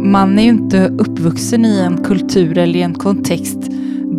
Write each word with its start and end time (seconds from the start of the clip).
man 0.00 0.38
är 0.38 0.42
ju 0.42 0.48
inte 0.48 0.88
uppvuxen 0.98 1.64
i 1.64 1.80
en 1.80 1.96
kultur 2.04 2.58
eller 2.58 2.78
i 2.78 2.82
en 2.82 2.94
kontext 2.94 3.58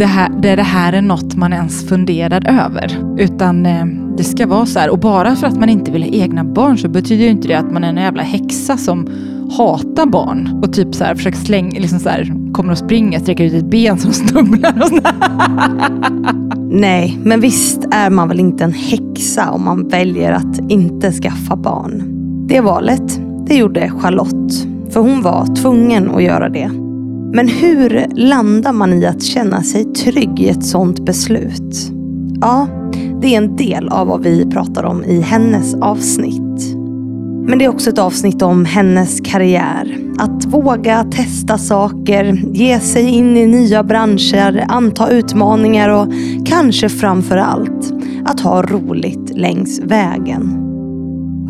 det 0.01 0.05
här, 0.05 0.29
där 0.29 0.55
det 0.55 0.63
här 0.63 0.93
är 0.93 1.01
något 1.01 1.35
man 1.35 1.53
ens 1.53 1.87
funderar 1.87 2.65
över. 2.65 3.15
Utan 3.17 3.65
eh, 3.65 3.85
det 4.17 4.23
ska 4.23 4.47
vara 4.47 4.65
så 4.65 4.79
här. 4.79 4.89
Och 4.89 4.99
bara 4.99 5.35
för 5.35 5.47
att 5.47 5.59
man 5.59 5.69
inte 5.69 5.91
vill 5.91 6.03
ha 6.03 6.09
egna 6.09 6.43
barn 6.43 6.77
så 6.77 6.89
betyder 6.89 7.23
ju 7.23 7.29
inte 7.29 7.47
det 7.47 7.55
att 7.55 7.71
man 7.71 7.83
är 7.83 7.89
en 7.89 7.97
jävla 7.97 8.23
häxa 8.23 8.77
som 8.77 9.07
hatar 9.57 10.05
barn 10.05 10.59
och 10.63 10.73
typ 10.73 10.95
så 10.95 11.03
här 11.03 11.15
försöker 11.15 11.37
slänga, 11.37 11.79
liksom 11.79 11.99
så 11.99 12.09
här, 12.09 12.53
kommer 12.53 12.71
och 12.71 12.77
springer, 12.77 13.19
sträcker 13.19 13.43
ut 13.43 13.53
ett 13.53 13.65
ben 13.65 13.97
som 13.97 14.13
snubblar 14.29 14.81
och 14.81 14.87
sådär. 14.87 15.13
Nej, 16.71 17.19
men 17.23 17.41
visst 17.41 17.87
är 17.91 18.09
man 18.09 18.27
väl 18.27 18.39
inte 18.39 18.63
en 18.63 18.73
häxa 18.73 19.51
om 19.51 19.65
man 19.65 19.87
väljer 19.87 20.31
att 20.31 20.71
inte 20.71 21.11
skaffa 21.11 21.55
barn. 21.55 22.03
Det 22.47 22.61
valet, 22.61 23.19
det 23.47 23.55
gjorde 23.55 23.89
Charlotte. 23.89 24.70
För 24.93 24.99
hon 24.99 25.21
var 25.21 25.55
tvungen 25.55 26.11
att 26.11 26.23
göra 26.23 26.49
det. 26.49 26.69
Men 27.33 27.47
hur 27.47 28.05
landar 28.15 28.73
man 28.73 28.93
i 28.93 29.05
att 29.05 29.23
känna 29.23 29.63
sig 29.63 29.85
trygg 29.85 30.39
i 30.39 30.49
ett 30.49 30.65
sådant 30.65 31.05
beslut? 31.05 31.91
Ja, 32.41 32.67
det 33.21 33.35
är 33.35 33.37
en 33.37 33.55
del 33.55 33.89
av 33.89 34.07
vad 34.07 34.23
vi 34.23 34.45
pratar 34.45 34.83
om 34.83 35.03
i 35.03 35.21
hennes 35.21 35.75
avsnitt. 35.75 36.75
Men 37.47 37.59
det 37.59 37.65
är 37.65 37.69
också 37.69 37.89
ett 37.89 37.99
avsnitt 37.99 38.41
om 38.41 38.65
hennes 38.65 39.21
karriär. 39.21 39.97
Att 40.19 40.45
våga 40.45 41.03
testa 41.03 41.57
saker, 41.57 42.41
ge 42.53 42.79
sig 42.79 43.09
in 43.09 43.37
i 43.37 43.47
nya 43.47 43.83
branscher, 43.83 44.65
anta 44.67 45.09
utmaningar 45.09 45.89
och 45.89 46.07
kanske 46.45 46.89
framför 46.89 47.37
allt 47.37 47.93
att 48.25 48.39
ha 48.39 48.61
roligt 48.61 49.37
längs 49.37 49.79
vägen. 49.79 50.60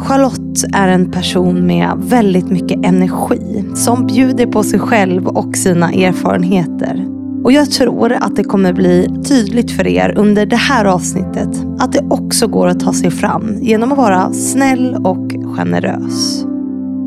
Charlotte 0.01 0.63
är 0.73 0.87
en 0.87 1.11
person 1.11 1.65
med 1.67 1.91
väldigt 1.97 2.49
mycket 2.49 2.85
energi 2.85 3.65
som 3.75 4.07
bjuder 4.07 4.45
på 4.45 4.63
sig 4.63 4.79
själv 4.79 5.27
och 5.27 5.57
sina 5.57 5.91
erfarenheter. 5.91 7.07
Och 7.43 7.51
jag 7.51 7.71
tror 7.71 8.11
att 8.11 8.35
det 8.35 8.43
kommer 8.43 8.73
bli 8.73 9.07
tydligt 9.27 9.71
för 9.71 9.87
er 9.87 10.13
under 10.17 10.45
det 10.45 10.55
här 10.55 10.85
avsnittet 10.85 11.49
att 11.79 11.91
det 11.91 12.07
också 12.09 12.47
går 12.47 12.67
att 12.67 12.79
ta 12.79 12.93
sig 12.93 13.11
fram 13.11 13.55
genom 13.61 13.91
att 13.91 13.97
vara 13.97 14.33
snäll 14.33 14.95
och 14.95 15.31
generös. 15.57 16.45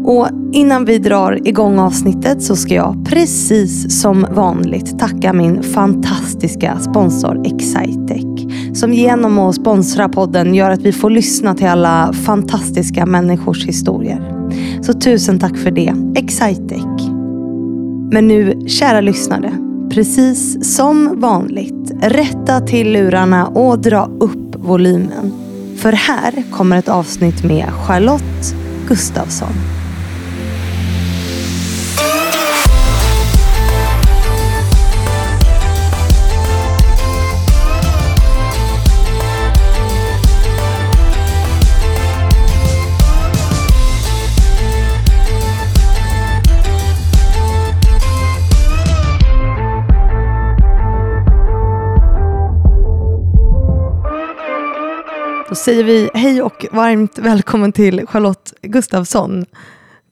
Och 0.04 0.28
innan 0.52 0.84
vi 0.84 0.98
drar 0.98 1.48
igång 1.48 1.78
avsnittet 1.78 2.42
så 2.42 2.56
ska 2.56 2.74
jag 2.74 3.06
precis 3.06 4.00
som 4.00 4.26
vanligt 4.30 4.98
tacka 4.98 5.32
min 5.32 5.62
fantastiska 5.62 6.78
sponsor 6.78 7.46
Excitec. 7.46 8.33
Som 8.74 8.92
genom 8.92 9.38
att 9.38 9.54
sponsra 9.54 10.08
podden 10.08 10.54
gör 10.54 10.70
att 10.70 10.80
vi 10.80 10.92
får 10.92 11.10
lyssna 11.10 11.54
till 11.54 11.66
alla 11.66 12.12
fantastiska 12.12 13.06
människors 13.06 13.66
historier. 13.66 14.50
Så 14.82 14.92
tusen 14.92 15.38
tack 15.38 15.56
för 15.56 15.70
det, 15.70 15.94
Excitec. 16.16 17.08
Men 18.12 18.28
nu, 18.28 18.68
kära 18.68 19.00
lyssnare, 19.00 19.52
precis 19.90 20.74
som 20.76 21.20
vanligt, 21.20 21.92
rätta 22.02 22.60
till 22.60 22.92
lurarna 22.92 23.46
och 23.46 23.78
dra 23.78 24.10
upp 24.20 24.54
volymen. 24.56 25.32
För 25.76 25.92
här 25.92 26.44
kommer 26.50 26.76
ett 26.76 26.88
avsnitt 26.88 27.44
med 27.44 27.64
Charlotte 27.72 28.54
Gustafsson. 28.88 29.52
Säger 55.64 55.84
vi 55.84 56.10
hej 56.14 56.42
och 56.42 56.66
varmt 56.70 57.18
välkommen 57.18 57.72
till 57.72 58.06
Charlotte 58.06 58.52
Gustafsson. 58.62 59.44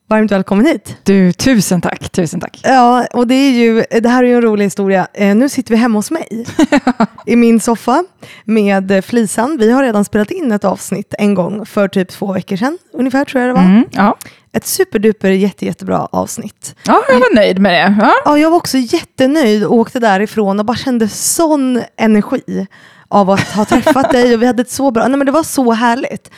Varmt 0.09 0.33
välkommen 0.33 0.67
hit. 0.67 0.97
Du, 1.03 1.33
tusen 1.33 1.81
tack, 1.81 2.11
tusen 2.11 2.41
tack. 2.41 2.61
Ja, 2.63 3.07
och 3.13 3.27
det, 3.27 3.35
är 3.35 3.51
ju, 3.51 3.85
det 4.01 4.09
här 4.09 4.25
är 4.25 4.29
ju 4.29 4.35
en 4.35 4.43
rolig 4.43 4.65
historia. 4.65 5.07
Eh, 5.15 5.37
nu 5.37 5.49
sitter 5.49 5.71
vi 5.71 5.77
hemma 5.77 5.99
hos 5.99 6.11
mig 6.11 6.47
i 7.27 7.37
min 7.37 7.61
soffa 7.61 8.05
med 8.45 9.05
Flisan. 9.05 9.57
Vi 9.61 9.73
har 9.73 9.83
redan 9.83 10.05
spelat 10.05 10.31
in 10.31 10.53
ett 10.53 10.65
avsnitt 10.65 11.15
en 11.19 11.35
gång 11.35 11.67
för 11.67 11.89
typ 11.89 12.09
två 12.09 12.33
veckor 12.33 12.57
sedan, 12.57 12.79
ungefär 12.93 13.25
tror 13.25 13.41
jag 13.43 13.51
det 13.51 13.55
var. 13.55 13.69
Mm, 13.69 13.85
ja. 13.91 14.17
Ett 14.53 14.67
superduper 14.67 15.31
jätte, 15.31 15.67
jättebra 15.67 16.09
avsnitt. 16.13 16.75
ja, 16.87 17.03
jag 17.09 17.19
var 17.19 17.35
nöjd 17.35 17.59
med 17.59 17.73
det. 17.73 17.97
Ja. 18.01 18.13
Ja, 18.25 18.39
jag 18.39 18.51
var 18.51 18.57
också 18.57 18.79
jättenöjd 18.79 19.65
och 19.65 19.75
åkte 19.75 20.01
därifrån 20.01 20.61
och 20.61 20.67
bara 20.67 20.77
kände 20.77 21.09
sån 21.09 21.83
energi 21.97 22.67
av 23.13 23.31
att 23.31 23.41
ha 23.41 23.65
träffat 23.65 24.11
dig 24.13 24.35
och 24.35 24.43
vi 24.43 24.47
hade 24.47 24.63
ett 24.63 24.71
så 24.71 24.91
bra, 24.91 25.09
nej 25.09 25.17
men 25.19 25.27
det 25.27 25.33
var 25.33 25.43
så 25.43 25.73
härligt. 25.73 26.31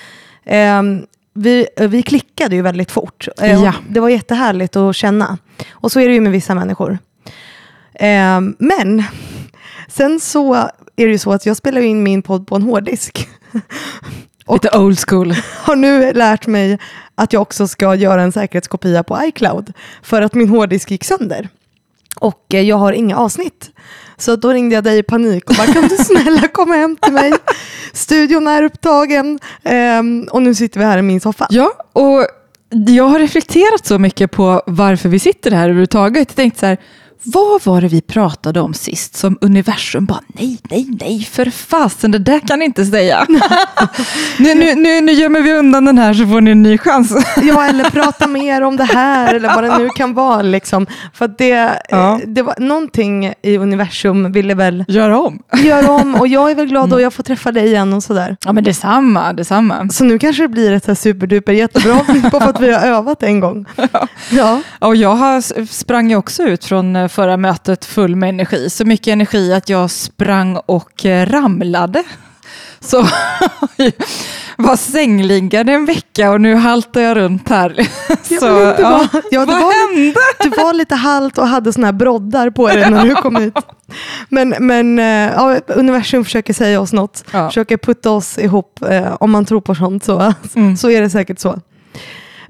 Ehm, 0.47 1.07
vi, 1.35 1.67
vi 1.81 2.03
klickade 2.03 2.57
ju 2.57 2.63
väldigt 2.63 2.91
fort. 2.91 3.29
Eh, 3.43 3.63
Ja. 3.63 3.75
Det 3.89 4.01
var 4.01 4.09
jättehärligt 4.09 4.77
att 4.77 4.97
känna. 4.97 5.39
Och 5.73 5.93
så 5.93 6.01
är 6.01 6.09
det 6.09 6.15
ju 6.15 6.21
med 6.21 6.33
vissa 6.33 6.55
människor. 6.55 6.99
Ehm, 7.95 8.57
men 8.59 9.03
sen 9.89 10.21
så 10.21 10.55
är 10.97 11.07
det 11.07 11.13
ju 11.13 11.19
så 11.19 11.33
att 11.33 11.47
jag 11.47 11.57
spelar 11.57 11.81
in 11.81 12.03
min 12.03 12.23
podd 12.23 12.47
på 12.47 12.57
en 12.57 12.63
hårddisk. 12.63 13.29
Och 14.47 14.55
Lite 14.65 14.79
old 14.79 14.99
school. 15.09 15.35
har 15.63 15.77
nu 15.77 16.13
lärt 16.13 16.47
mig 16.47 16.79
att 17.15 17.33
jag 17.33 17.43
också 17.43 17.69
ska 17.69 17.95
göra 17.95 18.23
en 18.23 18.33
säkerhetskopia 18.33 19.03
på 19.03 19.19
iCloud 19.25 19.73
för 20.03 20.23
att 20.23 20.35
min 20.35 20.49
hårddisk 20.49 20.91
gick 20.91 21.05
sönder. 21.05 21.49
Och 22.21 22.55
eh, 22.55 22.61
jag 22.61 22.77
har 22.77 22.93
inga 22.93 23.17
avsnitt. 23.17 23.71
Så 24.17 24.37
då 24.37 24.53
ringde 24.53 24.75
jag 24.75 24.85
dig 24.85 24.99
i 24.99 25.03
panik 25.03 25.51
och 25.51 25.57
bara, 25.57 25.67
kan 25.67 25.89
du 25.89 25.97
snälla 25.97 26.49
komma 26.49 26.75
hem 26.75 26.97
till 26.97 27.13
mig? 27.13 27.33
Studion 27.93 28.49
är 28.49 28.63
upptagen 28.63 29.39
um, 29.99 30.29
och 30.31 30.43
nu 30.43 30.55
sitter 30.55 30.81
vi 30.81 30.87
här 30.87 30.99
i 30.99 31.03
min 31.03 31.21
soffa. 31.21 31.47
Ja, 31.51 31.73
och 31.93 32.27
jag 32.87 33.05
har 33.05 33.19
reflekterat 33.19 33.87
så 33.87 33.99
mycket 33.99 34.31
på 34.31 34.63
varför 34.67 35.09
vi 35.09 35.19
sitter 35.19 35.51
här 35.51 35.65
överhuvudtaget. 35.65 36.29
Jag 36.29 36.37
tänkte 36.37 36.61
så 36.61 36.67
här, 36.67 36.79
vad 37.25 37.65
var 37.65 37.81
det 37.81 37.89
vi 37.89 38.01
pratade 38.01 38.61
om 38.61 38.75
sist 38.75 39.17
som 39.17 39.39
universum 39.41 40.05
bara 40.07 40.21
nej, 40.27 40.59
nej, 40.71 40.87
nej, 41.01 41.29
för 41.33 41.51
fasen, 41.51 42.11
det 42.11 42.19
där 42.19 42.39
kan 42.41 42.59
ni 42.59 42.65
inte 42.65 42.85
säga. 42.85 43.27
nu, 44.39 44.55
nu, 44.55 44.75
nu, 44.75 45.01
nu 45.01 45.13
gömmer 45.13 45.41
vi 45.41 45.53
undan 45.53 45.85
den 45.85 45.99
här 45.99 46.15
så 46.15 46.27
får 46.27 46.41
ni 46.41 46.51
en 46.51 46.63
ny 46.63 46.79
chans. 46.79 47.13
Ja, 47.43 47.65
eller 47.67 47.91
prata 47.91 48.27
mer 48.27 48.63
om 48.63 48.77
det 48.77 48.85
här 48.85 49.35
eller 49.35 49.49
vad 49.55 49.65
det 49.65 49.79
nu 49.79 49.89
kan 49.89 50.15
vara. 50.15 50.43
Liksom. 50.43 50.87
För 51.15 51.29
det, 51.39 51.81
Ja. 51.89 52.13
eh, 52.13 52.19
det 52.27 52.43
var 52.43 52.55
någonting 52.59 53.33
i 53.43 53.57
universum 53.59 54.33
ville 54.33 54.55
väl 54.55 54.85
Gör 54.89 55.11
om. 55.11 55.43
göra 55.63 55.91
om 55.91 56.15
och 56.15 56.29
jag 56.29 56.51
är 56.51 56.55
väl 56.55 56.67
glad 56.67 56.93
och 56.93 57.01
jag 57.01 57.13
får 57.13 57.23
träffa 57.23 57.53
dig 57.53 57.67
igen 57.67 57.93
och 57.93 58.03
sådär. 58.03 58.37
Ja, 58.45 58.53
men 58.53 58.65
detsamma, 58.65 59.33
detsamma. 59.33 59.89
Så 59.89 60.05
nu 60.05 60.19
kanske 60.19 60.43
det 60.43 60.49
blir 60.49 60.73
ett 60.73 60.87
här 60.87 60.95
superduper 60.95 61.53
jättebra 61.53 62.01
bara 62.33 62.41
för 62.41 62.51
att 62.51 62.61
vi 62.61 62.73
har 62.73 62.81
övat 62.87 63.23
en 63.23 63.41
gång. 63.41 63.65
Ja. 64.31 64.61
Och 64.79 64.97
jag 64.97 65.15
har, 65.15 65.67
sprang 65.67 66.11
ju 66.11 66.17
också 66.17 66.43
ut 66.43 66.65
från 66.65 66.97
eh, 66.97 67.09
förra 67.15 67.37
mötet 67.37 67.85
full 67.85 68.17
med 68.17 68.29
energi. 68.29 68.71
Så 68.71 68.85
mycket 68.85 69.07
energi 69.13 69.53
att 69.53 69.69
jag 69.69 69.91
sprang 69.91 70.57
och 70.67 71.05
eh, 71.07 71.27
ramlade. 71.27 72.03
Så 72.81 73.07
var 74.57 74.77
sängliggande 74.77 75.73
en 75.73 75.85
vecka 75.87 76.31
och 76.31 76.41
nu 76.41 76.55
haltar 76.55 77.01
jag 77.01 77.17
runt 77.17 77.49
här. 77.49 77.89
Så, 78.41 78.47
det 78.59 78.77
ja, 78.81 78.91
var- 78.91 79.23
ja, 79.31 79.41
det 79.41 79.47
vad 79.53 79.63
var- 79.63 79.95
hände? 79.97 80.15
Du 80.43 80.49
var 80.63 80.73
lite 80.73 80.95
halt 80.95 81.39
och 81.39 81.49
hade 81.49 81.73
såna 81.73 81.87
här 81.87 81.93
broddar 81.93 82.51
på 82.51 82.69
dig 82.69 82.91
när 82.91 83.05
du 83.05 83.15
kom 83.15 83.37
hit. 83.37 83.55
Men, 84.29 84.55
men 84.61 84.99
eh, 84.99 85.05
ja, 85.35 85.57
universum 85.67 86.25
försöker 86.25 86.53
säga 86.55 86.81
oss 86.81 86.93
något. 86.93 87.25
Ja. 87.33 87.49
Försöker 87.49 87.77
putta 87.77 88.11
oss 88.11 88.39
ihop. 88.39 88.81
Eh, 88.91 89.17
om 89.21 89.31
man 89.31 89.45
tror 89.45 89.61
på 89.61 89.75
sånt 89.75 90.05
så, 90.05 90.35
Mm. 90.55 90.77
så 90.77 90.91
är 90.91 91.01
det 91.01 91.11
säkert 91.11 91.39
så. 91.39 91.61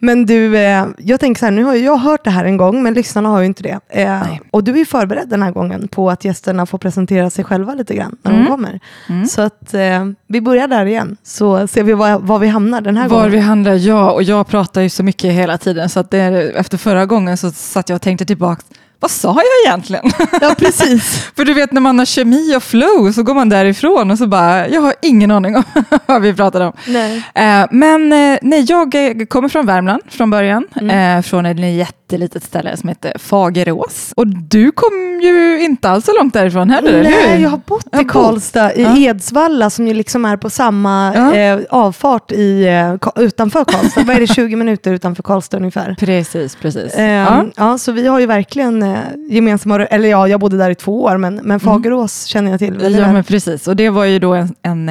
Men 0.05 0.27
du, 0.27 0.57
eh, 0.57 0.87
jag 0.99 1.21
tänker 1.21 1.39
så 1.39 1.47
här, 1.47 1.51
nu 1.53 1.65
har 1.65 1.75
ju 1.75 1.85
jag 1.85 1.97
hört 1.97 2.25
det 2.25 2.31
här 2.31 2.45
en 2.45 2.57
gång, 2.57 2.83
men 2.83 2.95
lyssnarna 2.95 3.29
har 3.29 3.41
ju 3.41 3.47
inte 3.47 3.63
det. 3.63 3.81
Eh, 3.89 4.23
och 4.51 4.65
du 4.65 4.73
är 4.73 4.77
ju 4.77 4.85
förberedd 4.85 5.29
den 5.29 5.43
här 5.43 5.51
gången 5.51 5.89
på 5.89 6.11
att 6.11 6.25
gästerna 6.25 6.67
får 6.67 6.79
presentera 6.79 7.31
sig 7.31 7.45
själva 7.45 7.75
lite 7.75 7.95
grann 7.95 8.17
när 8.23 8.31
de 8.33 8.37
Mm. 8.39 8.51
kommer. 8.51 8.81
Mm. 9.09 9.27
Så 9.27 9.43
att 9.43 9.75
eh, 9.75 10.07
vi 10.27 10.41
börjar 10.41 10.69
där 10.69 10.87
igen, 10.87 11.17
så 11.23 11.67
ser 11.67 11.83
vi 11.83 11.93
var, 11.93 12.19
var 12.19 12.39
vi 12.39 12.49
hamnar 12.49 12.81
den 12.81 12.97
här 12.97 13.09
Var 13.09 13.17
gången. 13.17 13.33
vi 13.33 13.39
handlar, 13.39 13.75
ja. 13.75 14.11
Och 14.11 14.23
jag 14.23 14.47
pratar 14.47 14.81
ju 14.81 14.89
så 14.91 15.03
mycket 15.03 15.33
hela 15.33 15.59
tiden 15.59 15.89
så 15.89 16.01
att 16.01 16.11
det, 16.11 16.19
efter 16.57 16.79
förra 16.79 17.07
gången 17.07 17.37
så 17.37 17.51
satt 17.51 17.89
jag 17.89 17.97
och 17.97 18.03
tänkte 18.03 18.25
tillbaka. 18.25 18.63
Vad 19.01 19.11
sa 19.11 19.29
jag 19.35 19.71
egentligen? 19.71 20.11
Ja, 20.41 20.55
precis. 20.59 21.31
För 21.37 21.45
du 21.45 21.55
vet 21.55 21.73
när 21.73 21.81
man 21.81 21.99
har 21.99 22.07
kemi 22.07 22.57
och 22.57 22.63
flow 22.63 23.13
så 23.13 23.23
går 23.23 23.35
man 23.35 23.49
därifrån 23.49 24.11
och 24.11 24.19
så 24.19 24.27
bara, 24.27 24.69
jag 24.69 24.81
har 24.81 24.95
ingen 25.03 25.31
aning 25.31 25.57
om 25.57 25.63
vad 26.07 26.23
vi 26.23 26.35
pratade 26.35 26.65
om. 26.65 26.73
Nej. 26.89 27.17
Eh, 27.35 27.67
men 27.71 28.13
eh, 28.13 28.39
nej, 28.43 28.65
jag 28.69 28.95
eh, 28.95 29.27
kommer 29.27 29.49
från 29.49 29.67
Värmland 29.67 30.03
från 30.09 30.31
början, 30.31 30.65
eh, 30.91 31.23
från 31.23 31.47
ett 31.47 31.77
jättelitet 31.77 32.43
ställe 32.45 32.77
som 32.77 32.89
heter 32.89 33.19
Fagerås. 33.19 34.13
Och 34.17 34.27
du 34.27 34.71
kom 34.73 35.21
ju 35.23 35.61
inte 35.65 35.89
alls 35.89 36.05
så 36.05 36.13
långt 36.19 36.35
därifrån 36.35 36.71
heller, 36.71 36.93
eller 36.93 37.11
Nej, 37.11 37.37
hur? 37.37 37.43
jag 37.43 37.51
har 37.51 37.61
bott 37.67 37.87
i 38.01 38.05
Karlstad, 38.05 38.73
i 38.75 38.83
Ja. 38.83 38.97
Edsvalla 38.99 39.71
som 39.71 39.89
ju 39.89 39.95
liksom 39.95 40.25
är 40.25 40.37
på 40.37 40.51
samma 40.51 41.15
Ja. 41.37 41.59
avfart 41.71 42.33
i, 42.33 42.67
utanför 43.17 43.65
Karlstad. 43.65 44.03
Vad 44.03 44.17
är 44.17 44.21
det, 44.21 44.27
20 44.35 44.57
minuter 44.57 44.93
utanför 44.93 45.23
Karlstad 45.23 45.57
ungefär? 45.57 45.97
Precis, 45.99 46.57
precis. 46.57 46.95
Eh, 46.95 47.11
ja. 47.13 47.45
ja. 47.57 47.79
så 47.79 47.93
vi 47.93 48.07
har 48.07 48.21
ju 48.21 48.27
verkligen 48.27 48.94
eh, 48.95 49.35
gemensamma, 49.35 49.87
eller 49.87 50.09
ja, 50.09 50.29
jag 50.29 50.41
bodde 50.41 50.57
där 50.57 50.71
i 50.71 50.75
två 50.75 51.03
år, 51.03 51.17
men, 51.17 51.35
men 51.35 51.61
Fagerås 51.61 52.25
känner 52.25 52.51
jag 52.51 52.59
till 52.61 52.75
Mm. 52.75 53.01
Ja, 53.01 53.13
men 53.13 53.25
precis. 53.25 53.69
Och 53.69 53.77
det 53.77 53.91
var 53.91 54.05
ju 54.05 54.19
då 54.19 54.35
en, 54.35 54.55
en 54.63 54.89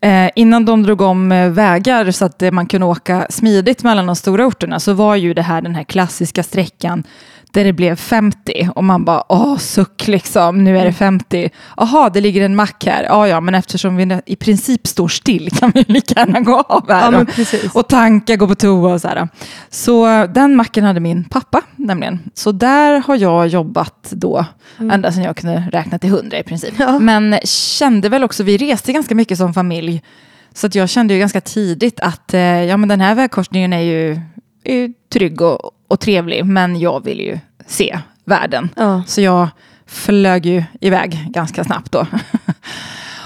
eh, 0.00 0.24
eh, 0.24 0.30
innan 0.34 0.64
de 0.64 0.82
drog 0.82 1.00
om 1.00 1.32
eh, 1.32 1.50
vägar 1.50 2.10
så 2.10 2.24
att 2.24 2.42
eh, 2.42 2.50
man 2.50 2.66
kunde 2.66 2.86
åka 2.86 3.26
smidigt 3.30 3.82
mellan 3.82 4.06
de 4.06 4.16
stora 4.16 4.46
orterna 4.46 4.80
så 4.80 4.92
var 4.92 5.16
ju 5.16 5.34
det 5.34 5.42
här 5.42 5.62
den 5.62 5.74
här 5.74 5.84
klassiska 5.84 6.42
sträckan 6.42 7.04
där 7.52 7.64
det 7.64 7.72
blev 7.72 7.96
50 7.96 8.68
och 8.74 8.84
man 8.84 9.04
bara 9.04 9.22
åh 9.28 9.56
suck 9.56 10.08
liksom, 10.08 10.64
nu 10.64 10.78
är 10.78 10.84
det 10.84 10.92
50. 10.92 11.50
Jaha, 11.76 12.10
det 12.10 12.20
ligger 12.20 12.44
en 12.44 12.56
mack 12.56 12.84
här. 12.86 13.02
Ja, 13.04 13.28
ja, 13.28 13.40
men 13.40 13.54
eftersom 13.54 13.96
vi 13.96 14.20
i 14.26 14.36
princip 14.36 14.86
står 14.86 15.08
still 15.08 15.50
kan 15.58 15.70
vi 15.74 15.84
lika 15.88 16.20
gärna 16.20 16.40
gå 16.40 16.60
av 16.60 16.90
här. 16.90 17.12
Ja, 17.12 17.20
och- 17.20 17.76
och 17.76 17.88
tanka, 17.88 18.36
gå 18.36 18.48
på 18.48 18.54
toa 18.54 18.92
och 18.92 19.00
så 19.00 19.08
här. 19.08 19.28
Så 19.70 20.26
den 20.26 20.56
macken 20.56 20.84
hade 20.84 21.00
min 21.00 21.24
pappa 21.24 21.62
nämligen. 21.76 22.18
Så 22.34 22.52
där 22.52 22.98
har 23.06 23.16
jag 23.16 23.46
jobbat 23.48 24.08
då, 24.10 24.44
ända 24.78 25.12
sedan 25.12 25.22
jag 25.22 25.36
kunde 25.36 25.64
räkna 25.72 25.98
till 25.98 26.10
hundra 26.10 26.38
i 26.38 26.42
princip. 26.42 26.74
Ja. 26.78 26.98
Men 26.98 27.38
kände 27.44 28.08
väl 28.08 28.24
också, 28.24 28.42
vi 28.42 28.56
reste 28.56 28.92
ganska 28.92 29.14
mycket 29.14 29.38
som 29.38 29.54
familj, 29.54 30.02
så 30.54 30.66
att 30.66 30.74
jag 30.74 30.88
kände 30.88 31.14
ju 31.14 31.20
ganska 31.20 31.40
tidigt 31.40 32.00
att 32.00 32.34
eh, 32.34 32.40
ja, 32.40 32.76
men 32.76 32.88
den 32.88 33.00
här 33.00 33.14
vägkorsningen 33.14 33.72
är 33.72 33.80
ju, 33.80 34.20
är 34.64 34.74
ju 34.74 34.92
trygg 35.12 35.40
och, 35.40 35.70
och 35.90 36.00
trevlig, 36.00 36.44
men 36.44 36.80
jag 36.80 37.04
vill 37.04 37.20
ju 37.20 37.38
se 37.66 37.98
världen. 38.24 38.68
Ja. 38.76 39.02
Så 39.06 39.20
jag 39.20 39.48
flög 39.86 40.46
ju 40.46 40.64
iväg 40.80 41.26
ganska 41.30 41.64
snabbt 41.64 41.92
då. 41.92 42.06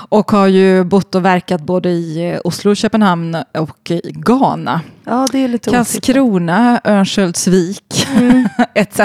Och 0.09 0.31
har 0.31 0.47
ju 0.47 0.85
bott 0.85 1.15
och 1.15 1.25
verkat 1.25 1.61
både 1.61 1.89
i 1.89 2.31
eh, 2.33 2.41
Oslo, 2.45 2.75
Köpenhamn 2.75 3.37
och 3.59 3.91
i 3.91 4.01
Ghana. 4.05 4.81
ja, 5.05 5.27
det 5.33 5.39
är 5.39 5.49
lite. 5.49 5.71
Kaskrona, 5.71 6.81
Örnsköldsvik 6.85 8.07
Mm. 8.17 8.49
etc. 8.75 9.01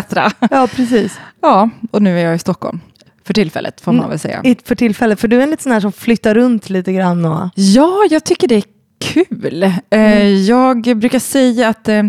Ja, 0.51 0.67
precis. 0.75 1.19
Ja, 1.41 1.69
och 1.91 2.01
nu 2.01 2.19
är 2.19 2.25
jag 2.25 2.35
i 2.35 2.39
Stockholm. 2.39 2.79
För 3.25 3.33
tillfället 3.33 3.81
får 3.81 3.91
man 3.91 3.99
Mm. 3.99 4.09
väl 4.09 4.19
säga. 4.19 4.43
För 4.65 4.75
tillfället, 4.75 5.19
för 5.19 5.27
du 5.27 5.37
är 5.39 5.43
en 5.43 5.49
lite 5.49 5.63
sån 5.63 5.71
här 5.71 5.79
som 5.79 5.91
flyttar 5.91 6.35
runt 6.35 6.69
lite 6.69 6.93
grann 6.93 7.25
och... 7.25 7.49
Ja, 7.55 8.07
jag 8.09 8.23
tycker 8.23 8.47
det 8.47 8.55
är 8.55 8.63
kul. 8.99 9.63
Eh, 9.63 9.71
Mm. 9.91 10.45
Jag 10.45 10.97
brukar 10.97 11.19
säga 11.19 11.69
att 11.69 11.87
eh, 11.89 12.03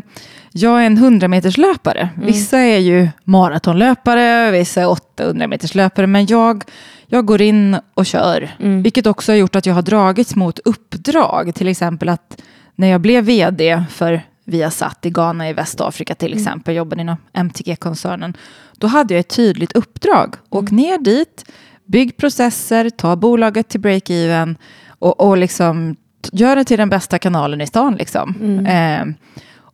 jag 0.52 0.82
är 0.82 0.86
en 0.86 0.98
100-meterslöpare. 0.98 2.08
Mm. 2.14 2.26
Vissa 2.26 2.58
är 2.58 2.78
ju 2.78 3.08
maratonlöpare, 3.24 4.50
vissa 4.50 4.80
är 4.80 4.86
800-meterslöpare, 4.86 6.06
men 6.06 6.26
jag, 6.26 6.64
jag 7.06 7.26
går 7.26 7.42
in 7.42 7.76
och 7.94 8.06
kör. 8.06 8.50
Mm. 8.60 8.82
Vilket 8.82 9.06
också 9.06 9.32
har 9.32 9.36
gjort 9.36 9.56
att 9.56 9.66
jag 9.66 9.74
har 9.74 9.82
dragits 9.82 10.36
mot 10.36 10.58
uppdrag. 10.58 11.54
Till 11.54 11.68
exempel 11.68 12.08
att 12.08 12.42
när 12.74 12.88
jag 12.88 13.00
blev 13.00 13.24
vd 13.24 13.84
för 13.90 14.22
Viasat 14.44 15.06
i 15.06 15.10
Ghana 15.10 15.48
i 15.48 15.52
Västafrika 15.52 16.14
till 16.14 16.34
exempel, 16.34 16.74
jobbade 16.74 17.02
inom 17.02 17.16
MTG-koncernen, 17.32 18.36
då 18.78 18.86
hade 18.86 19.14
jag 19.14 19.20
ett 19.20 19.36
tydligt 19.36 19.72
uppdrag. 19.72 20.34
Åk 20.48 20.70
ner 20.70 20.98
dit, 20.98 21.44
bygg 21.84 22.16
processer, 22.16 22.90
ta 22.90 23.16
bolaget 23.16 23.68
till 23.68 23.80
break-even 23.80 24.56
och, 24.88 25.20
och 25.20 25.38
liksom 25.38 25.96
gör 26.32 26.56
det 26.56 26.64
till 26.64 26.78
den 26.78 26.88
bästa 26.88 27.18
kanalen 27.18 27.60
i 27.60 27.66
stan. 27.66 27.94
Liksom. 27.94 28.34
Eh, 28.66 29.04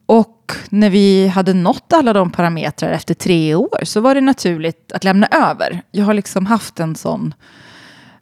och 0.07 0.53
när 0.69 0.91
vi 0.91 1.29
hade 1.29 1.55
nått 1.55 1.93
alla 1.93 2.13
de 2.13 2.31
parametrar 2.31 2.91
efter 2.91 3.15
tre 3.15 3.55
år 3.55 3.79
så 3.85 4.01
var 4.01 4.15
det 4.15 4.21
naturligt 4.21 4.93
att 4.93 5.05
lämna 5.05 5.27
över. 5.27 5.83
Jag 5.91 6.05
har 6.05 6.15
liksom 6.15 6.47
haft 6.47 6.81
en 6.81 6.97
sån, 6.97 7.35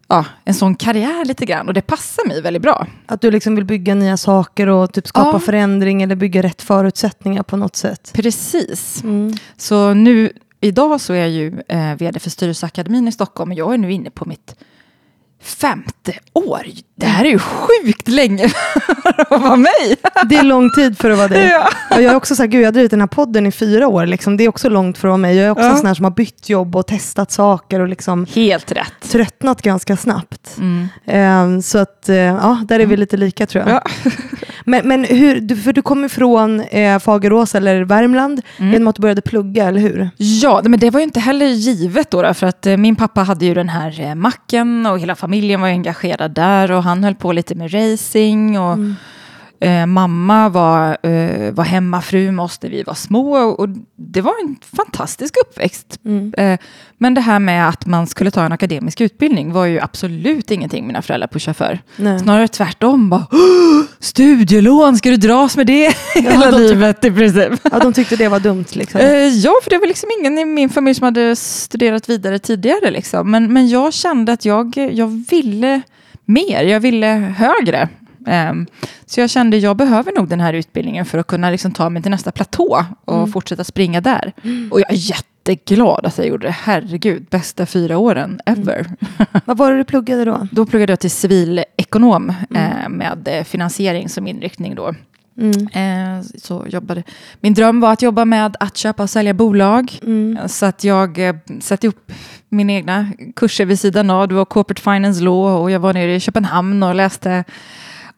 ja, 0.08 0.24
en 0.44 0.54
sån 0.54 0.74
karriär 0.74 1.24
lite 1.24 1.46
grann 1.46 1.68
och 1.68 1.74
det 1.74 1.80
passar 1.82 2.28
mig 2.28 2.42
väldigt 2.42 2.62
bra. 2.62 2.86
Att 3.06 3.20
du 3.20 3.30
liksom 3.30 3.54
vill 3.54 3.64
bygga 3.64 3.94
nya 3.94 4.16
saker 4.16 4.66
och 4.66 4.92
typ 4.92 5.06
skapa 5.06 5.30
Ja. 5.32 5.38
förändring 5.38 6.02
eller 6.02 6.14
bygga 6.16 6.42
rätt 6.42 6.62
förutsättningar 6.62 7.42
på 7.42 7.56
något 7.56 7.76
sätt. 7.76 8.10
Precis. 8.14 9.02
Mm. 9.04 9.34
Så 9.56 9.94
nu, 9.94 10.32
idag 10.60 11.00
så 11.00 11.12
är 11.12 11.16
jag 11.18 11.30
ju 11.30 11.60
eh, 11.68 11.94
vd 11.94 12.20
för 12.20 12.30
Styrelseakademin 12.30 13.08
i 13.08 13.12
Stockholm 13.12 13.50
och 13.50 13.58
jag 13.58 13.74
är 13.74 13.78
nu 13.78 13.92
inne 13.92 14.10
på 14.10 14.24
mitt 14.24 14.56
femte 15.44 16.12
år. 16.32 16.62
Det 16.96 17.06
här 17.06 17.24
är 17.24 17.28
ju 17.28 17.38
sjukt 17.38 18.08
länge 18.08 18.48
för 19.02 19.20
att 19.20 19.30
vara 19.42 19.56
mig. 19.56 19.96
Det 20.28 20.36
är 20.36 20.42
lång 20.42 20.70
tid 20.70 20.98
för 20.98 21.10
att 21.10 21.18
vara 21.18 21.28
dig. 21.28 21.44
Ja. 21.50 21.68
Och 21.96 22.02
jag 22.02 22.12
är 22.12 22.16
också 22.16 22.34
så 22.36 22.42
här, 22.42 22.48
gud 22.48 22.60
jag 22.62 22.66
har 22.66 22.72
drivit 22.72 22.90
den 22.90 23.00
här 23.00 23.06
podden 23.06 23.46
i 23.46 23.52
fyra 23.52 23.88
år. 23.88 24.06
Liksom. 24.06 24.36
Det 24.36 24.44
är 24.44 24.48
också 24.48 24.68
långt 24.68 24.98
för 24.98 25.08
att 25.08 25.10
vara 25.10 25.16
mig. 25.16 25.36
Jag 25.36 25.46
är 25.46 25.50
också 25.50 25.64
Ja. 25.64 25.70
en 25.70 25.76
sån 25.76 25.86
här 25.86 25.94
som 25.94 26.04
har 26.04 26.10
bytt 26.10 26.48
jobb 26.48 26.76
och 26.76 26.86
testat 26.86 27.32
saker 27.32 27.80
och 27.80 27.88
liksom 27.88 28.26
Helt 28.34 28.72
rätt. 28.72 28.92
tröttnat 29.10 29.62
ganska 29.62 29.96
snabbt. 29.96 30.56
Mm. 30.58 30.88
Ehm, 31.06 31.62
så 31.62 31.78
att, 31.78 32.08
eh, 32.08 32.16
ja, 32.16 32.58
där 32.68 32.80
är 32.80 32.86
vi 32.86 32.96
lite 32.96 33.16
lika 33.16 33.46
tror 33.46 33.64
jag. 33.68 33.74
Ja. 33.74 34.10
Men, 34.66 34.88
men 34.88 35.04
hur, 35.04 35.56
för 35.56 35.72
du 35.72 35.82
kommer 35.82 36.08
från 36.08 36.60
eh, 36.60 36.98
Fagerås 36.98 37.54
eller 37.54 37.82
Värmland 37.84 38.40
Mm. 38.58 38.72
genom 38.72 38.88
att 38.88 38.96
du 38.96 39.02
började 39.02 39.20
plugga, 39.22 39.64
eller 39.68 39.80
hur? 39.80 40.10
Ja, 40.16 40.62
men 40.64 40.80
det 40.80 40.90
var 40.90 41.00
ju 41.00 41.04
inte 41.04 41.20
heller 41.20 41.46
givet 41.46 42.10
då 42.10 42.34
för 42.34 42.46
att 42.46 42.66
eh, 42.66 42.76
min 42.76 42.96
pappa 42.96 43.22
hade 43.22 43.44
ju 43.44 43.54
den 43.54 43.68
här 43.68 44.00
eh, 44.00 44.14
macken 44.14 44.86
och 44.86 44.98
hela 44.98 45.14
familjen 45.14 45.33
Familjen 45.34 45.60
var 45.60 45.68
engagerad 45.68 46.30
där 46.30 46.70
och 46.70 46.82
han 46.82 47.04
höll 47.04 47.14
på 47.14 47.32
lite 47.32 47.54
med 47.54 47.74
racing 47.74 48.58
och 48.58 48.72
mm 48.72 48.96
eh, 49.64 49.86
mamma 49.86 50.48
var, 50.48 50.96
eh, 51.02 51.52
var 51.52 51.64
hemmafru 51.64 52.30
med 52.32 52.42
oss 52.44 52.62
när 52.62 52.70
vi 52.70 52.82
var 52.82 52.94
små 52.94 53.36
och, 53.36 53.60
och 53.60 53.68
det 53.96 54.20
var 54.20 54.32
en 54.42 54.56
fantastisk 54.76 55.34
uppväxt. 55.46 55.98
Mm. 56.04 56.34
Eh, 56.38 56.58
men 56.98 57.14
det 57.14 57.20
här 57.20 57.38
med 57.38 57.68
att 57.68 57.86
man 57.86 58.06
skulle 58.06 58.30
ta 58.30 58.44
en 58.44 58.52
akademisk 58.52 59.00
utbildning 59.00 59.52
var 59.52 59.64
ju 59.64 59.80
absolut 59.80 60.50
ingenting 60.50 60.86
mina 60.86 61.02
föräldrar 61.02 61.28
pushade 61.28 61.54
för. 61.54 61.78
Nej. 61.96 62.18
Snarare 62.20 62.48
tvärtom, 62.48 63.10
bara, 63.10 63.26
"Åh, 63.32 63.82
studielån, 64.00 64.96
ska 64.96 65.10
du 65.10 65.16
dras 65.16 65.56
med 65.56 65.66
det 65.66 65.94
hela 66.14 66.50
de- 66.50 66.56
livet 66.58 67.04
i 67.04 67.10
princip? 67.10 67.52
Ja, 67.72 67.78
de 67.78 67.92
tyckte 67.92 68.16
det 68.16 68.28
var 68.28 68.40
dumt 68.40 68.64
liksom. 68.72 69.00
Eh, 69.00 69.08
ja, 69.28 69.52
för 69.62 69.70
det 69.70 69.78
var 69.78 69.86
liksom 69.86 70.08
ingen 70.20 70.38
i 70.38 70.44
min 70.44 70.68
familj 70.70 70.94
som 70.94 71.04
hade 71.04 71.36
studerat 71.36 72.08
vidare 72.08 72.38
tidigare. 72.38 72.90
Liksom. 72.90 73.30
Men, 73.30 73.52
men 73.52 73.68
jag 73.68 73.92
kände 73.92 74.32
att 74.32 74.44
jag, 74.44 74.76
jag 74.92 75.24
ville 75.30 75.80
mer, 76.24 76.62
jag 76.62 76.80
ville 76.80 77.06
högre. 77.36 77.88
Ehm, 78.26 78.66
så 79.06 79.20
jag 79.20 79.30
kände 79.30 79.56
att 79.56 79.62
jag 79.62 79.76
behöver 79.76 80.12
nog 80.12 80.28
den 80.28 80.40
här 80.40 80.52
utbildningen 80.52 81.04
för 81.04 81.18
att 81.18 81.26
kunna 81.26 81.50
liksom 81.50 81.72
ta 81.72 81.90
mig 81.90 82.02
till 82.02 82.10
nästa 82.10 82.32
platå 82.32 82.84
och 83.04 83.30
fortsätta 83.30 83.64
springa 83.64 84.00
där. 84.00 84.32
Och 84.70 84.80
jag 84.80 84.90
är 84.90 84.96
jätteglad 84.96 86.06
att 86.06 86.18
jag 86.18 86.26
gjorde 86.26 86.46
det. 86.46 86.56
Herregud, 86.62 87.26
bästa 87.30 87.66
fyra 87.66 87.98
åren 87.98 88.40
ever. 88.46 88.86
Vad 89.44 89.56
var 89.56 89.70
det 89.70 89.76
du 89.76 89.84
pluggade 89.84 90.24
då? 90.24 90.48
Då 90.52 90.66
pluggade 90.66 90.92
jag 90.92 91.00
till 91.00 91.10
civilekonom 91.10 92.30
eh, 92.54 92.88
med 92.88 93.28
eh, 93.28 93.44
finansiering 93.44 94.08
som 94.08 94.26
inriktning 94.26 94.74
då. 94.74 94.94
Mm. 95.38 95.66
Eh, 95.72 96.24
så 96.38 96.66
jobbade. 96.68 97.02
Min 97.40 97.54
dröm 97.54 97.80
var 97.80 97.92
att 97.92 98.02
jobba 98.02 98.24
med 98.24 98.56
att 98.60 98.76
köpa 98.76 99.02
och 99.02 99.10
sälja 99.10 99.34
bolag. 99.34 99.98
Mm. 100.02 100.48
Så 100.48 100.66
att 100.66 100.84
jag 100.84 101.28
eh, 101.28 101.34
satte 101.60 101.88
upp 101.88 102.12
mina 102.48 102.72
egna 102.72 103.08
kurser 103.36 103.64
vid 103.64 103.80
sidan 103.80 104.10
av. 104.10 104.28
Det 104.28 104.34
var 104.34 104.44
Corporate 104.44 104.82
Finance 104.82 105.22
Law 105.22 105.62
och 105.62 105.70
jag 105.70 105.80
var 105.80 105.92
nere 105.92 106.14
i 106.14 106.20
Köpenhamn 106.20 106.82
och 106.82 106.94
läste 106.94 107.44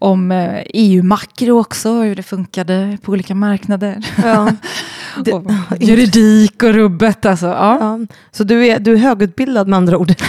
om 0.06 0.32
eh, 0.32 0.62
EU-makro 0.74 1.60
också, 1.60 1.92
hur 1.92 2.16
det 2.16 2.22
funkade 2.22 2.98
på 3.02 3.12
olika 3.12 3.34
marknader. 3.34 3.96
Ja. 4.24 4.48
Och 5.32 5.44
juridik 5.80 6.62
och 6.62 6.72
rubbet 6.74 7.26
alltså. 7.26 7.46
Ja. 7.46 7.78
Ja. 7.80 7.98
Så 8.32 8.44
du 8.44 8.66
är, 8.66 8.78
du 8.78 8.92
är 8.92 8.96
högutbildad 8.96 9.68
med 9.68 9.76
andra 9.76 9.98
ord. 9.98 10.12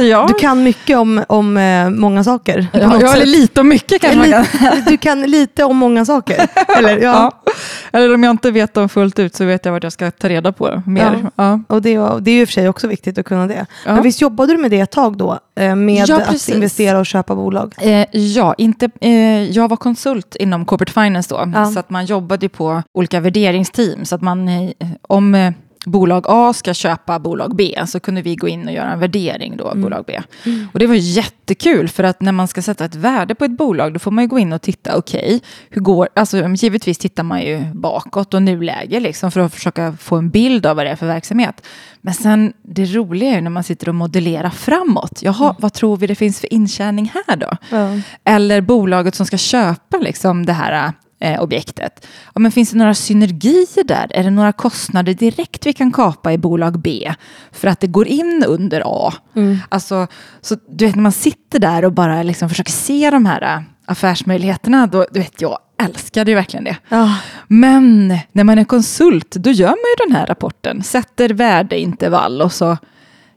Ja. 0.00 0.24
Du 0.28 0.34
kan 0.34 0.62
mycket 0.62 0.98
om, 0.98 1.24
om 1.28 1.56
eh, 1.56 1.90
många 1.90 2.24
saker. 2.24 2.66
Ja, 2.72 3.12
eller 3.14 3.26
lite 3.26 3.60
och 3.60 3.66
mycket 3.66 4.00
kanske. 4.02 4.22
Lite- 4.26 4.84
Du 4.90 4.96
kan 4.96 5.22
lite 5.22 5.64
om 5.64 5.76
många 5.76 6.04
saker. 6.04 6.48
Eller, 6.78 6.98
ja. 6.98 7.42
Eller 7.92 8.14
om 8.14 8.22
jag 8.24 8.30
inte 8.30 8.50
vet 8.50 8.74
dem 8.74 8.88
fullt 8.88 9.18
ut 9.18 9.34
så 9.34 9.44
vet 9.44 9.64
jag 9.64 9.72
vart 9.72 9.82
jag 9.82 9.92
ska 9.92 10.10
ta 10.10 10.28
reda 10.28 10.52
på 10.52 10.82
mer. 10.86 11.18
Ja. 11.22 11.30
Ja. 11.36 11.60
Och 11.68 11.82
det, 11.82 11.98
var- 11.98 12.20
det 12.20 12.30
är 12.30 12.34
ju 12.34 12.40
i 12.40 12.44
och 12.44 12.48
för 12.48 12.52
sig 12.52 12.68
också 12.68 12.86
viktigt 12.88 13.18
att 13.18 13.24
kunna 13.26 13.46
det. 13.46 13.66
Ja. 13.86 13.94
Men 13.94 14.02
visst 14.02 14.20
jobbade 14.20 14.52
du 14.52 14.58
med 14.58 14.70
det 14.70 14.80
ett 14.80 14.90
tag 14.90 15.16
då? 15.16 15.38
Eh, 15.56 15.74
Med 15.76 16.08
Ja, 16.08 16.20
att 16.26 16.48
investera 16.48 16.98
och 16.98 17.06
köpa 17.06 17.34
bolag? 17.34 17.74
Eh, 17.80 18.06
ja, 18.12 18.54
inte, 18.58 18.90
eh, 19.00 19.42
jag 19.50 19.68
var 19.68 19.76
konsult 19.76 20.36
inom 20.36 20.64
corporate 20.64 20.92
finance 20.92 21.34
då, 21.34 21.52
så 21.72 21.78
att 21.78 21.90
man 21.90 22.04
jobbade 22.06 22.48
på 22.48 22.82
olika 22.92 23.20
värderingsteam. 23.20 24.04
Så 24.04 24.14
att 24.14 24.22
man, 24.22 24.48
eh, 24.48 24.70
om, 25.02 25.34
eh, 25.34 25.52
bolag 25.84 26.24
A 26.28 26.52
ska 26.52 26.74
köpa 26.74 27.18
bolag 27.18 27.56
B, 27.56 27.78
så 27.86 28.00
kunde 28.00 28.22
vi 28.22 28.36
gå 28.36 28.48
in 28.48 28.66
och 28.66 28.72
göra 28.72 28.92
en 28.92 28.98
värdering 28.98 29.56
då 29.56 29.64
av 29.64 29.78
bolag 29.78 30.04
B. 30.06 30.20
Och 30.72 30.78
det 30.78 30.86
var 30.86 30.94
jättekul, 30.94 31.88
för 31.88 32.04
att 32.04 32.20
när 32.20 32.32
man 32.32 32.48
ska 32.48 32.62
sätta 32.62 32.84
ett 32.84 32.94
värde 32.94 33.34
på 33.34 33.44
ett 33.44 33.56
bolag, 33.56 33.92
då 33.92 33.98
får 33.98 34.10
man 34.10 34.24
ju 34.24 34.28
gå 34.28 34.38
in 34.38 34.52
och 34.52 34.62
titta, 34.62 34.96
okej, 34.96 35.24
okay, 35.24 35.40
hur 35.70 35.80
går, 35.80 36.08
alltså 36.14 36.48
givetvis 36.48 36.98
tittar 36.98 37.22
man 37.22 37.42
ju 37.42 37.60
bakåt 37.74 38.34
och 38.34 38.42
nuläge, 38.42 39.00
liksom, 39.00 39.30
för 39.30 39.40
att 39.40 39.54
försöka 39.54 39.96
få 40.00 40.16
en 40.16 40.30
bild 40.30 40.66
av 40.66 40.76
vad 40.76 40.86
det 40.86 40.90
är 40.90 40.96
för 40.96 41.06
verksamhet. 41.06 41.66
Men 42.00 42.14
sen, 42.14 42.52
det 42.62 42.84
roliga 42.84 43.30
är 43.30 43.34
ju 43.34 43.40
när 43.40 43.50
man 43.50 43.64
sitter 43.64 43.88
och 43.88 43.94
modellerar 43.94 44.50
framåt. 44.50 45.22
Jaha, 45.22 45.44
mm. 45.44 45.56
vad 45.58 45.72
tror 45.72 45.96
vi 45.96 46.06
det 46.06 46.14
finns 46.14 46.40
för 46.40 46.52
intjäning 46.52 47.12
här 47.14 47.36
då? 47.36 47.56
Eller 48.24 48.60
bolaget 48.60 49.14
som 49.14 49.26
ska 49.26 49.38
köpa 49.38 49.96
liksom 49.96 50.46
det 50.46 50.52
här 50.52 50.92
eh, 51.24 51.42
objektet. 51.42 52.06
Ja, 52.34 52.40
men 52.40 52.52
finns 52.52 52.70
det 52.70 52.78
några 52.78 52.94
synergier 52.94 53.84
där? 53.84 54.06
Är 54.10 54.24
det 54.24 54.30
några 54.30 54.52
kostnader 54.52 55.14
direkt 55.14 55.66
vi 55.66 55.72
kan 55.72 55.92
kapa 55.92 56.32
i 56.32 56.38
bolag 56.38 56.78
B 56.78 57.14
för 57.52 57.68
att 57.68 57.80
det 57.80 57.86
går 57.86 58.06
in 58.06 58.44
under 58.46 58.82
A? 58.84 59.12
Mm. 59.36 59.58
Alltså, 59.68 60.06
så 60.40 60.56
du 60.68 60.86
vet 60.86 60.94
när 60.94 61.02
man 61.02 61.12
sitter 61.12 61.58
där 61.58 61.84
och 61.84 61.92
bara 61.92 62.22
liksom 62.22 62.48
försöker 62.48 62.72
se 62.72 63.10
de 63.10 63.26
här 63.26 63.42
äh, 63.42 63.62
affärsmöjligheterna, 63.86 64.86
då 64.86 65.06
du 65.10 65.20
vet 65.20 65.40
jag 65.40 65.58
älskade 65.82 66.30
ju 66.30 66.34
verkligen 66.34 66.64
det. 66.64 66.76
Oh. 66.90 67.16
Men 67.48 68.18
när 68.32 68.44
man 68.44 68.58
är 68.58 68.64
konsult, 68.64 69.30
då 69.30 69.50
gör 69.50 69.68
man 69.68 69.76
ju 69.76 70.06
den 70.06 70.16
här 70.16 70.26
rapporten, 70.26 70.82
sätter 70.82 71.28
värdeintervall 71.28 72.42
och 72.42 72.52
så, 72.52 72.66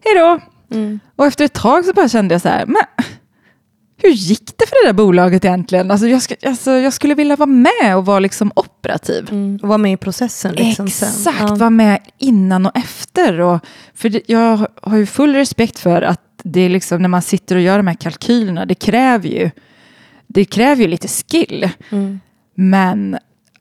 hej 0.06 0.16
då. 0.16 0.40
Mm. 0.76 1.00
Och 1.16 1.26
efter 1.26 1.46
ett 1.46 1.54
tag 1.54 1.86
så 1.86 1.94
bara 1.94 2.10
kände 2.10 2.34
jag 2.34 2.42
så 2.42 2.50
här, 2.50 2.66
men 2.66 2.82
hur 3.98 4.10
gick 4.10 4.58
det 4.58 4.68
för 4.68 4.84
det 4.84 4.88
där 4.88 4.94
bolaget 4.94 5.46
egentligen? 5.46 5.92
Alltså 5.92 6.08
jag, 6.08 6.22
alltså 6.46 6.72
jag 6.72 6.94
skulle 6.94 7.16
vilja 7.16 7.36
vara 7.36 7.50
med 7.50 7.98
och 7.98 8.06
vara 8.06 8.20
liksom 8.20 8.52
operativ. 8.56 9.28
Mm, 9.32 9.60
och 9.62 9.68
vara 9.68 9.78
med 9.78 9.94
i 9.94 9.98
processen. 9.98 10.56
Liksom 10.56 10.86
Exakt, 10.88 11.40
ja. 11.40 11.56
vara 11.56 11.70
med 11.70 12.00
innan 12.18 12.66
och 12.66 12.78
efter. 12.78 13.40
Och, 13.40 13.60
för 13.94 14.10
det, 14.10 14.22
jag 14.26 14.68
har 14.82 14.98
ju 14.98 15.06
full 15.06 15.36
respekt 15.36 15.80
för 15.80 16.02
att 16.02 16.22
det 16.44 16.62
är 16.62 16.70
liksom, 16.70 17.02
när 17.02 17.10
man 17.10 17.22
sitter 17.22 17.56
och 17.56 17.62
gör 17.62 17.78
de 17.78 17.88
här 17.88 17.96
kalkylerna, 17.96 18.66
det 18.66 18.76
kräver 18.76 19.30
ju, 19.30 19.52
det 20.28 20.46
kräver 20.46 20.82
ju 20.82 20.88
lite 20.88 21.08
skill. 21.08 21.70
Mm. 21.90 22.20
Men 22.56 23.18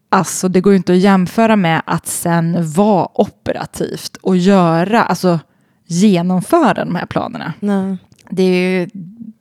alltså, 0.09 0.49
det 0.49 0.61
går 0.61 0.73
ju 0.73 0.76
inte 0.76 0.93
att 0.93 0.99
jämföra 0.99 1.57
med 1.57 1.83
att 1.87 2.07
sen 2.07 2.73
vara 2.73 3.09
operativt 3.21 4.16
och 4.16 4.37
göra, 4.37 5.02
alltså 5.02 5.40
genomföra 5.87 6.85
de 6.85 6.95
här 6.95 7.07
planerna. 7.07 7.52
Nej. 7.61 7.97
Det 8.31 8.43
är 8.43 8.90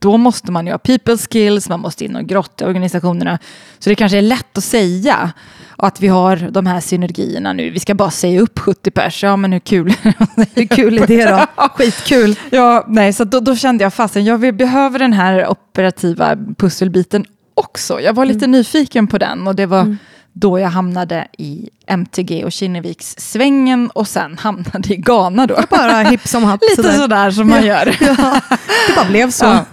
då 0.06 0.18
måste 0.18 0.52
man 0.52 0.66
ju 0.66 0.72
ha 0.72 0.78
people 0.78 1.18
skills, 1.18 1.70
man 1.70 1.80
måste 1.80 2.06
in 2.06 2.16
och 2.16 2.26
grotta 2.26 2.66
i 2.66 2.68
organisationerna. 2.68 3.40
Så 3.80 3.90
det 3.90 3.96
kanske 3.96 4.18
är 4.18 4.22
lätt 4.22 4.58
att 4.58 4.64
säga 4.64 5.32
att 5.78 6.02
vi 6.02 6.08
har 6.08 6.36
de 6.52 6.66
här 6.66 6.80
synergierna 6.80 7.54
nu. 7.54 7.70
Vi 7.70 7.80
ska 7.80 7.94
bara 7.94 8.12
säga 8.12 8.42
upp 8.42 8.60
70 8.60 8.92
pers. 8.92 9.24
Ja, 9.24 9.36
men 9.36 9.54
hur 9.54 9.60
kul, 9.60 9.94
hur 10.54 10.68
kul 10.68 10.98
är 10.98 11.08
det 11.08 11.26
då? 11.26 11.68
Skitkul. 11.76 12.40
Ja, 12.50 12.86
nej, 12.88 13.14
så 13.14 13.24
då, 13.24 13.40
då 13.40 13.56
kände 13.56 13.84
jag 13.84 13.94
fasen, 13.94 14.26
jag 14.26 14.56
behöver 14.56 15.00
den 15.00 15.14
här 15.14 15.48
operativa 15.48 16.38
pusselbiten 16.58 17.26
också. 17.54 18.02
Jag 18.02 18.14
var 18.14 18.26
lite 18.26 18.46
mm. 18.46 18.52
nyfiken 18.52 19.08
på 19.08 19.18
den 19.18 19.48
och 19.48 19.56
det 19.56 19.66
var 19.66 19.82
mm. 19.82 19.98
då 20.34 20.60
jag 20.60 20.70
hamnade 20.70 21.28
i 21.38 21.70
MTG 21.88 22.46
och 22.46 22.52
Kinneviks 22.52 23.16
svängen 23.18 23.90
och 23.90 24.08
sen 24.08 24.38
hamnade 24.38 24.94
i 24.94 24.98
Ghana 24.98 25.48
då. 25.48 25.60
Bara 25.70 26.02
hipp 26.02 26.28
som 26.28 26.44
happ. 26.44 26.62
lite 26.70 26.84
sådär, 26.84 26.98
sådär 26.98 27.32
som 27.32 27.50
man 27.50 27.66
gör. 27.66 27.98
Ja, 28.02 28.42
det 28.88 28.96
bara 28.96 29.06
blev 29.06 29.32
så. 29.32 29.46
Ja. 29.46 29.66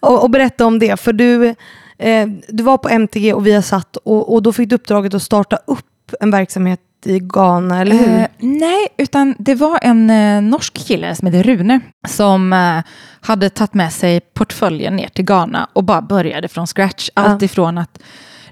Och, 0.00 0.22
och, 0.22 0.30
berätta 0.30 0.66
om 0.66 0.78
det, 0.78 1.00
för 1.00 1.12
du, 1.12 1.54
eh, 1.98 2.26
du 2.48 2.62
var 2.62 2.78
på 2.78 2.88
MTG 2.88 3.32
och 3.32 3.46
vi 3.46 3.52
har 3.52 3.62
satt 3.62 3.96
och, 3.96 4.34
och 4.34 4.42
då 4.42 4.52
fick 4.52 4.68
du 4.68 4.74
uppdraget 4.74 5.14
att 5.14 5.22
starta 5.22 5.58
upp 5.66 6.14
en 6.20 6.30
verksamhet 6.30 6.80
i 7.04 7.18
Ghana, 7.18 7.80
eller 7.80 7.96
hur? 7.96 8.18
Eh, 8.18 8.26
nej, 8.38 8.88
utan 8.96 9.34
det 9.38 9.54
var 9.54 9.78
en 9.82 10.10
eh, 10.10 10.42
norsk 10.42 10.74
kille 10.74 11.14
som 11.14 11.26
heter 11.26 11.42
Rune 11.42 11.80
som 12.08 12.52
eh, 12.52 12.78
hade 13.20 13.50
tagit 13.50 13.74
med 13.74 13.92
sig 13.92 14.20
portföljen 14.20 14.96
ner 14.96 15.08
till 15.08 15.24
Ghana 15.24 15.68
och 15.72 15.84
bara 15.84 16.02
började 16.02 16.48
från 16.48 16.66
scratch. 16.66 17.08
Allt 17.14 17.42
ifrån 17.42 17.78
att 17.78 17.98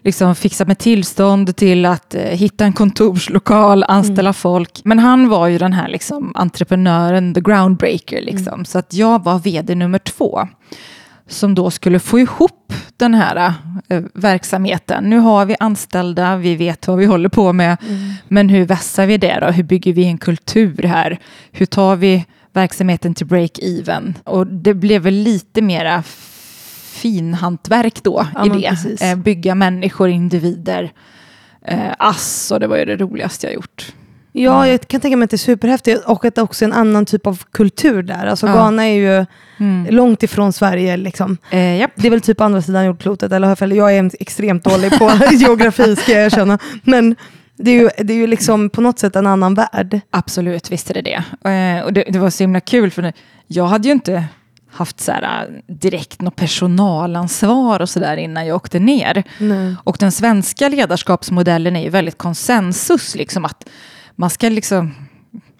liksom 0.06 0.34
fixa 0.34 0.64
med 0.64 0.78
tillstånd 0.78 1.56
till 1.56 1.86
att 1.86 2.14
eh, 2.14 2.22
hitta 2.22 2.64
en 2.64 2.72
kontorslokal, 2.72 3.84
anställa 3.84 4.20
mm. 4.28 4.34
folk. 4.34 4.80
Men 4.84 4.98
han 4.98 5.28
var 5.28 5.46
ju 5.46 5.58
den 5.58 5.72
här 5.72 5.88
liksom, 5.88 6.32
entreprenören, 6.34 7.34
the 7.34 7.40
groundbreaker. 7.40 8.22
Liksom. 8.22 8.54
Mm. 8.54 8.64
Så 8.64 8.78
att 8.78 8.94
jag 8.94 9.24
var 9.24 9.38
vd 9.38 9.74
nummer 9.74 9.98
två 9.98 10.48
som 11.28 11.54
då 11.54 11.70
skulle 11.70 11.98
få 11.98 12.18
ihop 12.18 12.72
den 12.96 13.14
här 13.14 13.52
eh, 13.88 14.02
verksamheten. 14.14 15.04
Nu 15.04 15.18
har 15.18 15.46
vi 15.46 15.56
anställda, 15.60 16.36
vi 16.36 16.56
vet 16.56 16.88
vad 16.88 16.98
vi 16.98 17.06
håller 17.06 17.28
på 17.28 17.52
med, 17.52 17.76
mm. 17.88 18.12
men 18.28 18.48
hur 18.48 18.64
vässar 18.64 19.06
vi 19.06 19.18
det 19.18 19.38
då? 19.40 19.46
Hur 19.46 19.64
bygger 19.64 19.92
vi 19.92 20.04
en 20.04 20.18
kultur 20.18 20.82
här? 20.82 21.18
Hur 21.52 21.66
tar 21.66 21.96
vi 21.96 22.24
verksamheten 22.52 23.14
till 23.14 23.26
break-even? 23.26 24.14
Och 24.24 24.46
det 24.46 24.74
blev 24.74 25.02
väl 25.02 25.14
lite 25.14 25.62
mera 25.62 26.02
finhantverk 26.96 28.02
då 28.02 28.26
ja, 28.34 28.46
i 28.46 28.48
det. 28.48 29.10
Eh, 29.10 29.16
bygga 29.16 29.54
människor, 29.54 30.08
individer. 30.08 30.92
Eh, 31.62 31.92
och 32.52 32.60
det 32.60 32.66
var 32.66 32.76
ju 32.76 32.84
det 32.84 32.96
roligaste 32.96 33.46
jag 33.46 33.54
gjort. 33.54 33.92
Ja, 34.38 34.68
jag 34.68 34.88
kan 34.88 35.00
tänka 35.00 35.16
mig 35.16 35.24
att 35.24 35.30
det 35.30 35.36
är 35.36 35.38
superhäftigt 35.38 36.04
och 36.04 36.24
att 36.24 36.34
det 36.34 36.42
också 36.42 36.64
är 36.64 36.66
en 36.66 36.72
annan 36.72 37.06
typ 37.06 37.26
av 37.26 37.42
kultur 37.52 38.02
där. 38.02 38.26
Alltså 38.26 38.46
ja. 38.46 38.52
Ghana 38.52 38.88
är 38.88 38.94
ju 38.94 39.26
mm. 39.58 39.94
långt 39.94 40.22
ifrån 40.22 40.52
Sverige. 40.52 40.96
Liksom. 40.96 41.38
Eh, 41.50 41.80
yep. 41.80 41.90
Det 41.94 42.06
är 42.06 42.10
väl 42.10 42.20
typ 42.20 42.40
andra 42.40 42.62
sidan 42.62 42.84
jordklotet, 42.84 43.32
eller 43.32 43.74
Jag 43.74 43.96
är 43.96 44.10
extremt 44.20 44.64
dålig 44.64 44.98
på 44.98 45.10
geografi 45.32 45.96
ska 45.96 46.12
jag 46.12 46.24
erkänna. 46.24 46.58
Men 46.82 47.16
det 47.56 47.70
är, 47.70 47.74
ju, 47.74 47.88
det 47.98 48.12
är 48.12 48.16
ju 48.16 48.26
liksom 48.26 48.70
på 48.70 48.80
något 48.80 48.98
sätt 48.98 49.16
en 49.16 49.26
annan 49.26 49.54
värld. 49.54 50.00
Absolut, 50.10 50.72
visst 50.72 50.90
är 50.90 50.94
det 50.94 51.02
det. 51.02 51.50
Eh, 51.50 51.84
och 51.84 51.92
det, 51.92 52.04
det 52.08 52.18
var 52.18 52.30
så 52.30 52.42
himla 52.42 52.60
kul, 52.60 52.90
för 52.90 53.12
jag 53.46 53.66
hade 53.66 53.88
ju 53.88 53.92
inte 53.92 54.24
haft 54.76 55.00
så 55.00 55.12
här, 55.12 55.62
direkt 55.66 56.22
något 56.22 56.36
personalansvar 56.36 57.80
och 57.80 57.88
sådär 57.88 58.16
innan 58.16 58.46
jag 58.46 58.56
åkte 58.56 58.78
ner. 58.78 59.22
Nej. 59.38 59.74
Och 59.84 59.96
den 60.00 60.12
svenska 60.12 60.68
ledarskapsmodellen 60.68 61.76
är 61.76 61.82
ju 61.82 61.90
väldigt 61.90 62.18
konsensus, 62.18 63.14
liksom 63.14 63.44
att 63.44 63.68
man 64.16 64.30
ska 64.30 64.48
liksom 64.48 64.94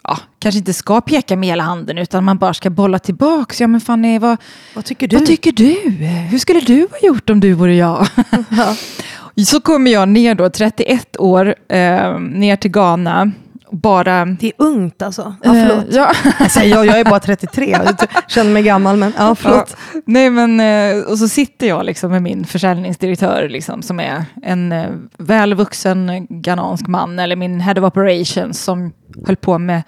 ja, 0.03 0.19
kanske 0.39 0.59
inte 0.59 0.73
ska 0.73 1.01
peka 1.01 1.37
med 1.37 1.49
hela 1.49 1.63
handen 1.63 1.99
utan 1.99 2.25
man 2.25 2.39
bara 2.39 2.55
ska 2.55 2.71
bolla 2.71 2.99
tillbaka. 2.99 3.55
Ja, 3.59 3.67
men 3.67 3.81
Fanny, 3.81 4.19
vad, 4.19 4.37
vad, 4.75 4.85
tycker 4.85 5.09
du? 5.09 5.17
vad 5.17 5.27
tycker 5.27 5.53
du? 5.53 5.91
Hur 6.31 6.39
skulle 6.39 6.61
du 6.61 6.89
ha 6.91 7.09
gjort 7.09 7.31
om 7.31 7.41
du 7.41 7.53
vore 7.53 7.75
jag? 7.75 8.07
Ja. 8.49 8.77
Så 9.47 9.61
kommer 9.61 9.91
jag 9.91 10.09
ner 10.09 10.35
då, 10.35 10.51
31 10.51 11.17
år, 11.17 11.55
eh, 11.69 12.19
ner 12.21 12.57
till 12.57 12.71
Ghana 12.71 13.33
bara... 13.77 14.25
Det 14.25 14.47
är 14.47 14.53
ungt 14.59 15.03
alltså. 15.03 15.35
Ja, 15.43 15.53
förlåt. 15.53 15.89
Eh, 15.89 15.97
ja. 15.97 16.13
alltså, 16.39 16.61
jag, 16.65 16.87
jag 16.87 17.01
är 17.01 17.05
bara 17.05 17.21
33, 17.21 17.71
jag 17.71 18.09
känner 18.29 18.51
mig 18.51 18.63
gammal 18.63 18.97
men 18.97 19.13
ja, 19.19 19.35
förlåt. 19.35 19.77
Ja, 19.95 20.01
nej 20.07 20.31
men, 20.31 20.61
eh, 20.61 21.05
och 21.05 21.19
så 21.19 21.29
sitter 21.29 21.67
jag 21.67 21.85
liksom 21.85 22.11
med 22.11 22.23
min 22.23 22.45
försäljningsdirektör 22.45 23.49
liksom, 23.49 23.83
som 23.83 24.01
är 24.01 24.25
en 24.43 24.73
eh, 24.73 24.91
välvuxen 25.19 26.27
ghanansk 26.31 26.87
man, 26.87 27.19
eller 27.19 27.37
min 27.37 27.61
head 27.61 27.75
of 27.79 27.85
operations 27.85 28.63
som 28.63 28.93
höll 29.27 29.37
på 29.37 29.59
med 29.59 29.83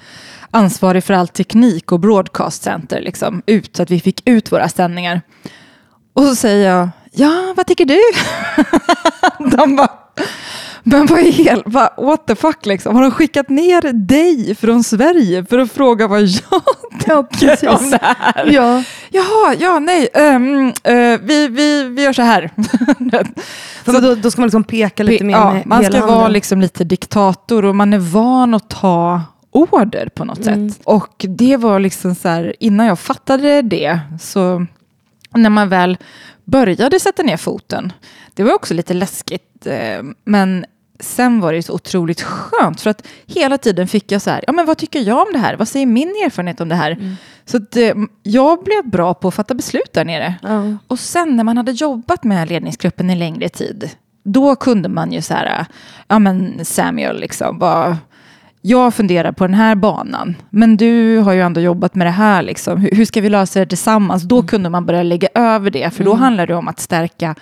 ansvarig 0.51 1.05
för 1.05 1.15
all 1.15 1.29
teknik 1.29 1.93
och 1.93 2.01
broadcast 2.01 2.63
center, 2.63 3.01
liksom, 3.01 3.43
ut, 3.47 3.77
så 3.77 3.83
att 3.83 3.91
vi 3.91 4.01
fick 4.01 4.29
ut 4.29 4.53
våra 4.53 4.69
sändningar. 4.69 5.21
Och 6.13 6.23
så 6.23 6.35
säger 6.35 6.71
jag, 6.71 6.89
ja, 7.13 7.55
vad 7.57 7.67
tycker 7.67 7.85
du? 7.85 8.01
De 9.57 9.77
bara, 9.77 9.91
men 10.83 11.07
vad 11.07 11.19
är 11.19 11.33
helt, 11.33 11.63
vad, 11.67 11.91
what 11.97 12.27
the 12.27 12.35
fuck 12.35 12.67
liksom? 12.67 12.97
Har 12.97 13.03
de 13.03 13.11
skickat 13.11 13.49
ner 13.49 13.93
dig 13.93 14.55
från 14.55 14.85
Sverige 14.85 15.45
för 15.45 15.59
att 15.59 15.73
fråga 15.73 16.07
vad 16.07 16.21
jag 17.07 17.31
tycker 17.31 17.59
ja, 17.63 17.79
om 17.79 17.91
det 17.91 17.99
här? 18.03 18.47
Ja. 18.53 18.83
Jaha, 19.11 19.55
ja, 19.59 19.79
nej, 19.79 20.09
um, 20.15 20.67
uh, 20.67 21.19
vi, 21.23 21.49
vi, 21.49 21.83
vi 21.85 22.03
gör 22.03 22.13
så 22.13 22.23
här. 22.23 22.51
så, 23.85 23.93
då, 23.93 24.15
då, 24.15 24.31
ska 24.31 24.41
man 24.41 24.47
liksom 24.47 24.65
peka 24.65 25.03
lite 25.03 25.25
mer 25.25 25.35
ja, 25.35 25.53
med 25.53 25.67
Man 25.67 25.85
ska 25.85 25.99
handen. 25.99 26.17
vara 26.17 26.29
liksom 26.29 26.61
lite 26.61 26.85
diktator 26.85 27.65
och 27.65 27.77
man 27.77 27.93
är 27.93 27.99
van 27.99 28.55
att 28.55 28.71
ta 28.71 29.23
order 29.51 30.09
på 30.15 30.25
något 30.25 30.47
mm. 30.47 30.71
sätt. 30.71 30.81
Och 30.85 31.27
det 31.29 31.57
var 31.57 31.81
liksom 31.81 32.15
så 32.15 32.29
här, 32.29 32.55
innan 32.61 32.87
jag 32.87 32.99
fattade 32.99 33.63
det, 33.63 34.01
så 34.21 34.67
när 35.35 35.51
man 35.51 35.69
väl 35.69 35.99
började 36.51 37.01
sätta 37.01 37.23
ner 37.23 37.37
foten, 37.37 37.93
det 38.35 38.43
var 38.43 38.55
också 38.55 38.75
lite 38.75 38.95
läskigt, 38.95 39.67
eh, 39.67 40.03
men 40.25 40.67
sen 41.01 41.41
var 41.41 41.53
det 41.53 41.63
så 41.63 41.73
otroligt 41.73 42.23
skönt 42.23 42.81
för 42.81 42.91
att 42.91 43.07
hela 43.27 43.59
tiden 43.59 43.89
fick 43.89 44.13
jag 44.13 44.23
så 44.23 44.31
här, 44.31 44.45
ja 44.47 44.53
men 44.53 44.67
vad 44.67 44.79
tycker 44.79 45.01
jag 45.01 45.27
om 45.27 45.33
det 45.33 45.39
här? 45.39 45.57
Vad 45.57 45.69
säger 45.69 45.87
min 45.87 46.09
erfarenhet 46.09 46.61
om 46.61 46.69
det 46.69 46.75
här? 46.75 46.91
Mm. 46.91 47.17
Så 47.45 47.57
att, 47.57 47.77
eh, 47.77 47.95
jag 48.23 48.65
blev 48.65 48.91
bra 48.91 49.15
på 49.15 49.29
att 49.29 49.35
fatta 49.35 49.55
beslut 49.55 49.93
där 49.93 50.05
nere. 50.05 50.35
Mm. 50.43 50.79
Och 50.87 50.99
sen 50.99 51.37
när 51.37 51.45
man 51.45 51.57
hade 51.57 51.73
jobbat 51.73 52.25
med 52.25 52.49
ledningsgruppen 52.49 53.11
en 53.11 53.19
längre 53.19 53.49
tid, 53.49 53.91
då 54.25 54.57
kunde 54.57 54.89
man 54.89 55.13
ju 55.13 55.23
så 55.23 55.35
här, 55.35 55.67
ja 56.09 56.19
men 56.19 56.65
Samuel, 56.65 57.21
liksom, 57.21 57.59
vad, 57.59 57.97
jag 58.63 58.95
funderar 58.95 59.33
på 59.33 59.47
den 59.47 59.55
här 59.55 59.75
banan, 59.75 60.37
men 60.51 60.77
du 60.77 61.19
har 61.19 61.33
ju 61.33 61.41
ändå 61.41 61.61
jobbat 61.61 61.95
med 61.95 62.07
det 62.07 62.11
här, 62.11 62.43
liksom. 62.43 62.81
hur, 62.81 62.91
hur 62.91 63.05
ska 63.05 63.21
vi 63.21 63.29
lösa 63.29 63.61
det 63.61 63.67
tillsammans? 63.67 64.23
Då 64.23 64.37
mm. 64.37 64.47
kunde 64.47 64.71
man 64.71 64.87
börja 64.87 65.03
lägga 65.03 65.29
över 65.35 65.71
det, 65.71 65.95
för 65.95 66.05
då 66.05 66.11
mm. 66.11 66.23
handlar 66.23 66.47
det 66.47 66.55
om 66.55 66.69
att 66.69 66.81
stärka 66.81 67.35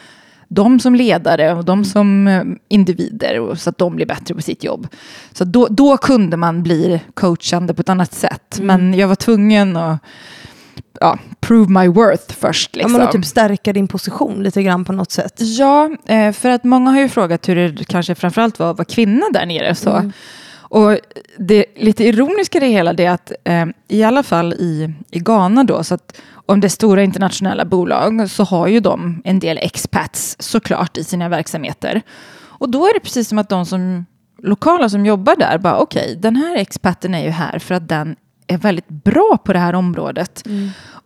dem 0.48 0.80
som 0.80 0.94
ledare 0.94 1.54
och 1.54 1.64
dem 1.64 1.84
som 1.84 2.28
eh, 2.28 2.42
individer 2.68 3.40
och 3.40 3.58
så 3.58 3.70
att 3.70 3.78
de 3.78 3.96
blir 3.96 4.06
bättre 4.06 4.34
på 4.34 4.42
sitt 4.42 4.64
jobb. 4.64 4.88
Så 5.32 5.44
då, 5.44 5.66
då 5.70 5.96
kunde 5.96 6.36
man 6.36 6.62
bli 6.62 7.00
coachande 7.14 7.74
på 7.74 7.80
ett 7.80 7.88
annat 7.88 8.12
sätt. 8.12 8.58
Mm. 8.58 8.66
Men 8.66 8.98
jag 8.98 9.08
var 9.08 9.14
tvungen 9.14 9.76
att 9.76 9.98
ja, 11.00 11.18
prove 11.40 11.80
my 11.80 11.88
worth 11.88 12.34
först. 12.34 12.70
Ja, 12.72 12.78
Liksom. 12.78 12.92
men 12.92 13.02
att 13.02 13.12
typ 13.12 13.24
stärka 13.24 13.72
din 13.72 13.88
position 13.88 14.42
lite 14.42 14.62
grann 14.62 14.84
på 14.84 14.92
något 14.92 15.12
sätt. 15.12 15.34
Ja, 15.38 15.90
eh, 16.06 16.32
för 16.32 16.50
att 16.50 16.64
många 16.64 16.90
har 16.90 17.00
ju 17.00 17.08
frågat 17.08 17.48
hur 17.48 17.68
det 17.68 17.84
kanske 17.84 18.14
framförallt 18.14 18.58
var 18.58 18.70
att 18.70 18.78
vara 18.78 18.86
kvinna 18.86 19.26
där 19.32 19.46
nere. 19.46 19.74
Så. 19.74 19.90
Mm. 19.90 20.12
Och 20.68 20.98
det 21.38 21.64
lite 21.76 22.04
ironiska 22.04 22.58
i 22.58 22.60
det 22.60 22.66
hela 22.66 22.92
det 22.92 23.04
är 23.04 23.10
att 23.10 23.32
eh, 23.44 23.66
i 23.88 24.02
alla 24.02 24.22
fall 24.22 24.52
i, 24.52 24.94
i 25.10 25.18
Ghana 25.18 25.64
då, 25.64 25.84
så 25.84 25.94
att 25.94 26.20
om 26.46 26.60
det 26.60 26.66
är 26.66 26.68
stora 26.68 27.02
internationella 27.02 27.64
bolag 27.64 28.30
så 28.30 28.44
har 28.44 28.66
ju 28.66 28.80
de 28.80 29.22
en 29.24 29.38
del 29.38 29.58
expats 29.58 30.36
såklart 30.38 30.96
i 30.96 31.04
sina 31.04 31.28
verksamheter. 31.28 32.02
Och 32.58 32.70
då 32.70 32.86
är 32.86 32.94
det 32.94 33.00
precis 33.00 33.28
som 33.28 33.38
att 33.38 33.48
de 33.48 33.66
som 33.66 34.06
lokala 34.42 34.88
som 34.88 35.06
jobbar 35.06 35.36
där 35.36 35.58
bara 35.58 35.78
okej, 35.78 36.16
den 36.20 36.36
här 36.36 36.56
expaten 36.56 37.14
är 37.14 37.24
ju 37.24 37.30
här 37.30 37.58
för 37.58 37.74
att 37.74 37.88
den 37.88 38.16
är 38.46 38.58
väldigt 38.58 38.88
bra 38.88 39.38
på 39.44 39.52
det 39.52 39.58
här 39.58 39.74
området. 39.74 40.48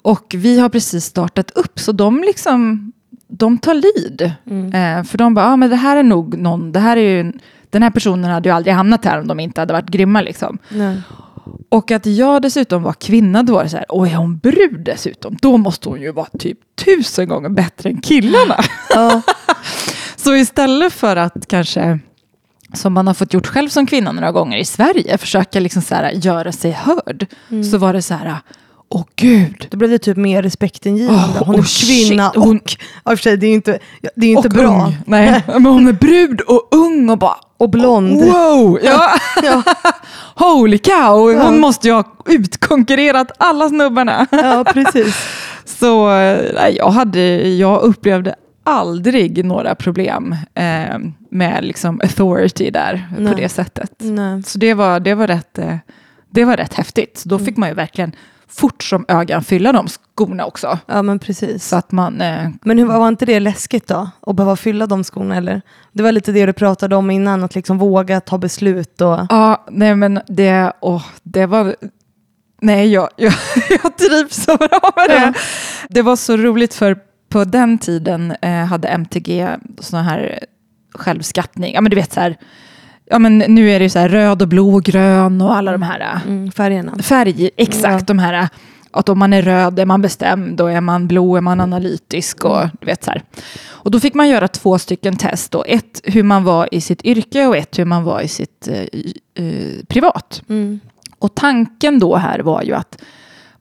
Och 0.03 0.35
vi 0.39 0.61
har 0.61 0.69
precis 0.69 1.05
startat 1.05 1.51
upp 1.51 1.79
så 1.79 1.93
de 1.93 2.21
liksom 2.21 2.93
de 3.29 3.59
tar 3.59 3.75
lid. 3.75 4.23
Eh, 4.75 5.05
för 5.05 5.19
de 5.19 5.35
bara, 5.35 5.47
ah, 5.47 5.57
men 5.57 5.71
det 5.71 5.77
här 5.77 5.97
är 5.97 6.03
nog 6.03 6.39
någon, 6.39 6.73
det 6.73 6.81
här 6.81 6.97
är 6.97 7.25
ju, 7.25 7.33
den 7.71 7.83
här 7.83 7.91
personen 7.91 8.31
hade 8.31 8.49
ju 8.49 8.55
aldrig 8.55 8.75
hamnat 8.75 9.05
här 9.05 9.21
om 9.21 9.27
de 9.29 9.41
inte 9.41 9.61
hade 9.61 9.73
varit 9.73 9.89
grymma 9.89 10.21
liksom. 10.21 10.59
Nej. 10.69 11.01
Och 11.69 11.91
att 11.91 12.07
jag 12.07 12.43
dessutom 12.43 12.83
var 12.83 12.93
kvinna, 12.93 13.43
då 13.43 13.53
var 13.53 13.65
det 13.65 13.71
så 13.71 13.77
här, 13.77 13.93
och 13.93 14.09
är 14.09 14.15
hon 14.15 14.39
brud 14.39 14.81
dessutom, 14.85 15.37
då 15.43 15.57
måste 15.57 15.89
hon 15.89 16.01
ju 16.01 16.13
vara 16.13 16.29
typ 16.39 16.59
tusen 16.85 17.29
gånger 17.29 17.49
bättre 17.49 17.91
än 17.91 18.01
killarna. 18.01 18.57
Ja. 18.95 19.23
Så 20.17 20.37
istället 20.37 20.93
för 20.93 21.17
att 21.17 21.47
kanske, 21.49 21.99
som 22.75 22.93
man 22.93 23.07
har 23.07 23.15
fått 23.15 23.35
gjort 23.35 23.47
själv 23.47 23.69
som 23.69 23.87
kvinna 23.87 24.13
några 24.13 24.33
gånger 24.33 24.59
i 24.59 24.65
Sverige, 24.65 25.19
försöka 25.19 25.61
liksom 25.61 25.83
så 25.83 25.95
här, 25.95 26.11
göra 26.11 26.53
sig 26.53 26.71
hörd, 26.71 27.27
så 27.71 27.79
var 27.79 27.93
det 27.93 28.03
så 28.03 28.15
här, 28.15 28.37
åh 28.89 29.05
gud, 29.17 29.67
Då 29.71 29.77
blev 29.77 29.91
det 29.91 29.99
typ 29.99 30.17
mer 30.17 30.43
respektingivande. 30.43 31.39
Åh, 31.41 31.47
hon 31.47 31.55
är 31.55 31.61
oh, 31.61 31.65
kvinna 31.65 32.31
shit. 32.31 32.43
Hon- 32.43 32.57
och... 32.57 32.77
Ja, 33.05 33.13
i 33.13 33.15
och 33.15 33.19
för 33.19 33.23
sig, 33.23 33.37
det 33.37 33.47
är 33.47 33.49
ju 33.49 33.55
inte, 33.55 33.79
det 34.17 34.27
är 34.27 34.31
inte 34.31 34.49
bra. 34.49 34.85
ung. 34.87 34.97
Nej, 35.07 35.43
men 35.47 35.67
hon 35.67 35.89
är 35.89 35.93
brud 35.93 36.41
och 36.41 36.69
ung 36.71 37.11
och 37.11 37.19
bara, 37.19 37.37
Och 37.61 37.71
blond. 37.71 38.21
wow, 38.21 38.79
ja. 38.83 39.11
Ja. 39.43 39.63
holy 40.35 40.79
cow, 40.79 41.33
Ja. 41.33 41.43
hon 41.43 41.61
måste 41.61 41.89
ju 41.89 41.95
ha 41.95 42.05
utkonkurrerat 42.27 43.31
alla 43.39 43.69
snubbarna. 43.69 44.27
ja, 44.31 44.65
precis. 44.73 45.17
Så 45.65 46.09
nej, 46.55 46.75
jag, 46.77 46.91
hade, 46.91 47.49
jag 47.49 47.83
upplevde 47.83 48.35
aldrig 48.65 49.45
några 49.45 49.75
problem 49.75 50.37
eh, 50.55 50.99
med 51.31 51.65
liksom 51.65 52.01
authority 52.05 52.71
där 52.71 53.09
Nej. 53.19 53.33
på 53.33 53.39
det 53.41 53.49
sättet. 53.49 53.93
Nej. 53.99 54.43
Så 54.43 54.59
det 54.59 54.75
var, 54.75 55.01
det 55.01 55.15
var, 55.15 55.27
rätt, 55.27 55.59
eh, 55.59 55.77
det 56.31 56.45
var 56.45 56.57
rätt 56.57 56.75
häftigt. 56.75 57.19
Så 57.19 57.29
då 57.29 57.35
Mm. 57.35 57.47
fick 57.47 57.57
man 57.57 57.69
ju 57.69 57.75
verkligen 57.75 58.13
fort 58.51 58.83
som 58.83 59.05
ögat 59.09 59.47
fylla 59.47 59.73
de 59.73 59.89
skorna 59.89 60.45
också. 60.47 60.79
Ja, 60.87 61.03
men 61.03 61.19
precis. 61.19 61.69
Så 61.69 61.77
att 61.77 61.93
man... 61.93 62.21
Eh, 62.21 62.49
Men 62.63 62.79
hur, 62.79 62.87
var 62.87 63.09
inte 63.09 63.27
det 63.27 63.41
läskigt 63.41 63.89
då? 63.89 64.11
Att 64.27 64.37
behöva 64.37 64.57
fylla 64.57 64.87
de 64.87 65.05
skorna 65.05 65.37
eller? 65.37 65.63
Det 65.93 66.03
var 66.03 66.13
lite 66.13 66.33
det 66.33 66.47
du 66.47 66.53
pratade 66.53 66.97
om 66.97 67.11
innan, 67.11 67.45
att 67.45 67.55
liksom 67.55 67.79
våga 67.79 68.21
ta 68.21 68.39
beslut 68.39 69.01
och... 69.01 69.19
ja, 69.29 69.65
nej 69.71 69.97
men 69.97 70.21
det, 70.27 70.73
åh, 70.81 71.05
det 71.23 71.47
var... 71.47 71.77
Nej, 72.63 72.93
jag, 72.93 73.09
jag, 73.17 73.33
jag 73.83 73.97
trivs 73.97 74.45
så 74.45 74.57
bra 74.57 74.93
med 74.97 75.09
det. 75.09 75.15
Ja. 75.15 75.33
Det 75.89 76.03
var 76.03 76.17
så 76.17 76.37
roligt 76.37 76.75
för 76.75 76.99
på 77.29 77.45
den 77.45 77.79
tiden 77.79 78.35
eh, 78.43 78.65
hade 78.65 78.89
MTG 78.89 79.49
såna 79.81 80.03
här 80.03 80.45
självskattning. 80.95 81.75
Ja, 81.75 81.81
men 81.81 81.91
du 81.91 81.97
vet 81.97 82.13
så 82.13 82.21
här, 82.21 82.37
ja, 83.11 83.19
men 83.19 83.39
nu 83.39 83.71
är 83.71 83.79
det 83.79 83.83
ju 83.83 83.89
så 83.91 83.99
här 83.99 84.09
röd 84.09 84.43
och 84.43 84.49
blå 84.49 84.75
och 84.75 84.83
grön 84.83 85.41
och 85.41 85.57
alla 85.57 85.73
de 85.73 85.83
här 85.83 86.01
eh, 86.01 86.27
Mm, 86.27 86.51
färgerna. 86.53 87.03
färg, 87.03 87.51
exakt 87.57 88.07
de 88.07 88.19
här. 88.19 88.33
eh, 88.43 88.49
Att 88.93 89.09
om 89.09 89.19
man 89.19 89.33
är 89.33 89.43
röd 89.43 89.79
är 89.79 89.87
man 89.87 90.03
bestämd 90.03 90.61
och 90.61 90.73
är 90.73 90.81
man 90.81 91.07
blå 91.09 91.37
är 91.37 91.41
man 91.41 91.61
analytisk 91.61 92.45
och 92.45 92.61
du 92.81 92.87
vet 92.87 93.05
så 93.05 93.11
här. 93.11 93.23
Och 93.69 93.91
då 93.91 94.01
fick 94.01 94.15
man 94.15 94.29
göra 94.29 94.49
två 94.49 94.79
stycken 94.79 95.17
test 95.17 95.53
då. 95.53 95.65
Ett 95.65 96.01
hur 96.05 96.23
man 96.23 96.45
var 96.45 96.69
i 96.75 96.81
sitt 96.81 97.03
yrke 97.05 97.47
och 97.47 97.57
ett 97.57 97.79
hur 97.79 97.85
man 97.85 98.05
var 98.05 98.21
i 98.21 98.29
sitt 98.29 98.69
eh, 98.69 99.45
eh, 99.45 99.85
privat. 99.89 100.43
Mm. 100.49 100.81
Och 101.19 101.35
tanken 101.35 101.99
då 101.99 102.17
här 102.17 102.39
var 102.39 102.63
ju 102.63 102.75
att 102.75 103.03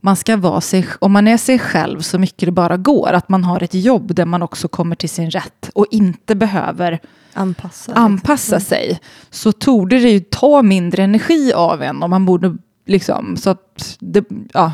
man 0.01 0.15
ska 0.15 0.37
vara 0.37 0.61
sig, 0.61 0.85
om 0.99 1.11
man 1.11 1.27
är 1.27 1.37
sig 1.37 1.59
själv 1.59 2.01
så 2.01 2.19
mycket 2.19 2.45
det 2.45 2.51
bara 2.51 2.77
går, 2.77 3.13
att 3.13 3.29
man 3.29 3.43
har 3.43 3.63
ett 3.63 3.73
jobb 3.73 4.15
där 4.15 4.25
man 4.25 4.41
också 4.41 4.67
kommer 4.67 4.95
till 4.95 5.09
sin 5.09 5.31
rätt 5.31 5.69
och 5.75 5.85
inte 5.91 6.35
behöver 6.35 6.99
Anpassa. 7.33 7.93
anpassa 7.93 8.59
sig, 8.59 8.99
så 9.29 9.51
torde 9.51 9.99
det 9.99 10.09
ju 10.09 10.19
ta 10.19 10.61
mindre 10.61 11.03
energi 11.03 11.53
av 11.53 11.81
en 11.81 12.03
om 12.03 12.09
man 12.09 12.25
borde 12.25 12.57
liksom, 12.85 13.37
så 13.37 13.49
att 13.49 13.97
det, 13.99 14.25
ja, 14.53 14.73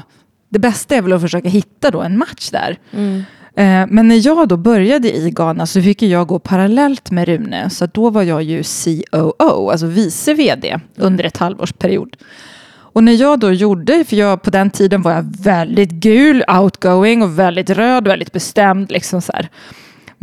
det 0.50 0.60
bästa 0.60 0.96
är 0.96 1.02
väl 1.02 1.14
att 1.14 1.22
försöka 1.22 1.50
hitta 1.50 1.92
då 1.92 2.02
en 2.02 2.18
match 2.18 2.50
där. 2.52 2.78
Mm. 2.92 3.24
Eh, 3.56 3.88
Men 3.94 4.08
när 4.08 4.28
jag 4.28 4.48
då 4.48 4.58
började 4.58 5.18
i 5.18 5.30
Ghana 5.30 5.66
så 5.66 5.82
fick 5.82 6.02
jag 6.02 6.28
gå 6.28 6.40
parallellt 6.40 7.12
med 7.12 7.28
Rune. 7.28 7.70
Så 7.70 7.86
då 7.86 8.10
var 8.10 8.24
jag 8.24 8.44
ju 8.44 8.64
COO, 8.64 9.70
alltså 9.70 9.86
vice 9.86 10.34
vd, 10.34 10.80
under 10.98 11.24
ett 11.24 11.38
halvårsperiod. 11.38 12.16
Och 12.96 13.04
när 13.04 13.14
jag 13.14 13.40
då 13.40 13.52
gjorde, 13.52 14.04
för 14.04 14.16
jag, 14.16 14.42
på 14.42 14.50
den 14.50 14.70
tiden 14.70 15.02
var 15.02 15.12
jag 15.12 15.36
väldigt 15.44 15.90
gul, 15.92 16.44
outgoing 16.62 17.24
och 17.24 17.40
väldigt 17.40 17.70
röd, 17.70 18.08
väldigt 18.08 18.32
bestämd. 18.32 18.92
Liksom 18.92 19.22
så 19.22 19.32
här. 19.32 19.50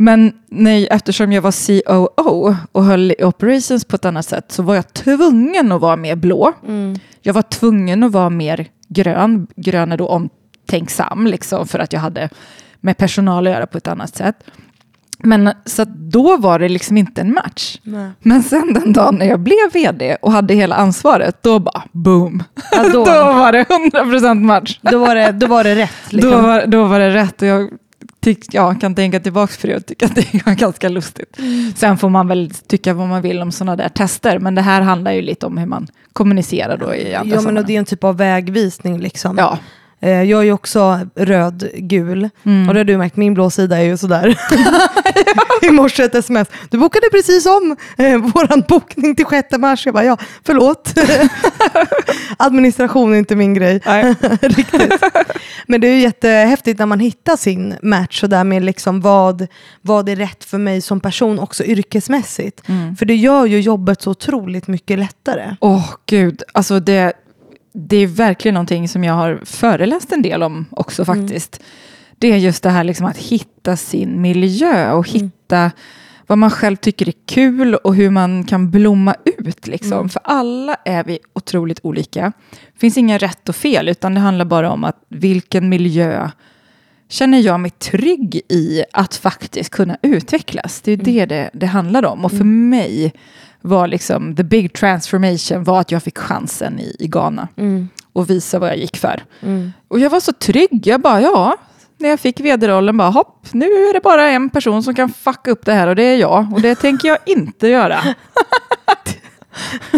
Men 0.03 0.33
nej, 0.49 0.87
eftersom 0.91 1.31
jag 1.31 1.41
var 1.41 1.83
COO 1.83 2.55
och 2.71 2.83
höll 2.83 3.11
i 3.11 3.23
operations 3.23 3.85
på 3.85 3.95
ett 3.95 4.05
annat 4.05 4.25
sätt 4.25 4.51
så 4.51 4.63
var 4.63 4.75
jag 4.75 4.93
tvungen 4.93 5.71
att 5.71 5.81
vara 5.81 5.95
mer 5.95 6.15
blå. 6.15 6.53
Mm. 6.67 6.95
Jag 7.21 7.33
var 7.33 7.41
tvungen 7.41 8.03
att 8.03 8.11
vara 8.11 8.29
mer 8.29 8.67
grön. 8.87 9.47
Grön 9.55 9.91
är 9.91 9.97
då 9.97 10.07
omtänksam, 10.07 11.27
liksom, 11.27 11.67
för 11.67 11.79
att 11.79 11.93
jag 11.93 11.99
hade 11.99 12.29
med 12.81 12.97
personal 12.97 13.47
att 13.47 13.53
göra 13.53 13.67
på 13.67 13.77
ett 13.77 13.87
annat 13.87 14.15
sätt. 14.15 14.35
Men 15.19 15.49
så 15.65 15.85
då 15.87 16.37
var 16.37 16.59
det 16.59 16.69
liksom 16.69 16.97
inte 16.97 17.21
en 17.21 17.33
match. 17.33 17.77
Nej. 17.83 18.11
Men 18.19 18.43
sen 18.43 18.73
den 18.73 18.93
dagen 18.93 19.15
när 19.15 19.25
jag 19.25 19.39
blev 19.39 19.71
vd 19.73 20.15
och 20.21 20.31
hade 20.31 20.53
hela 20.53 20.75
ansvaret, 20.75 21.43
då 21.43 21.59
bara 21.59 21.83
boom. 21.91 22.43
Ja, 22.71 22.83
då, 22.83 22.91
då- 23.05 23.33
var 23.33 23.51
det 23.51 23.63
100% 23.63 24.39
match. 24.39 24.79
Då, 24.81 24.97
var 24.97 25.15
det, 25.15 25.31
då 25.31 25.47
var 25.47 25.63
det 25.63 25.75
rätt. 25.75 25.91
Liksom. 26.09 26.31
Då, 26.31 26.41
var, 26.41 26.65
då 26.67 26.83
var 26.85 26.99
det 26.99 27.09
rätt 27.09 27.41
och 27.41 27.47
jag 27.47 27.69
ja, 28.51 28.75
kan 28.75 28.95
tänka 28.95 29.19
tillbaka 29.19 29.53
på 29.61 29.67
det 29.67 29.75
och 29.75 29.85
tycka 29.85 30.05
att 30.05 30.15
det 30.15 30.45
var 30.45 30.53
ganska 30.53 30.89
lustigt. 30.89 31.37
Sen 31.75 31.97
får 31.97 32.09
man 32.09 32.27
väl 32.27 32.51
tycka 32.67 32.93
vad 32.93 33.07
man 33.07 33.21
vill 33.21 33.41
om 33.41 33.51
sådana 33.51 33.75
där 33.75 33.89
tester, 33.89 34.39
men 34.39 34.55
det 34.55 34.61
här 34.61 34.81
handlar 34.81 35.11
ju 35.11 35.21
lite 35.21 35.45
om 35.45 35.57
hur 35.57 35.65
man 35.65 35.87
kommunicerar 36.13 36.77
då 36.77 36.95
i 36.95 37.15
andra 37.15 37.35
Ja, 37.35 37.41
men 37.41 37.57
och 37.57 37.65
det 37.65 37.75
är 37.75 37.79
en 37.79 37.85
typ 37.85 38.03
av 38.03 38.17
vägvisning. 38.17 38.99
Liksom. 38.99 39.37
Ja, 39.37 39.57
Jag 40.09 40.39
är 40.39 40.43
ju 40.43 40.51
också 40.51 40.99
röd-gul. 41.15 42.29
Mm. 42.43 42.67
Och 42.67 42.73
det 42.73 42.79
har 42.79 42.85
du 42.85 42.97
märkt, 42.97 43.15
min 43.15 43.33
blå 43.33 43.49
sida 43.49 43.77
är 43.77 43.83
ju 43.83 43.97
sådär. 43.97 44.39
I 45.61 45.71
morse 45.71 46.03
ett 46.03 46.15
sms. 46.15 46.47
Du 46.69 46.77
bokade 46.77 47.09
precis 47.11 47.45
om 47.45 47.75
eh, 47.97 48.17
våran 48.17 48.63
bokning 48.67 49.15
till 49.15 49.25
6 49.29 49.57
mars. 49.57 49.85
Jag 49.85 49.93
bara, 49.95 50.03
ja, 50.03 50.17
förlåt. 50.45 50.93
Administration 52.37 53.13
är 53.13 53.17
inte 53.17 53.35
min 53.35 53.53
grej. 53.53 53.81
Riktigt. 54.41 54.93
Men 55.67 55.81
det 55.81 55.87
är 55.87 55.93
ju 55.93 55.99
jättehäftigt 55.99 56.79
när 56.79 56.85
man 56.85 56.99
hittar 56.99 57.35
sin 57.35 57.75
match 57.81 58.23
och 58.23 58.29
därmed 58.29 58.63
liksom 58.63 59.01
vad, 59.01 59.47
vad 59.81 60.09
är 60.09 60.15
rätt 60.15 60.43
för 60.43 60.57
mig 60.57 60.81
som 60.81 60.99
person 60.99 61.39
också 61.39 61.63
yrkesmässigt. 61.63 62.69
Mm. 62.69 62.95
För 62.95 63.05
det 63.05 63.15
gör 63.15 63.45
ju 63.45 63.59
jobbet 63.59 64.01
så 64.01 64.11
otroligt 64.11 64.67
mycket 64.67 64.99
lättare. 64.99 65.55
Åh 65.59 65.89
gud, 66.05 66.43
alltså 66.53 66.79
det, 66.79 67.13
det 67.73 67.97
är 67.97 68.07
verkligen 68.07 68.53
någonting 68.53 68.87
som 68.87 69.03
jag 69.03 69.13
har 69.13 69.41
föreläst 69.45 70.11
en 70.11 70.21
del 70.21 70.43
om 70.43 70.65
också 70.71 71.05
faktiskt. 71.05 71.63
Det 72.17 72.31
är 72.31 72.37
just 72.37 72.63
det 72.63 72.69
här 72.69 72.83
liksom 72.83 73.05
att 73.05 73.17
hitta 73.17 73.77
sin 73.77 74.21
miljö 74.21 74.91
och 74.91 75.09
hitta 75.09 75.71
vad 76.27 76.37
man 76.37 76.51
själv 76.51 76.75
tycker 76.75 77.07
är 77.07 77.13
kul 77.25 77.75
och 77.75 77.95
hur 77.95 78.09
man 78.09 78.43
kan 78.43 78.71
blomma 78.71 79.15
ut. 79.25 79.67
Liksom. 79.67 80.09
För 80.09 80.21
alla 80.23 80.75
är 80.85 81.03
vi 81.03 81.19
otroligt 81.33 81.79
olika. 81.83 82.33
Det 82.73 82.79
finns 82.79 82.97
inga 82.97 83.17
rätt 83.17 83.49
och 83.49 83.55
fel, 83.55 83.89
utan 83.89 84.13
det 84.13 84.19
handlar 84.19 84.45
bara 84.45 84.71
om 84.71 84.83
att 84.83 85.05
vilken 85.09 85.69
miljö 85.69 86.29
känner 87.09 87.39
jag 87.39 87.59
mig 87.59 87.71
trygg 87.71 88.41
i 88.49 88.83
att 88.93 89.15
faktiskt 89.15 89.69
kunna 89.69 89.97
utvecklas. 90.01 90.81
Det 90.81 90.91
är 90.91 90.97
det 90.97 91.25
det, 91.25 91.49
det 91.53 91.65
handlar 91.65 92.05
om. 92.05 92.25
Och 92.25 92.31
för 92.31 92.43
mig 92.43 93.13
var 93.63 93.87
liksom 93.87 94.35
the 94.35 94.43
big 94.43 94.73
transformation 94.73 95.63
var 95.63 95.79
att 95.81 95.91
jag 95.91 96.03
fick 96.03 96.17
chansen 96.17 96.79
i, 96.79 96.95
i 96.99 97.07
Ghana 97.07 97.47
och 98.13 98.29
visa 98.29 98.59
vad 98.59 98.69
jag 98.69 98.77
gick 98.77 98.97
för. 98.97 99.23
Och 99.87 99.99
jag 99.99 100.09
var 100.09 100.19
så 100.19 100.33
trygg. 100.33 100.87
Jag 100.87 101.01
bara, 101.01 101.21
ja, 101.21 101.57
när 101.97 102.09
jag 102.09 102.19
fick 102.19 102.39
vd-rollen, 102.39 102.97
bara 102.97 103.09
hopp, 103.09 103.47
nu 103.51 103.65
är 103.65 103.93
det 103.93 103.99
bara 104.03 104.29
en 104.29 104.49
person 104.49 104.83
som 104.83 104.95
kan 104.95 105.09
fucka 105.09 105.51
upp 105.51 105.65
det 105.65 105.73
här 105.73 105.87
och 105.87 105.95
det 105.95 106.03
är 106.03 106.17
jag. 106.17 106.53
Och 106.53 106.61
det 106.61 106.75
tänker 106.75 107.07
jag 107.07 107.17
inte 107.25 107.67
göra. 107.67 107.99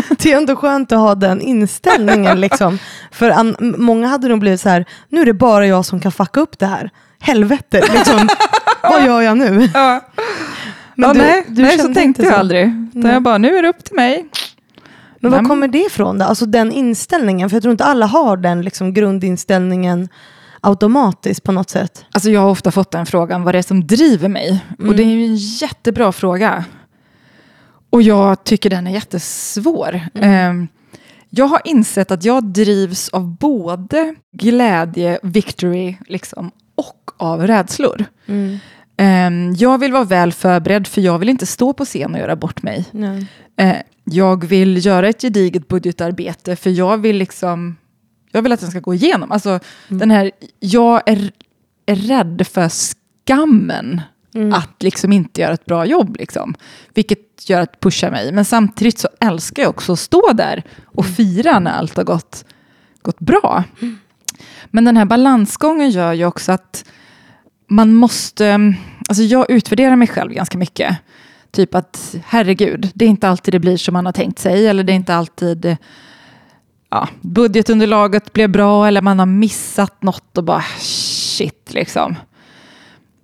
Det 0.09 0.33
är 0.33 0.37
ändå 0.37 0.55
skönt 0.55 0.91
att 0.91 0.99
ha 0.99 1.15
den 1.15 1.41
inställningen. 1.41 2.39
liksom. 2.41 2.79
För 3.11 3.29
an, 3.29 3.55
många 3.59 4.07
hade 4.07 4.27
nog 4.27 4.39
blivit 4.39 4.61
så 4.61 4.69
här, 4.69 4.85
nu 5.09 5.21
är 5.21 5.25
det 5.25 5.33
bara 5.33 5.67
jag 5.67 5.85
som 5.85 5.99
kan 5.99 6.11
fucka 6.11 6.39
upp 6.39 6.59
det 6.59 6.65
här. 6.65 6.89
Helvete, 7.19 7.83
liksom. 7.93 8.27
vad 8.81 9.05
gör 9.05 9.21
jag 9.21 9.37
nu? 9.37 9.69
ja, 9.73 10.01
du- 10.95 11.19
nej, 11.19 11.43
du 11.47 11.61
nej 11.61 11.79
så 11.79 11.93
tänkte 11.93 12.23
jag 12.23 12.33
så? 12.33 12.39
aldrig. 12.39 12.73
Utan 12.95 13.11
jag 13.11 13.23
bara, 13.23 13.37
nu 13.37 13.57
är 13.57 13.61
det 13.61 13.69
upp 13.69 13.83
till 13.83 13.95
mig. 13.95 14.25
Men 15.19 15.31
var 15.31 15.43
kommer 15.43 15.67
det 15.67 15.77
ifrån 15.85 16.17
då? 16.17 16.25
Alltså 16.25 16.45
den 16.45 16.71
inställningen? 16.71 17.49
För 17.49 17.55
jag 17.55 17.61
tror 17.63 17.71
inte 17.71 17.83
alla 17.85 18.05
har 18.05 18.37
den 18.37 18.61
liksom 18.61 18.93
grundinställningen 18.93 20.09
automatiskt 20.61 21.43
på 21.43 21.51
något 21.51 21.69
sätt. 21.69 22.05
Alltså 22.11 22.29
jag 22.29 22.41
har 22.41 22.49
ofta 22.49 22.71
fått 22.71 22.91
den 22.91 23.05
frågan, 23.05 23.43
vad 23.43 23.55
det 23.55 23.57
är 23.57 23.63
som 23.63 23.87
driver 23.87 24.29
mig. 24.29 24.65
Och 24.87 24.95
det 24.95 25.03
är 25.03 25.07
ju 25.07 25.25
en 25.25 25.35
jättebra 25.35 26.11
fråga. 26.11 26.65
Och 27.89 28.01
jag 28.01 28.43
tycker 28.43 28.69
den 28.69 28.87
är 28.87 28.91
jättesvår. 28.91 30.01
Ehm, 30.13 30.67
jag 31.29 31.45
har 31.45 31.61
insett 31.65 32.11
att 32.11 32.23
jag 32.25 32.43
drivs 32.43 33.09
av 33.09 33.37
både 33.37 34.15
glädje, 34.37 35.19
victory 35.23 35.97
liksom, 36.07 36.51
och 36.75 37.11
av 37.17 37.47
rädslor. 37.47 38.05
Ehm, 38.27 38.57
jag 39.57 39.77
vill 39.77 39.91
vara 39.91 40.03
väl 40.03 40.33
förberedd 40.33 40.87
för 40.87 41.01
jag 41.01 41.19
vill 41.19 41.29
inte 41.29 41.45
stå 41.45 41.73
på 41.73 41.85
scen 41.85 42.13
och 42.13 42.19
göra 42.19 42.35
bort 42.35 42.63
mig. 42.63 42.85
Nej. 42.91 43.27
Eh, 43.57 43.75
jag 44.03 44.45
vill 44.45 44.85
göra 44.85 45.09
ett 45.09 45.21
gediget 45.21 45.67
budgetarbete 45.67 46.55
för 46.55 46.69
jag 46.69 46.97
vill 46.97 47.17
liksom 47.17 47.75
jag 48.31 48.41
vill 48.41 48.51
att 48.51 48.59
den 48.59 48.71
ska 48.71 48.79
gå 48.79 48.93
igenom. 48.93 49.31
Alltså 49.31 49.59
den 49.87 50.11
här, 50.11 50.31
jag 50.59 51.01
är, 51.05 51.31
är 51.85 51.95
rädd 51.95 52.47
för 52.51 52.69
skammen 52.69 54.01
att 54.53 54.83
liksom 54.83 55.13
inte 55.13 55.41
göra 55.41 55.53
ett 55.53 55.65
bra 55.65 55.85
jobb. 55.85 56.15
Liksom. 56.19 56.55
Vilket 56.93 57.49
gör 57.49 57.61
att 57.61 57.79
pusha 57.79 58.11
mig. 58.11 58.31
Men 58.31 58.45
samtidigt 58.45 58.99
så 58.99 59.09
älskar 59.19 59.63
jag 59.63 59.69
också 59.69 59.93
att 59.93 59.99
stå 59.99 60.33
där 60.33 60.63
och 60.85 61.05
fira 61.05 61.59
när 61.59 61.71
allt 61.71 61.97
har 61.97 62.03
gått, 62.03 62.45
gått 63.01 63.19
bra. 63.19 63.63
Men 64.65 64.85
den 64.85 64.97
här 64.97 65.05
balansgången 65.05 65.89
gör 65.89 66.13
ju 66.13 66.25
också 66.25 66.51
att 66.51 66.85
man 67.67 67.93
måste, 67.93 68.73
alltså 69.09 69.23
jag 69.23 69.51
utvärderar 69.51 69.95
mig 69.95 70.07
själv 70.07 70.31
ganska 70.31 70.57
mycket. 70.57 70.97
Typ 71.51 71.75
att 71.75 72.15
herregud, 72.25 72.91
det 72.93 73.05
är 73.05 73.09
inte 73.09 73.29
alltid 73.29 73.53
det 73.53 73.59
blir 73.59 73.77
som 73.77 73.93
man 73.93 74.05
har 74.05 74.13
tänkt 74.13 74.39
sig. 74.39 74.67
Eller 74.67 74.83
det 74.83 74.93
är 74.93 74.95
inte 74.95 75.15
alltid 75.15 75.77
ja, 76.89 77.07
budgetunderlaget 77.21 78.33
blev 78.33 78.49
bra. 78.49 78.87
Eller 78.87 79.01
man 79.01 79.19
har 79.19 79.25
missat 79.25 80.03
något 80.03 80.37
och 80.37 80.43
bara 80.43 80.63
shit 80.79 81.73
liksom. 81.73 82.15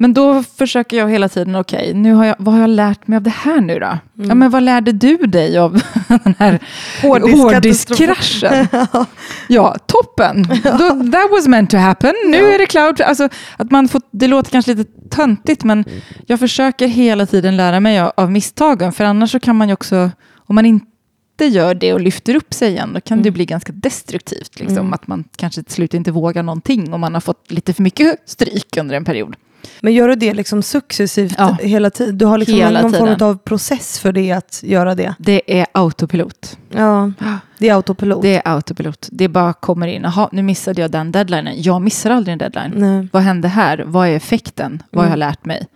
Men 0.02 0.14
då 0.14 0.44
försöker 0.44 0.98
jag 0.98 1.10
hela 1.10 1.30
tiden, 1.30 1.56
okej, 1.56 1.94
nu 1.94 2.14
har 2.14 2.26
jag, 2.26 2.36
vad 2.40 2.54
har 2.54 2.62
jag 2.62 2.70
lärt 2.70 3.08
mig 3.08 3.18
av 3.18 3.24
det 3.24 3.30
här 3.30 3.62
nu 3.62 3.80
då? 3.80 3.98
Ja, 4.14 4.36
men 4.36 4.50
vad 4.50 4.64
lärde 4.64 4.92
du 4.92 5.18
dig 5.18 5.58
av 5.58 5.72
den 6.24 6.36
här 6.40 6.60
hårddiskkraschen? 7.02 8.68
ja, 9.48 9.78
toppen. 9.86 10.44
Då, 10.64 11.12
that 11.12 11.32
was 11.32 11.48
meant 11.48 11.70
to 11.70 11.78
happen. 11.78 12.14
Nu 12.26 12.38
är 12.38 12.58
det 12.58 12.66
klart. 12.66 13.00
Alltså, 13.00 13.30
att 13.58 13.72
man 13.72 13.88
får, 13.88 14.02
det 14.12 14.28
låter 14.28 14.52
kanske 14.52 14.74
lite 14.74 15.10
töntigt, 15.10 15.64
men 15.64 15.86
jag 16.28 16.40
försöker 16.40 16.88
hela 16.88 17.26
tiden 17.26 17.58
lära 17.58 17.80
mig 17.80 18.00
av, 18.00 18.12
av 18.18 18.32
misstagen. 18.32 18.92
För 18.94 19.04
annars 19.04 19.32
så 19.32 19.40
kan 19.40 19.56
man 19.56 19.68
ju 19.68 19.74
också, 19.74 20.12
om 20.36 20.56
man 20.56 20.66
inte 20.66 21.46
gör 21.46 21.74
det 21.74 21.94
och 21.94 22.02
lyfter 22.02 22.36
upp 22.36 22.54
sig 22.54 22.70
igen, 22.70 22.94
då 22.94 23.02
kan 23.02 23.22
det 23.22 23.32
bli 23.32 23.46
ganska 23.46 23.74
destruktivt. 23.74 24.60
Liksom, 24.60 24.94
Att 24.94 25.08
man 25.08 25.24
kanske 25.36 25.64
till 25.64 25.74
slut 25.74 25.94
inte 25.94 26.12
vågar 26.12 26.44
någonting 26.44 26.94
om 26.94 27.02
man 27.02 27.14
har 27.14 27.22
fått 27.22 27.52
lite 27.52 27.74
för 27.74 27.84
mycket 27.84 28.16
stryk 28.26 28.78
under 28.78 28.96
en 28.96 29.06
period. 29.06 29.36
Men 29.82 29.94
gör 29.94 30.08
du 30.08 30.16
det 30.16 30.34
liksom 30.34 30.62
successivt 30.64 31.36
Ja. 31.38 31.58
hela 31.62 31.90
tiden? 31.90 32.18
Du 32.18 32.26
har 32.26 32.38
liksom 32.38 32.56
Hela 32.58 32.82
någon 32.82 32.92
tiden. 32.92 33.18
form 33.20 33.30
av 33.30 33.38
process 33.38 34.00
för 34.00 34.12
det 34.12 34.32
att 34.32 34.60
göra 34.64 34.96
det? 34.96 35.16
Det 35.20 35.60
är 35.60 35.68
autopilot. 35.72 36.58
Ja, 36.70 37.12
det 37.58 37.70
är 37.70 37.74
autopilot. 37.76 38.22
Det 38.22 38.36
är 38.36 38.42
autopilot. 38.56 39.10
Det 39.12 39.28
bara 39.28 39.54
kommer 39.54 39.88
in. 39.88 40.02
Jaha, 40.04 40.30
nu 40.32 40.44
missade 40.44 40.82
jag 40.82 40.92
den 40.92 41.12
deadlinen. 41.12 41.54
Jag 41.62 41.82
missar 41.82 42.10
aldrig 42.12 42.34
en 42.34 42.38
deadline. 42.40 42.72
Nej. 42.76 43.08
Vad 43.12 43.24
hände 43.24 43.48
här? 43.48 43.84
Vad 43.88 44.08
är 44.08 44.16
effekten? 44.16 44.84
Vad 44.92 45.04
har 45.04 45.10
jag 45.10 45.20
lärt 45.20 45.46
mig? 45.46 45.68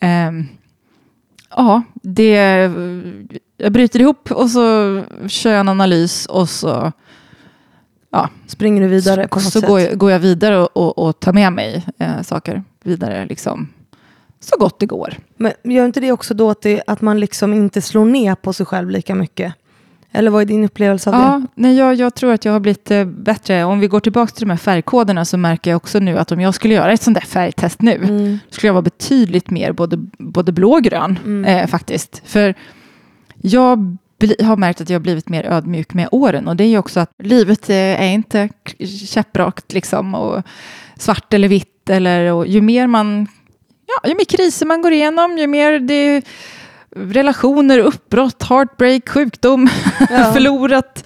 Ehm, 0.00 0.46
ja, 1.56 1.82
det... 2.02 2.36
Jag 3.56 3.72
bryter 3.72 4.00
ihop 4.00 4.30
och 4.30 4.50
så 4.50 4.60
kör 5.28 5.50
jag 5.50 5.60
en 5.60 5.68
analys 5.68 6.26
och 6.26 6.48
så, 6.48 6.92
ja, 8.10 8.28
Springer 8.46 8.82
du 8.82 8.88
vidare 8.88 9.28
på 9.28 9.36
något 9.36 9.44
så 9.44 9.60
sätt? 9.60 9.68
går, 9.68 9.80
jag, 9.80 9.98
går 9.98 10.10
jag 10.10 10.18
vidare 10.18 10.58
och, 10.58 10.76
och, 10.76 10.98
och 11.08 11.20
tar 11.20 11.32
med 11.32 11.52
mig 11.52 11.86
eh, 11.98 12.22
saker 12.22 12.62
vidare 12.84 13.26
liksom, 13.26 13.68
så 14.40 14.56
gott 14.56 14.78
det 14.78 14.86
går. 14.86 15.14
Men 15.36 15.52
gör 15.64 15.84
inte 15.86 16.00
det 16.00 16.12
också 16.12 16.34
då 16.34 16.50
att, 16.50 16.62
det, 16.62 16.82
att 16.86 17.00
man 17.00 17.20
liksom 17.20 17.54
inte 17.54 17.82
slår 17.82 18.04
ner 18.04 18.34
på 18.34 18.52
sig 18.52 18.66
själv 18.66 18.90
lika 18.90 19.14
mycket? 19.14 19.54
Eller 20.12 20.30
vad 20.30 20.42
är 20.42 20.46
din 20.46 20.64
upplevelse 20.64 21.10
av 21.10 21.14
Ja, 21.16 21.42
nej, 21.54 21.76
jag, 21.76 21.94
jag 21.94 22.14
tror 22.14 22.32
att 22.32 22.44
jag 22.44 22.52
har 22.52 22.60
blivit 22.60 22.90
eh, 22.90 23.04
bättre. 23.04 23.64
Om 23.64 23.80
vi 23.80 23.86
går 23.86 24.00
tillbaka 24.00 24.32
till 24.32 24.46
de 24.46 24.50
här 24.50 24.56
färgkoderna 24.58 25.24
så 25.24 25.36
märker 25.38 25.70
jag 25.70 25.76
också 25.76 25.98
nu 25.98 26.18
att 26.18 26.32
om 26.32 26.40
jag 26.40 26.54
skulle 26.54 26.74
göra 26.74 26.92
ett 26.92 27.02
sånt 27.02 27.14
där 27.14 27.26
färgtest 27.26 27.82
nu 27.82 27.94
Mm. 27.94 28.38
skulle 28.50 28.68
jag 28.68 28.74
vara 28.74 28.82
betydligt 28.82 29.50
mer 29.50 29.72
både, 29.72 29.96
både 30.18 30.52
blå 30.52 30.72
och 30.72 30.82
grön 30.82 31.44
eh, 31.44 31.66
faktiskt. 31.66 32.22
För 32.24 32.54
jag 33.42 33.96
har 34.42 34.56
märkt 34.56 34.80
att 34.80 34.90
jag 34.90 34.94
har 34.94 35.02
blivit 35.02 35.28
mer 35.28 35.44
ödmjuk 35.44 35.94
med 35.94 36.08
åren 36.12 36.48
och 36.48 36.56
det 36.56 36.64
är 36.64 36.68
ju 36.68 36.78
också 36.78 37.00
att 37.00 37.12
livet 37.18 37.70
är 37.70 38.08
inte 38.08 38.48
käpprakt 39.06 39.72
liksom 39.72 40.14
och 40.14 40.42
svart 40.96 41.34
eller 41.34 41.48
vitt 41.48 41.90
eller 41.90 42.32
och 42.32 42.46
ju 42.46 42.60
mer 42.60 42.86
man 42.86 43.26
ja, 43.86 44.08
ju 44.08 44.14
mer 44.14 44.24
kriser 44.24 44.66
man 44.66 44.82
går 44.82 44.92
igenom, 44.92 45.38
ju 45.38 45.46
mer 45.46 45.78
det 45.78 46.22
relationer, 46.96 47.78
uppbrott, 47.78 48.42
heartbreak, 48.42 49.08
sjukdom, 49.08 49.68
Ja. 50.10 50.32
förlorat 50.32 51.04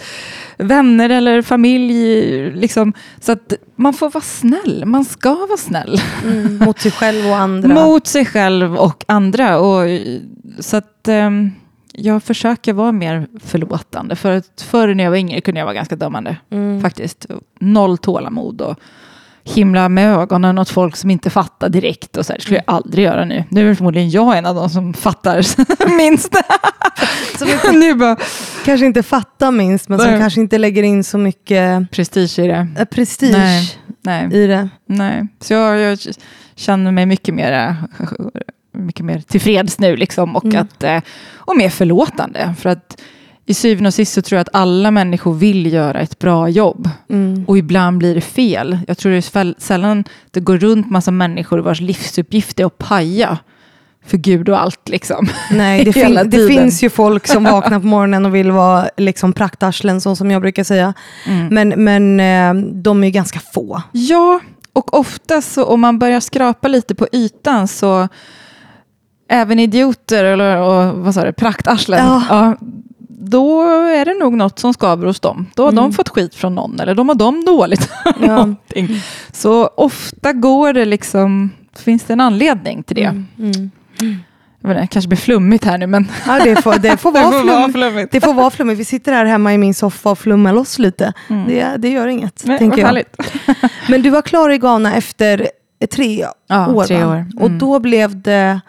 vänner 0.57 1.11
eller 1.11 1.43
familj. 1.43 2.51
Liksom. 2.51 2.93
Så 3.21 3.33
att 3.33 3.53
man 3.77 3.95
får 3.95 4.11
vara 4.11 4.25
snäll, 4.25 4.85
man 4.87 5.05
ska 5.05 5.35
vara 5.35 5.57
snäll. 5.57 6.01
Mm, 6.25 6.59
mot 6.59 6.81
sig 6.81 6.91
själv 6.91 7.27
och 7.27 7.37
andra? 7.37 7.75
Mot 7.85 8.07
sig 8.07 8.25
själv 8.25 8.77
och 8.77 9.05
andra. 9.09 9.59
Och, 9.59 9.85
så 10.59 10.77
att 10.77 11.09
ehm, 11.09 11.51
jag 11.97 12.23
försöker 12.23 12.73
vara 12.73 12.93
mer 12.93 13.27
förlåtande. 13.41 14.17
För 14.17 14.33
att 14.37 14.61
förr 14.71 14.95
när 14.95 15.05
jag 15.05 15.11
var 15.11 15.19
yngre 15.19 15.41
kunde 15.41 15.59
jag 15.61 15.65
vara 15.67 15.75
ganska 15.75 15.97
dömande. 15.97 16.37
Mm. 16.51 16.81
Faktiskt. 16.83 17.27
Noll 17.61 17.99
tålamod 17.99 18.61
och 18.61 18.79
himla 19.47 19.89
med 19.89 20.15
ögonen 20.17 20.59
åt 20.59 20.69
folk 20.71 20.97
som 20.97 21.11
inte 21.11 21.31
fattar 21.31 21.69
direkt. 21.69 22.17
Och 22.17 22.27
så 22.27 22.33
här, 22.33 22.39
det 22.39 22.43
skulle 22.43 22.63
jag 22.67 22.75
aldrig 22.75 23.05
göra 23.05 23.25
nu. 23.25 23.45
Nu 23.51 23.71
är 23.71 23.75
förmodligen 23.75 24.11
jag 24.11 24.39
en 24.39 24.47
av 24.47 24.55
de 24.55 24.71
som 24.71 24.95
fattar 24.95 25.37
minst. 25.97 26.35
Som 27.39 27.79
nu 27.81 27.95
bara 27.95 28.17
kanske 28.65 28.87
inte 28.87 29.03
fattar 29.03 29.51
minst, 29.51 29.89
men 29.89 29.99
som 29.99 30.11
Nej. 30.11 30.21
kanske 30.21 30.41
inte 30.41 30.59
lägger 30.59 30.83
in 30.83 31.05
så 31.05 31.19
mycket 31.19 31.91
prestige 31.91 32.39
i 32.39 32.47
det. 32.47 32.69
eh, 32.79 32.85
prestige 32.85 33.33
Nej. 33.37 33.79
Nej. 34.03 34.29
i 34.33 34.47
det. 34.47 34.69
Nej, 34.87 35.27
så 35.41 35.55
jag, 35.55 35.81
jag 35.81 35.99
känner 36.55 36.93
mig 36.93 37.07
mycket 37.07 37.35
mer, 37.35 37.77
mycket 38.75 39.05
mer 39.05 39.21
tillfreds 39.21 39.79
nu 39.79 39.97
liksom, 39.97 40.37
och, 40.37 40.45
Mm. 40.45 40.63
att, 40.63 40.83
eh, 40.83 41.01
och 41.35 41.57
mer 41.57 41.69
förlåtande. 41.71 42.55
För 42.61 42.69
att 42.71 43.01
i 43.47 43.55
syvende 43.55 43.89
och 43.89 43.95
sist 43.95 44.13
så 44.13 44.23
tror 44.23 44.37
jag 44.37 44.41
att 44.41 44.55
alla 44.55 44.91
människor 44.91 45.35
vill 45.35 45.73
göra 45.73 46.01
ett 46.01 46.19
bra 46.19 46.49
jobb. 46.49 46.89
Mm. 47.11 47.45
Och 47.49 47.59
ibland 47.59 47.99
blir 47.99 48.15
det 48.15 48.21
fel. 48.21 48.79
Jag 48.89 48.99
tror 48.99 49.13
det 49.13 49.19
är 49.19 49.61
sällan 49.61 50.05
det 50.31 50.41
går 50.41 50.59
runt 50.59 50.91
massa 50.91 51.11
människor 51.11 51.59
vars 51.59 51.81
livsuppgift 51.81 52.61
är 52.61 52.65
att 52.65 52.79
paja 52.79 53.39
för 54.07 54.17
Gud 54.17 54.49
och 54.49 54.61
allt. 54.61 54.89
Liksom. 54.89 55.29
Nej, 55.51 55.85
det, 55.85 55.93
fin- 55.93 56.21
det 56.27 56.49
finns 56.49 56.83
ju 56.83 56.91
folk 56.91 57.27
som 57.27 57.45
vaknar 57.53 57.81
på 57.81 57.87
morgonen 57.87 58.27
och 58.27 58.35
vill 58.35 58.51
vara 58.51 58.89
liksom 58.97 59.33
praktarslen, 59.33 60.01
så 60.01 60.17
som 60.17 60.31
jag 60.31 60.43
brukar 60.43 60.65
säga. 60.65 60.95
Mm. 61.27 61.47
Men, 61.47 61.85
men 61.85 62.21
eh, 62.21 62.65
de 62.73 63.03
är 63.03 63.07
ju 63.07 63.11
ganska 63.13 63.41
få. 63.55 63.83
Ja, 63.93 64.41
och 64.73 64.95
ofta 64.99 65.43
så 65.43 65.65
om 65.65 65.81
man 65.81 65.99
börjar 65.99 66.21
skrapa 66.21 66.69
lite 66.69 66.95
på 66.95 67.07
ytan 67.13 67.69
så 67.69 68.09
även 69.35 69.59
idioter 69.59 70.25
eller 70.25 70.57
och, 70.61 70.99
vad 70.99 71.15
sa 71.15 71.25
du, 71.25 71.33
praktarslen, 71.33 72.07
Ja. 72.07 72.23
ja, 72.29 72.57
då 73.09 73.63
är 73.83 74.05
det 74.05 74.15
nog 74.15 74.33
något 74.37 74.59
som 74.59 74.75
skaver 74.75 75.07
hos 75.07 75.21
dem. 75.21 75.47
Då 75.55 75.65
har 75.65 75.73
de 75.73 75.93
fått 75.93 76.09
skit 76.09 76.35
från 76.35 76.55
någon 76.55 76.81
eller 76.81 76.95
de 76.95 77.09
har 77.09 77.17
de 77.17 77.45
dåligt. 77.45 77.91
Ja. 78.21 78.49
Så 79.33 79.67
ofta 79.77 80.33
går 80.33 80.73
det 80.73 80.85
liksom, 80.85 81.51
finns 81.79 82.03
det 82.03 82.13
en 82.13 82.21
anledning 82.21 82.83
till 82.83 82.97
det. 82.97 83.05
Mm. 83.39 83.71
Jag 84.61 84.69
vet 84.69 84.75
inte, 84.77 84.81
det 84.83 84.87
kanske 84.87 85.09
blir 85.09 85.19
flummigt 85.19 85.65
här 85.65 85.79
nu 85.79 85.87
men 85.87 86.09
Ja, 86.27 86.41
det, 86.45 86.63
får, 86.63 86.79
det, 86.79 86.97
får 86.97 87.13
vara 87.13 87.43
flum. 87.43 87.73
flummigt. 87.73 88.13
det 88.13 88.21
får 88.21 88.35
vara 88.35 88.51
flummigt. 88.51 88.81
Vi 88.81 88.85
sitter 88.85 89.13
här 89.13 89.25
hemma 89.25 89.55
i 89.55 89.59
min 89.59 89.75
soffa 89.75 90.11
och 90.11 90.19
flummar 90.19 90.53
loss 90.53 90.79
lite. 90.79 91.13
Det, 91.49 91.77
det 91.79 91.89
gör 91.89 92.07
inget, 92.07 92.43
Nej, 92.47 92.59
tänker 92.59 92.79
jag. 92.79 92.87
härligt. 92.87 93.17
Men 93.89 94.03
du 94.03 94.11
var 94.11 94.23
klar 94.23 94.51
i 94.51 94.59
Ghana 94.59 94.95
efter 94.95 95.49
tre 95.93 96.27
Ja, 96.49 96.69
år, 96.73 96.85
tre 96.85 97.05
år. 97.05 97.27
Och 97.37 97.47
Mm. 97.47 97.59
då 97.59 97.79
blev 97.79 98.23
det 98.23 98.61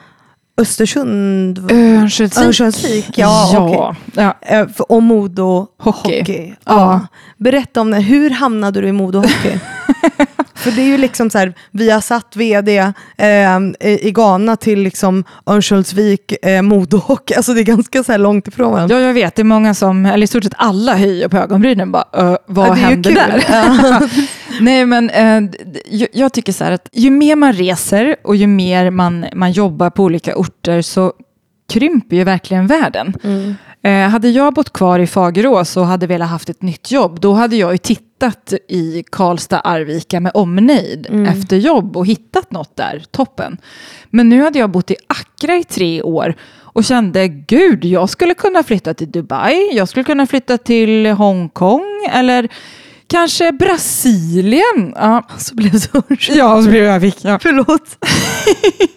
Östersund 0.57 1.71
Örnsköldsvik. 1.71 2.45
Örnsköldsvik, 2.45 3.17
ja, 3.17 3.49
ja. 3.53 3.95
ja. 4.13 4.37
eh, 4.41 4.67
och 4.79 5.03
Modo 5.03 5.67
Hockey. 5.77 6.19
Hockey. 6.19 6.47
Ja. 6.47 6.55
Ja. 6.65 7.07
Berätta 7.37 7.81
om 7.81 7.91
det. 7.91 7.99
Hur 7.99 8.29
hamnade 8.29 8.81
du 8.81 8.87
i 8.87 8.91
Modo 8.91 9.19
Hockey? 9.19 9.59
för 10.65 10.71
det 10.71 10.81
är 10.81 10.85
ju 10.85 10.97
liksom 10.97 11.29
så 11.29 11.37
här, 11.37 11.53
vi 11.71 11.89
har 11.91 12.01
satt 12.01 12.35
vd 12.35 12.77
eh, 13.17 13.59
i 13.79 14.11
Ghana 14.15 14.55
till 14.55 14.79
liksom 14.79 15.23
Örnsköldsvik, 15.45 16.45
eh, 16.45 16.61
Modo 16.61 16.97
Hockey. 16.97 17.33
Alltså 17.33 17.53
det 17.53 17.61
är 17.61 17.63
ganska 17.63 18.03
så 18.03 18.17
långt 18.17 18.47
ifrån 18.47 18.71
varandra. 18.71 18.95
Ja, 18.95 19.01
jag 19.07 19.13
vet. 19.13 19.35
Det 19.35 19.41
är 19.41 19.43
många 19.43 19.73
som, 19.73 20.05
eller 20.05 20.23
i 20.23 20.27
stort 20.27 20.43
sett 20.43 20.53
alla 20.57 20.95
höjer 20.95 21.27
på 21.27 21.37
ögonbrynen. 21.37 21.91
Bara, 21.91 22.05
"Ö, 22.13 22.37
vad 22.47 22.67
Ja, 22.67 22.73
hände 22.73 23.11
där? 23.11 23.43
Ja. 23.49 23.99
Nej, 24.59 24.85
men 24.85 25.09
eh, 25.09 25.41
jag 26.13 26.33
tycker 26.33 26.53
så 26.53 26.63
här 26.63 26.71
att 26.71 26.89
ju 26.93 27.09
mer 27.11 27.35
man 27.35 27.53
reser 27.53 28.15
och 28.23 28.35
ju 28.35 28.47
mer 28.47 28.89
man, 28.91 29.25
man 29.35 29.51
jobbar 29.51 29.89
på 29.89 30.03
olika 30.03 30.35
orter 30.35 30.81
så 30.81 31.13
krymper 31.69 32.15
ju 32.15 32.23
verkligen 32.23 32.67
världen. 32.67 33.13
Mm. 33.23 33.55
Eh, 33.81 34.09
hade 34.09 34.29
jag 34.29 34.53
bott 34.53 34.73
kvar 34.73 34.99
i 34.99 35.07
Fagerås 35.07 35.77
och 35.77 35.85
hade 35.85 36.07
velat 36.07 36.29
haft 36.29 36.49
ett 36.49 36.61
nytt 36.61 36.91
jobb, 36.91 37.19
då 37.19 37.33
hade 37.33 37.55
jag 37.55 37.71
ju 37.71 37.77
tittat 37.77 38.53
i 38.67 39.03
Karlstad, 39.11 39.59
Arvika 39.59 40.19
med 40.19 40.31
omnejd 40.35 41.07
Mm. 41.09 41.25
efter 41.25 41.57
jobb 41.57 41.97
och 41.97 42.05
hittat 42.05 42.51
något 42.51 42.75
där, 42.75 43.03
toppen. 43.11 43.57
Men 44.09 44.29
nu 44.29 44.41
hade 44.43 44.59
jag 44.59 44.69
bott 44.69 44.91
i 44.91 44.95
Accra 45.07 45.55
i 45.55 45.63
tre 45.63 46.01
år 46.01 46.35
och 46.61 46.83
kände, 46.83 47.27
gud, 47.27 47.85
jag 47.85 48.09
skulle 48.09 48.33
kunna 48.33 48.63
flytta 48.63 48.93
till 48.93 49.11
Dubai, 49.11 49.69
jag 49.73 49.89
skulle 49.89 50.03
kunna 50.03 50.27
flytta 50.27 50.57
till 50.57 51.05
Hongkong 51.05 51.85
eller 52.11 52.49
kanske 53.07 53.51
Brasilien. 53.51 54.93
Ja, 54.95 55.23
Så 55.37 55.55
blev 55.55 55.71
det 55.71 55.79
så. 55.79 56.03
ja 56.27 56.61
så 56.61 56.69
blev 56.69 56.83
jag 56.83 57.01
fick, 57.01 57.25
ja. 57.25 57.39
Förlåt. 57.41 57.97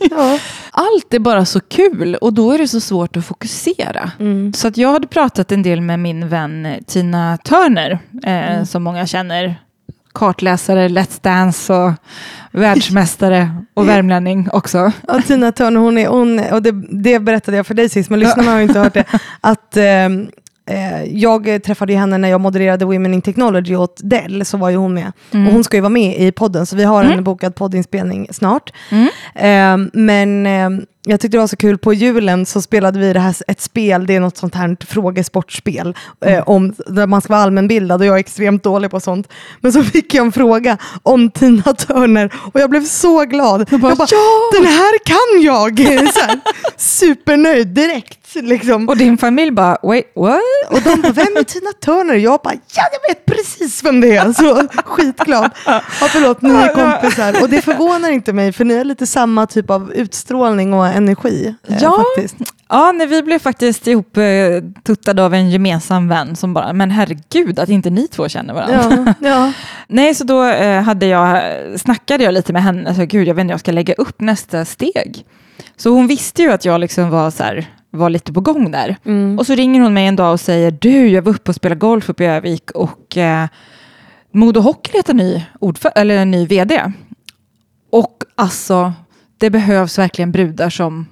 ja. 0.10 0.38
Allt 0.70 1.14
är 1.14 1.18
bara 1.18 1.44
så 1.44 1.60
kul 1.60 2.14
och 2.14 2.32
då 2.32 2.52
är 2.52 2.58
det 2.58 2.68
så 2.68 2.80
svårt 2.80 3.16
att 3.16 3.24
fokusera. 3.24 4.10
Mm. 4.20 4.52
Så 4.52 4.68
att 4.68 4.76
jag 4.76 4.92
hade 4.92 5.06
pratat 5.06 5.52
en 5.52 5.62
del 5.62 5.80
med 5.80 6.00
min 6.00 6.28
vän 6.28 6.68
Tina 6.86 7.38
Turner, 7.44 7.98
eh, 8.24 8.64
som 8.64 8.82
många 8.82 9.06
känner. 9.06 9.56
Kartläsare, 10.14 10.88
Let's 10.88 11.18
Dance 11.22 11.72
och 11.72 11.92
världsmästare 12.52 13.50
och 13.74 13.88
värmlänning 13.88 14.48
också. 14.52 14.92
Ja, 15.08 15.22
Tina 15.26 15.52
Turner, 15.52 15.80
hon 15.80 15.98
är, 15.98 16.06
hon, 16.06 16.38
och 16.52 16.62
det, 16.62 16.72
det 16.90 17.18
berättade 17.18 17.56
jag 17.56 17.66
för 17.66 17.74
dig 17.74 17.88
sist, 17.88 18.10
men 18.10 18.20
lyssnarna 18.20 18.50
har 18.50 18.58
ju 18.58 18.64
inte 18.64 18.78
hört 18.78 18.94
det, 18.94 19.04
att 19.40 19.76
eh, 19.76 20.08
jag 21.10 21.62
träffade 21.62 21.94
henne 21.94 22.18
när 22.18 22.28
jag 22.28 22.40
modererade 22.40 22.84
Women 22.84 23.14
in 23.14 23.22
Technology 23.22 23.76
åt 23.76 24.00
Dell, 24.04 24.44
så 24.44 24.56
var 24.56 24.70
ju 24.70 24.76
hon 24.76 24.94
med. 24.94 25.12
Och 25.30 25.52
hon 25.52 25.64
ska 25.64 25.76
ju 25.76 25.80
vara 25.80 25.90
med 25.90 26.20
i 26.20 26.32
podden, 26.32 26.66
så 26.66 26.76
vi 26.76 26.84
har 26.84 27.04
en 27.04 27.24
bokad 27.24 27.54
poddinspelning 27.54 28.28
snart. 28.30 28.72
Mm. 28.90 29.08
Ehm, 29.34 29.90
men 29.92 30.46
ehm, 30.46 30.82
jag 31.08 31.20
tyckte 31.20 31.36
det 31.36 31.40
var 31.40 31.46
så 31.46 31.56
kul, 31.56 31.78
på 31.78 31.92
julen 31.92 32.46
så 32.46 32.62
spelade 32.62 32.98
vi 32.98 33.12
det 33.12 33.20
här, 33.20 33.34
ett 33.46 33.60
spel, 33.60 34.06
det 34.06 34.14
är 34.14 34.20
något 34.20 34.36
sånt 34.36 34.54
här 34.54 34.76
frågesportspel, 34.86 35.94
eh, 36.24 36.48
om, 36.48 36.74
där 36.86 37.06
man 37.06 37.20
ska 37.20 37.32
vara 37.32 37.42
allmänbildad 37.42 38.00
och 38.00 38.06
jag 38.06 38.14
är 38.14 38.20
extremt 38.20 38.62
dålig 38.62 38.90
på 38.90 39.00
sånt. 39.00 39.28
Men 39.60 39.72
så 39.72 39.82
fick 39.82 40.14
jag 40.14 40.26
en 40.26 40.32
fråga 40.32 40.78
om 41.02 41.30
Tina 41.30 41.62
Turner 41.62 42.34
och 42.52 42.60
jag 42.60 42.70
blev 42.70 42.84
så 42.84 43.24
glad. 43.24 43.68
Jag 43.70 43.80
bara, 43.80 43.94
bara, 43.94 44.08
den 44.52 44.66
här 44.66 44.98
kan 45.04 45.42
jag! 45.42 45.78
så 46.14 46.20
här, 46.20 46.40
supernöjd 46.76 47.68
direkt. 47.68 48.27
Liksom. 48.34 48.88
Och 48.88 48.96
din 48.96 49.18
familj 49.18 49.50
bara, 49.50 49.76
wait, 49.82 50.12
what? 50.14 50.40
Och 50.70 50.80
de 50.82 51.00
bara, 51.00 51.12
vem 51.12 51.36
är 51.36 51.42
Tina 51.44 51.70
Turner? 51.84 52.14
Jag 52.14 52.40
bara, 52.44 52.54
ja 52.54 52.82
jag 52.92 53.14
vet 53.14 53.26
precis 53.26 53.84
vem 53.84 54.00
det 54.00 54.16
är. 54.16 54.32
Så 54.32 54.68
skitglad. 54.84 55.50
Ja, 55.66 55.80
förlåt, 55.88 56.42
ni 56.42 56.50
är 56.50 56.74
kompisar. 56.74 57.42
Och 57.42 57.48
det 57.48 57.62
förvånar 57.62 58.10
inte 58.10 58.32
mig, 58.32 58.52
för 58.52 58.64
ni 58.64 58.76
har 58.76 58.84
lite 58.84 59.06
samma 59.06 59.46
typ 59.46 59.70
av 59.70 59.92
utstrålning 59.92 60.72
och 60.74 60.86
energi. 60.86 61.54
eh, 61.68 61.76
Ja. 61.80 62.04
Faktiskt. 62.16 62.36
Ja, 62.70 62.92
nej, 62.92 63.06
vi 63.06 63.22
blev 63.22 63.38
faktiskt 63.38 63.86
ihop 63.86 64.16
eh, 64.16 64.24
tuttade 64.84 65.24
av 65.24 65.34
en 65.34 65.50
gemensam 65.50 66.08
vän 66.08 66.36
som 66.36 66.54
bara, 66.54 66.72
men 66.72 66.90
herregud 66.90 67.58
att 67.58 67.68
inte 67.68 67.90
ni 67.90 68.08
två 68.08 68.28
känner 68.28 68.54
varandra. 68.54 69.14
Ja, 69.20 69.28
ja. 69.28 69.52
Nej, 69.88 70.14
så 70.14 70.24
då 70.24 70.44
eh, 70.44 70.82
hade 70.82 71.06
jag, 71.06 71.42
snackade 71.80 72.24
jag 72.24 72.34
lite 72.34 72.52
med 72.52 72.62
henne, 72.62 72.88
alltså, 72.88 73.04
gud 73.06 73.28
jag 73.28 73.34
vet 73.34 73.42
inte, 73.42 73.52
jag 73.52 73.60
ska 73.60 73.72
lägga 73.72 73.94
upp 73.94 74.20
nästa 74.20 74.64
steg. 74.64 75.24
Så 75.76 75.90
hon 75.90 76.06
visste 76.06 76.42
ju 76.42 76.52
att 76.52 76.64
jag 76.64 76.80
liksom 76.80 77.10
var, 77.10 77.30
så 77.30 77.42
här, 77.42 77.66
var 77.98 78.10
lite 78.10 78.32
på 78.32 78.40
gång 78.40 78.70
där. 78.70 78.96
Mm. 79.04 79.38
Och 79.38 79.46
så 79.46 79.54
ringer 79.54 79.80
hon 79.80 79.94
mig 79.94 80.06
en 80.06 80.16
dag 80.16 80.32
och 80.32 80.40
säger, 80.40 80.70
du 80.70 81.08
jag 81.08 81.22
var 81.22 81.32
uppe 81.32 81.50
och 81.50 81.54
spelade 81.54 81.78
golf 81.78 82.08
uppe 82.08 82.24
i 82.24 82.26
Övik 82.26 82.70
och 82.70 83.16
eh, 83.16 83.46
Modo 84.32 84.60
Hockey 84.60 84.92
letar 84.96 85.14
ny, 85.14 85.42
ordför- 85.60 85.92
eller 85.94 86.16
en 86.16 86.30
ny 86.30 86.46
vd. 86.46 86.92
Och 87.92 88.22
alltså, 88.34 88.92
det 89.38 89.50
behövs 89.50 89.98
verkligen 89.98 90.32
brudar 90.32 90.70
som 90.70 91.06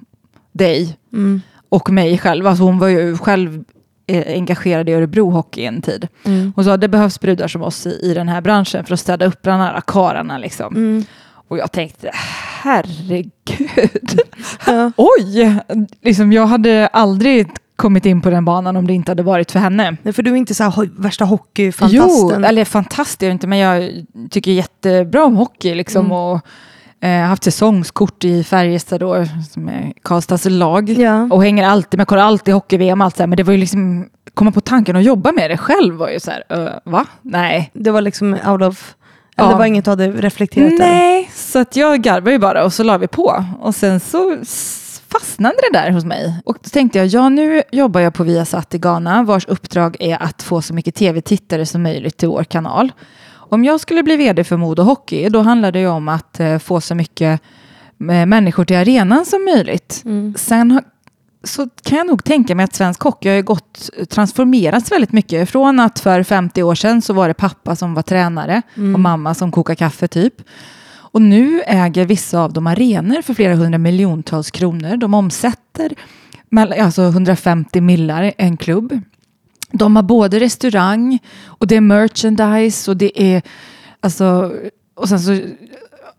dig 0.51 0.97
Mm. 1.13 1.41
och 1.69 1.89
mig 1.89 2.17
själv. 2.17 2.47
Alltså 2.47 2.63
hon 2.63 2.79
var 2.79 2.87
ju 2.87 3.17
själv 3.17 3.63
eh, 4.07 4.33
engagerad 4.37 4.89
i 4.89 4.93
Örebro 4.93 5.29
Hockey 5.29 5.65
en 5.65 5.81
tid. 5.81 6.07
Mm. 6.23 6.53
Hon 6.55 6.65
sa 6.65 6.77
det 6.77 6.87
behövs 6.87 7.19
brudar 7.19 7.47
som 7.47 7.61
oss 7.63 7.87
i, 7.87 7.99
i 8.03 8.13
den 8.13 8.29
här 8.29 8.41
branschen 8.41 8.85
för 8.85 8.93
att 8.93 8.99
städa 8.99 9.25
upp 9.25 9.41
bland 9.41 9.63
alla 9.63 9.81
karlarna. 9.81 10.37
Liksom. 10.37 10.75
Mm. 10.75 11.03
Och 11.49 11.57
jag 11.57 11.71
tänkte, 11.71 12.11
herregud. 12.63 14.19
Ja. 14.67 14.91
Oj! 14.95 15.55
Liksom, 16.01 16.31
jag 16.33 16.47
hade 16.47 16.87
aldrig 16.87 17.47
kommit 17.75 18.05
in 18.05 18.21
på 18.21 18.29
den 18.29 18.45
banan 18.45 18.75
om 18.75 18.87
det 18.87 18.93
inte 18.93 19.11
hade 19.11 19.23
varit 19.23 19.51
för 19.51 19.59
henne. 19.59 19.97
Nej, 20.03 20.13
för 20.13 20.23
du 20.23 20.31
är 20.31 20.35
inte 20.35 20.53
så 20.55 20.63
här 20.63 20.71
ho- 20.71 21.01
värsta 21.01 21.23
Jo, 21.23 21.27
hockeyfantasten. 21.29 22.43
eller 22.45 22.65
fantastiskt 22.65 23.23
är 23.23 23.29
inte, 23.31 23.47
men 23.47 23.57
jag 23.59 23.91
tycker 24.29 24.51
jättebra 24.51 25.25
om 25.25 25.35
hockey. 25.35 25.75
Liksom, 25.75 26.05
Mm. 26.05 26.11
och 26.17 26.39
eh, 27.01 27.21
haft 27.21 27.43
säsongskort 27.43 28.23
i 28.23 28.43
Färjestad 28.43 28.99
då, 28.99 29.25
som 29.51 29.69
är 29.69 29.93
Karlstads 30.03 30.45
lag. 30.49 30.89
Ja. 30.89 31.27
Och 31.31 31.43
hänger 31.43 31.67
alltid, 31.67 31.97
men 31.97 32.05
kollar 32.05 32.23
alltid 32.23 32.53
hockey-VM, 32.53 33.01
allt 33.01 33.15
så 33.17 33.23
här, 33.23 33.27
men 33.27 33.37
det 33.37 33.43
var 33.43 33.53
ju 33.53 33.59
liksom, 33.59 34.09
komma 34.33 34.51
på 34.51 34.61
tanken 34.61 34.95
att 34.95 35.03
jobba 35.03 35.31
med 35.31 35.49
det 35.51 35.57
själv 35.57 35.95
var 35.95 36.09
ju 36.09 36.19
så 36.19 36.31
här, 36.31 36.59
uh, 36.63 36.69
va? 36.83 37.05
Nej. 37.21 37.71
Det 37.73 37.91
var 37.91 38.01
liksom 38.01 38.33
out 38.47 38.61
of... 38.61 38.93
Eller 39.37 39.51
Ja. 39.51 39.57
var 39.57 39.65
inget 39.65 39.85
du 39.85 39.91
hade 39.91 40.11
reflekterat 40.11 40.73
över? 40.73 40.79
Nej, 40.85 41.31
så 41.35 41.59
att 41.59 41.75
jag 41.75 42.01
garvade 42.01 42.31
ju 42.31 42.39
bara 42.39 42.63
och 42.65 42.73
så 42.73 42.83
la 42.83 42.97
vi 42.97 43.07
på. 43.07 43.45
Och 43.59 43.75
sen 43.75 43.99
så 43.99 44.37
fastnade 45.09 45.55
det 45.71 45.79
där 45.79 45.91
hos 45.91 46.05
mig. 46.05 46.41
Och 46.45 46.57
då 46.63 46.69
tänkte 46.69 46.97
jag, 46.97 47.07
ja 47.07 47.29
nu 47.29 47.63
jobbar 47.71 48.01
jag 48.01 48.13
på 48.13 48.23
Viasat 48.23 48.75
i 48.75 48.77
Ghana, 48.77 49.23
vars 49.23 49.45
uppdrag 49.47 49.97
är 49.99 50.23
att 50.23 50.43
få 50.43 50.61
så 50.61 50.73
mycket 50.73 50.95
tv-tittare 50.95 51.65
som 51.65 51.83
möjligt 51.83 52.17
till 52.17 52.27
vår 52.29 52.43
kanal. 52.43 52.91
Om 53.29 53.63
jag 53.63 53.79
skulle 53.79 54.03
bli 54.03 54.15
vd 54.15 54.43
för 54.43 54.57
Modo 54.57 54.83
Hockey, 54.83 55.29
då 55.29 55.41
handlar 55.41 55.71
det 55.71 55.79
ju 55.79 55.87
om 55.87 56.07
att 56.07 56.39
eh, 56.39 56.57
få 56.57 56.81
så 56.81 56.95
mycket 56.95 57.41
eh, 57.99 58.25
människor 58.25 58.65
till 58.65 58.75
arenan 58.77 59.25
som 59.25 59.45
möjligt. 59.45 60.01
Mm. 60.05 60.33
Sen 60.37 60.81
så 61.43 61.69
kan 61.83 61.97
jag 61.97 62.07
nog 62.07 62.23
tänka 62.23 62.55
mig 62.55 62.63
att 62.63 62.75
svensk 62.75 63.01
hockey 63.01 63.29
har 63.29 63.35
ju 63.35 63.43
gått, 63.43 63.89
transformerats 64.09 64.91
väldigt 64.91 65.11
mycket. 65.11 65.49
Från 65.49 65.79
att 65.79 65.99
för 65.99 66.23
50 66.23 66.63
år 66.63 66.75
sedan 66.75 67.01
så 67.01 67.13
var 67.13 67.27
det 67.27 67.33
pappa 67.33 67.75
som 67.75 67.93
var 67.93 68.01
tränare 68.01 68.61
och 68.75 68.99
mamma 68.99 69.33
som 69.33 69.51
kokade 69.51 69.75
kaffe 69.75 70.07
typ. 70.07 70.33
Och 70.89 71.21
nu 71.21 71.61
äger 71.61 72.05
vissa 72.05 72.39
av 72.39 72.53
dem 72.53 72.67
arenor 72.67 73.21
för 73.21 73.33
flera 73.33 73.55
hundra 73.55 73.77
miljontals 73.77 74.51
kronor. 74.51 74.97
De 74.97 75.13
omsätter 75.13 75.95
alltså 76.55 77.01
150 77.01 77.81
millar 77.81 78.33
en 78.37 78.57
klubb. 78.57 78.99
De 79.71 79.95
har 79.95 80.03
både 80.03 80.39
restaurang 80.39 81.19
och 81.45 81.67
det 81.67 81.75
är 81.75 81.81
merchandise 81.81 82.91
och 82.91 82.97
det 82.97 83.21
är 83.23 83.41
alltså 83.99 84.53
och 84.95 85.09
sen 85.09 85.19
så 85.19 85.41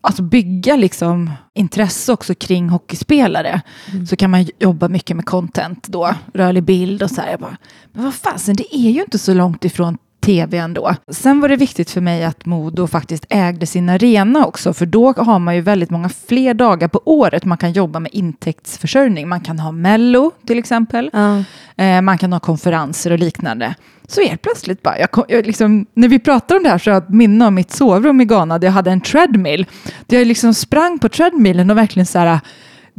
alltså 0.01 0.23
bygga 0.23 0.77
liksom 0.77 1.31
intresse 1.55 2.13
också 2.13 2.35
kring 2.35 2.69
hockeyspelare 2.69 3.61
så 4.09 4.17
kan 4.17 4.31
man 4.31 4.47
jobba 4.59 4.89
mycket 4.89 5.17
med 5.17 5.27
content 5.27 5.89
då, 5.89 6.15
rörlig 6.35 6.63
bild 6.63 7.03
och 7.03 7.11
så 7.11 7.21
här. 7.21 7.31
Jag 7.31 7.41
bara, 7.41 7.57
men 7.93 8.05
vad 8.05 8.15
fasen, 8.15 8.57
det 8.57 8.77
är 8.77 8.91
ju 8.91 9.01
inte 9.01 9.19
så 9.19 9.35
långt 9.35 9.65
ifrån 9.65 9.99
tv 10.29 10.59
ändå. 10.59 10.95
Sen 11.09 11.41
var 11.41 11.49
det 11.49 11.57
viktigt 11.57 11.91
för 11.91 12.01
mig 12.01 12.25
att 12.25 12.47
Modo 12.47 12.87
faktiskt 12.87 13.27
ägde 13.29 13.67
sin 13.67 13.89
arena 13.89 14.47
också, 14.47 14.73
för 14.73 14.87
då 14.87 15.13
har 15.13 15.39
man 15.39 15.55
ju 15.55 15.61
väldigt 15.61 15.91
många 15.91 16.09
fler 16.09 16.55
dagar 16.55 16.89
på 16.89 17.03
året 17.05 17.45
man 17.45 17.59
kan 17.59 17.73
jobba 17.73 18.01
med 18.01 18.11
intäktsförsörjning. 18.15 19.29
Man 19.29 19.41
kan 19.41 19.59
ha 19.59 19.73
Mello 19.73 20.31
till 20.47 20.59
exempel. 20.59 21.11
Ja. 21.13 21.45
Eh, 21.85 22.01
man 22.01 22.19
kan 22.19 22.33
ha 22.33 22.41
konferenser 22.41 23.11
och 23.11 23.19
liknande. 23.19 23.75
Så 24.07 24.21
helt 24.21 24.43
plötsligt 24.43 24.83
bara, 24.83 24.99
jag 24.99 25.11
kom, 25.11 25.25
jag 25.29 25.47
liksom, 25.47 25.87
när 25.95 26.09
vi 26.09 26.19
pratar 26.19 26.57
om 26.57 26.63
det 26.63 26.69
här 26.69 26.79
så 26.79 26.91
har 26.91 26.95
jag 26.95 27.03
ett 27.03 27.11
minne 27.11 27.47
av 27.47 27.53
mitt 27.53 27.71
sovrum 27.71 28.21
i 28.21 28.25
Ghana 28.25 28.59
där 28.59 28.69
jag 28.69 28.73
hade 28.73 28.91
en 28.91 29.01
treadmill. 29.01 29.67
Där 30.07 30.19
jag 30.19 30.27
liksom 30.27 30.55
sprang 30.55 30.99
på 30.99 31.09
treadmillen 31.09 31.71
och 31.71 31.77
verkligen 31.77 32.07
så 32.07 32.19
här, 32.19 32.41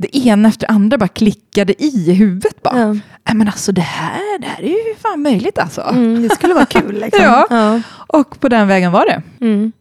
det 0.02 0.18
ena 0.18 0.50
efter 0.50 0.68
det 0.68 0.74
andra 0.74 0.98
bara 0.98 1.08
klickade 1.08 1.84
i 1.84 2.14
huvudet 2.14 2.64
bara. 2.64 2.80
Ja. 2.80 2.88
Nej 2.94 3.36
men 3.36 3.48
alltså 3.48 3.72
det 3.72 3.82
här, 3.82 4.40
det 4.40 4.48
här 4.48 4.64
är 4.64 4.68
ju 4.90 4.96
fan 5.02 5.22
möjligt 5.22 5.58
alltså. 5.60 5.82
Mm, 5.82 6.24
det 6.28 6.36
skulle 6.36 6.54
vara 6.54 6.66
kul. 6.66 7.00
Liksom. 7.02 7.24
Ja. 7.24 7.48
Ja. 7.50 7.82
Och 8.08 8.40
på 8.40 8.50
den 8.50 8.68
vägen 8.68 8.92
var 8.92 9.06
det. 9.06 9.46
Mm. 9.46 9.72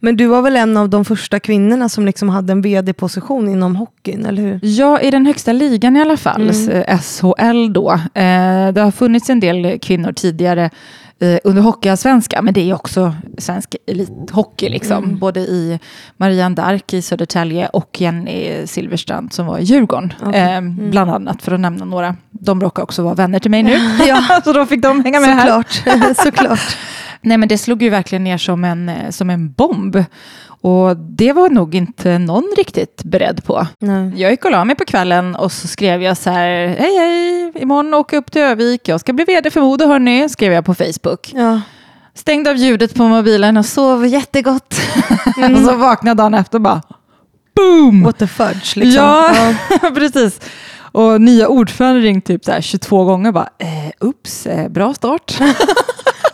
Men 0.00 0.16
du 0.16 0.26
var 0.26 0.42
väl 0.42 0.56
en 0.56 0.76
av 0.76 0.88
de 0.88 1.04
första 1.04 1.40
kvinnorna 1.40 1.88
som 1.88 2.06
liksom 2.06 2.28
hade 2.28 2.52
en 2.52 2.62
vd-position 2.62 3.48
inom 3.48 3.76
hockeyn, 3.76 4.26
eller 4.26 4.42
hur? 4.42 4.60
Ja, 4.62 5.00
i 5.00 5.10
den 5.10 5.26
högsta 5.26 5.52
ligan 5.52 5.96
i 5.96 6.00
alla 6.00 6.16
fall, 6.16 6.50
Mm. 6.50 6.68
eh, 6.70 7.00
SHL 7.00 7.72
då. 7.72 7.92
Eh, 7.92 8.72
det 8.72 8.80
har 8.80 8.90
funnits 8.90 9.30
en 9.30 9.40
del 9.40 9.78
kvinnor 9.78 10.12
tidigare 10.12 10.70
eh, 11.20 11.38
under 11.44 11.62
Hockeyallsvenskan, 11.62 12.44
men 12.44 12.54
det 12.54 12.70
är 12.70 12.74
också 12.74 13.14
svensk 13.38 13.76
elithockey, 13.86 14.68
liksom. 14.68 15.04
Mm. 15.04 15.18
både 15.18 15.40
i 15.40 15.80
Marianne 16.16 16.54
Dark 16.54 16.92
i 16.94 17.02
Södertälje 17.02 17.66
och 17.66 18.00
Jenny 18.00 18.66
Silverstrand 18.66 19.32
som 19.32 19.46
var 19.46 19.58
i 19.58 19.62
Djurgården, 19.62 20.12
Okej. 20.22 20.40
eh, 20.40 20.56
Mm. 20.56 20.90
bland 20.90 21.10
annat, 21.10 21.42
för 21.42 21.52
att 21.52 21.60
nämna 21.60 21.84
några. 21.84 22.16
De 22.30 22.60
råkar 22.60 22.82
också 22.82 23.02
vara 23.02 23.14
vänner 23.14 23.38
till 23.38 23.50
mig 23.50 23.62
nu, 23.62 23.76
Ja, 24.08 24.40
så 24.44 24.52
då 24.52 24.66
fick 24.66 24.82
de 24.82 25.04
hänga 25.04 25.20
med 25.20 25.28
här. 25.36 25.62
såklart. 25.62 26.16
såklart. 26.24 26.76
Nej, 27.20 27.38
men 27.38 27.48
det 27.48 27.58
slog 27.58 27.82
ju 27.82 27.88
verkligen 27.90 28.24
ner 28.24 28.38
som 28.38 28.64
en, 28.64 28.88
eh, 28.88 29.10
som 29.10 29.30
en 29.30 29.52
bomb. 29.52 30.04
Och 30.64 30.96
det 30.96 31.32
var 31.32 31.48
nog 31.48 31.74
inte 31.74 32.18
någon 32.18 32.52
riktigt 32.56 33.02
beredd 33.04 33.44
på. 33.44 33.66
Nej. 33.78 34.12
Jag 34.16 34.30
gick 34.30 34.44
och 34.44 34.50
la 34.50 34.64
mig 34.64 34.76
på 34.76 34.84
kvällen 34.84 35.36
och 35.36 35.52
så 35.52 35.68
skrev 35.68 36.02
jag 36.02 36.16
så 36.16 36.30
här, 36.30 36.66
hej 36.66 36.98
hej, 36.98 37.52
imorgon 37.62 37.94
åker 37.94 38.16
jag 38.16 38.22
upp 38.22 38.32
till 38.32 38.42
Övik, 38.42 38.88
jag 38.88 39.00
ska 39.00 39.12
bli 39.12 39.24
vd 39.24 39.50
för 39.50 39.60
Modo 39.60 39.86
hörni, 39.86 40.28
skrev 40.28 40.52
jag 40.52 40.64
på 40.64 40.74
Facebook. 40.74 41.32
Ja. 41.34 41.60
Stängde 42.14 42.50
av 42.50 42.56
ljudet 42.56 42.94
på 42.94 43.08
mobilen 43.08 43.56
och 43.56 43.66
sov 43.66 44.06
jättegott. 44.06 44.74
och 45.54 45.58
så 45.58 45.76
vaknade 45.76 46.22
dagen 46.22 46.34
efter 46.34 46.58
och 46.58 46.62
bara, 46.62 46.82
boom! 47.56 48.02
What 48.02 48.18
the 48.18 48.26
fudge, 48.26 48.76
liksom. 48.76 49.04
Ja, 49.04 49.54
precis. 49.94 50.40
Och 50.94 51.20
nya 51.20 51.48
ordförande 51.48 52.00
ringt 52.00 52.24
typ 52.24 52.44
så 52.44 52.52
här 52.52 52.60
22 52.60 53.04
gånger 53.04 53.32
bara, 53.32 53.48
eh, 53.58 53.92
ups, 54.00 54.46
eh, 54.46 54.68
bra 54.68 54.94
start. 54.94 55.38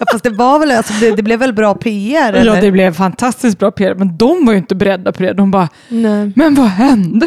Ja, 0.00 0.06
fast 0.12 0.24
det 0.24 0.30
var 0.30 0.58
väl, 0.58 0.70
alltså, 0.70 0.92
det, 1.00 1.16
det 1.16 1.22
blev 1.22 1.38
väl 1.38 1.52
bra 1.52 1.74
PR? 1.74 2.32
Eller? 2.32 2.54
Ja, 2.54 2.60
det 2.60 2.70
blev 2.70 2.92
fantastiskt 2.94 3.58
bra 3.58 3.70
PR, 3.70 3.94
men 3.94 4.16
de 4.16 4.46
var 4.46 4.52
ju 4.52 4.58
inte 4.58 4.74
beredda 4.74 5.12
på 5.12 5.22
det. 5.22 5.32
De 5.32 5.50
bara, 5.50 5.68
Nej. 5.88 6.32
men 6.36 6.54
vad 6.54 6.66
hände? 6.66 7.26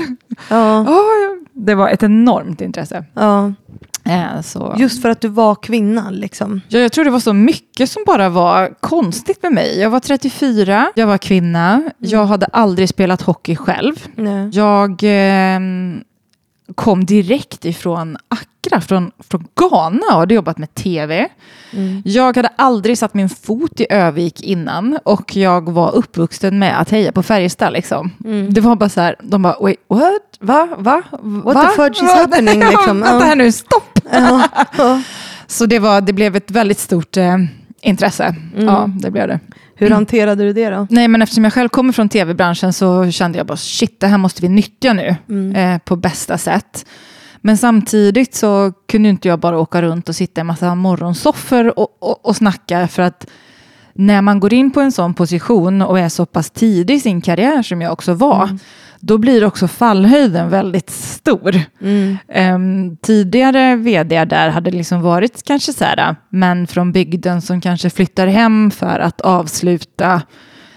Ja. 0.49 0.85
Ja, 0.87 1.03
det 1.53 1.75
var 1.75 1.89
ett 1.89 2.03
enormt 2.03 2.61
intresse. 2.61 3.05
Ja. 3.13 3.53
Eh, 4.05 4.41
så. 4.41 4.75
Just 4.77 5.01
för 5.01 5.09
att 5.09 5.21
du 5.21 5.27
var 5.27 5.55
kvinna 5.55 6.09
liksom. 6.09 6.61
Ja, 6.67 6.79
jag 6.79 6.91
tror 6.91 7.05
det 7.05 7.11
var 7.11 7.19
så 7.19 7.33
mycket 7.33 7.89
som 7.89 8.03
bara 8.05 8.29
var 8.29 8.73
konstigt 8.79 9.43
med 9.43 9.51
mig. 9.51 9.79
Jag 9.79 9.89
var 9.89 9.99
34, 9.99 10.91
jag 10.95 11.07
var 11.07 11.17
kvinna, 11.17 11.83
jag 11.97 12.25
hade 12.25 12.45
aldrig 12.45 12.89
spelat 12.89 13.21
hockey 13.21 13.55
själv. 13.55 14.07
Nej. 14.15 14.49
Jag 14.53 14.89
eh, 15.03 15.59
kom 16.75 17.05
direkt 17.05 17.65
ifrån 17.65 18.17
Accra, 18.27 18.81
från, 18.81 19.11
från 19.29 19.47
Ghana 19.55 20.05
och 20.11 20.19
hade 20.19 20.33
jobbat 20.33 20.57
med 20.57 20.75
tv. 20.75 21.27
Mm. 21.71 22.01
Jag 22.05 22.35
hade 22.35 22.49
aldrig 22.55 22.97
satt 22.97 23.13
min 23.13 23.29
fot 23.29 23.79
i 23.79 23.85
Övik 23.89 24.41
innan 24.41 24.97
och 25.03 25.35
jag 25.35 25.69
var 25.69 25.95
uppvuxen 25.95 26.59
med 26.59 26.81
att 26.81 26.89
heja 26.89 27.11
på 27.11 27.23
Färjestad. 27.23 27.73
Liksom. 27.73 28.11
Mm. 28.25 28.53
Det 28.53 28.61
var 28.61 28.75
bara 28.75 28.89
så 28.89 29.01
här, 29.01 29.15
de 29.21 29.41
bara 29.41 29.57
wait, 29.61 29.79
what? 29.87 30.37
Va? 30.39 30.67
Va? 30.77 31.01
What 31.21 31.55
Va? 31.55 31.61
the 31.63 31.75
fudge 31.75 31.95
is 31.95 32.01
Va? 32.15 32.15
happening, 32.15 32.59
liksom? 32.59 32.99
Vänta 32.99 33.25
här 33.25 33.35
nu, 33.35 33.51
stopp! 33.51 33.99
Så 35.47 35.65
det, 35.65 35.79
var, 35.79 36.01
det 36.01 36.13
blev 36.13 36.35
ett 36.35 36.51
väldigt 36.51 36.79
stort 36.79 37.17
eh, 37.17 37.37
intresse. 37.81 38.35
Mm. 38.55 38.65
Ja, 38.65 38.89
det 39.01 39.11
blev 39.11 39.27
det. 39.27 39.39
Hur 39.75 39.89
hanterade 39.89 40.43
du 40.43 40.53
det 40.53 40.69
då? 40.69 40.87
Nej, 40.89 41.07
men 41.07 41.21
eftersom 41.21 41.43
jag 41.43 41.53
själv 41.53 41.69
kommer 41.69 41.93
från 41.93 42.09
tv-branschen 42.09 42.73
så 42.73 43.11
kände 43.11 43.37
jag 43.37 43.47
bara 43.47 43.57
shit, 43.57 43.99
det 43.99 44.07
här 44.07 44.17
måste 44.17 44.41
vi 44.41 44.49
nyttja 44.49 44.93
nu 44.93 45.15
Mm. 45.29 45.55
eh, 45.55 45.79
på 45.79 45.95
bästa 45.95 46.37
sätt. 46.37 46.85
Men 47.41 47.57
samtidigt 47.57 48.35
så 48.35 48.73
kunde 48.91 49.09
inte 49.09 49.27
jag 49.27 49.39
bara 49.39 49.59
åka 49.59 49.81
runt 49.81 50.09
och 50.09 50.15
sitta 50.15 50.39
i 50.39 50.41
en 50.41 50.47
massa 50.47 50.75
morgonsoffer 50.75 51.79
och, 51.79 51.97
och, 51.99 52.25
och 52.25 52.35
snacka 52.35 52.87
för 52.87 53.01
att 53.03 53.27
när 53.93 54.21
man 54.21 54.39
går 54.39 54.53
in 54.53 54.71
på 54.71 54.81
en 54.81 54.91
sån 54.91 55.13
position 55.13 55.81
och 55.81 55.99
är 55.99 56.09
så 56.09 56.25
pass 56.25 56.49
tidig 56.49 56.95
i 56.95 56.99
sin 56.99 57.21
karriär 57.21 57.63
som 57.63 57.81
jag 57.81 57.93
också 57.93 58.13
var, 58.13 58.43
Mm. 58.43 58.59
Då 59.05 59.17
blir 59.17 59.45
också 59.45 59.67
fallhöjden 59.67 60.49
väldigt 60.49 60.89
stor. 60.89 61.55
Mm. 61.81 62.17
Um, 62.35 62.97
tidigare 62.97 63.75
vd 63.75 64.25
där 64.25 64.49
hade 64.49 64.71
liksom 64.71 65.01
varit 65.01 65.43
kanske 65.43 65.73
så 65.73 65.85
här, 65.85 66.15
män 66.29 66.67
från 66.67 66.91
bygden 66.91 67.41
som 67.41 67.61
kanske 67.61 67.89
flyttar 67.89 68.27
hem 68.27 68.71
för 68.71 68.99
att 68.99 69.21
avsluta 69.21 70.21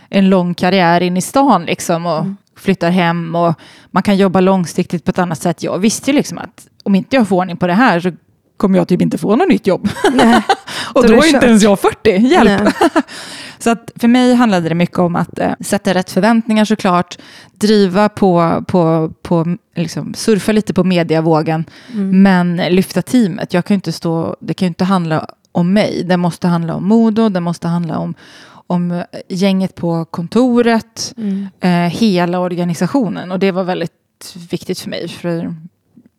en 0.09 0.29
lång 0.29 0.55
karriär 0.55 1.01
in 1.01 1.17
i 1.17 1.21
stan 1.21 1.65
liksom 1.65 2.07
och 2.07 2.27
flyttar 2.57 2.91
hem 2.91 3.35
och 3.35 3.55
man 3.91 4.03
kan 4.03 4.17
jobba 4.17 4.41
långsiktigt 4.41 5.05
på 5.05 5.11
ett 5.11 5.19
annat 5.19 5.39
sätt. 5.39 5.63
Jag 5.63 5.79
visste 5.79 6.11
ju 6.11 6.17
liksom 6.17 6.39
att 6.39 6.69
om 6.83 6.95
inte 6.95 7.17
jag 7.17 7.29
får 7.29 7.37
ordning 7.37 7.57
på 7.57 7.67
det 7.67 7.75
här 7.75 8.01
så 8.01 8.13
kommer 8.57 8.79
jag 8.79 8.89
typ 8.89 9.03
inte 9.03 9.19
få 9.19 9.37
något 9.37 9.49
nytt 9.49 9.67
jobb. 9.67 9.89
Och 10.95 11.07
Då 11.07 11.13
är 11.13 11.13
är 11.13 11.17
inte 11.17 11.31
kört. 11.33 11.43
ens 11.45 11.63
jag 11.63 11.81
40, 11.81 12.17
hjälp! 12.27 12.69
Så 13.59 13.71
att 13.71 13.93
för 13.97 14.09
mig 14.09 14.35
handlade 14.35 14.69
det 14.69 14.75
mycket 14.75 14.99
om 14.99 15.17
att 15.17 15.39
eh, 15.39 15.53
sätta 15.61 15.95
rätt 15.95 16.11
förväntningar 16.11 16.65
såklart, 16.65 17.19
driva 17.53 18.09
på, 18.09 18.65
på, 18.69 19.13
på 19.23 19.57
liksom, 19.77 20.15
surfa 20.15 20.53
lite 20.53 20.75
på 20.75 20.85
mediavågen, 20.85 21.65
Mm. 21.93 22.23
men 22.23 22.57
lyfta 22.57 23.03
teamet. 23.03 23.55
Jag 23.55 23.65
kan 23.65 23.75
inte 23.75 23.93
stå, 23.93 24.37
det 24.41 24.55
kan 24.55 24.67
ju 24.67 24.69
inte 24.69 24.85
handla 24.85 25.27
om 25.53 25.73
mig, 25.73 26.05
det 26.05 26.17
måste 26.17 26.49
handla 26.49 26.75
om 26.75 26.89
Modo, 26.89 27.29
det 27.29 27.41
måste 27.41 27.69
handla 27.69 27.99
om, 27.99 28.15
om 28.67 28.91
eh, 28.93 29.03
gänget 29.29 29.75
på 29.75 30.05
kontoret, 30.05 31.15
Mm. 31.17 31.47
eh, 31.61 31.71
hela 31.99 32.39
organisationen. 32.39 33.33
Och 33.33 33.39
det 33.39 33.51
var 33.53 33.65
väldigt 33.65 33.93
viktigt 34.51 34.79
för 34.81 34.91
mig. 34.91 35.09
För 35.09 35.55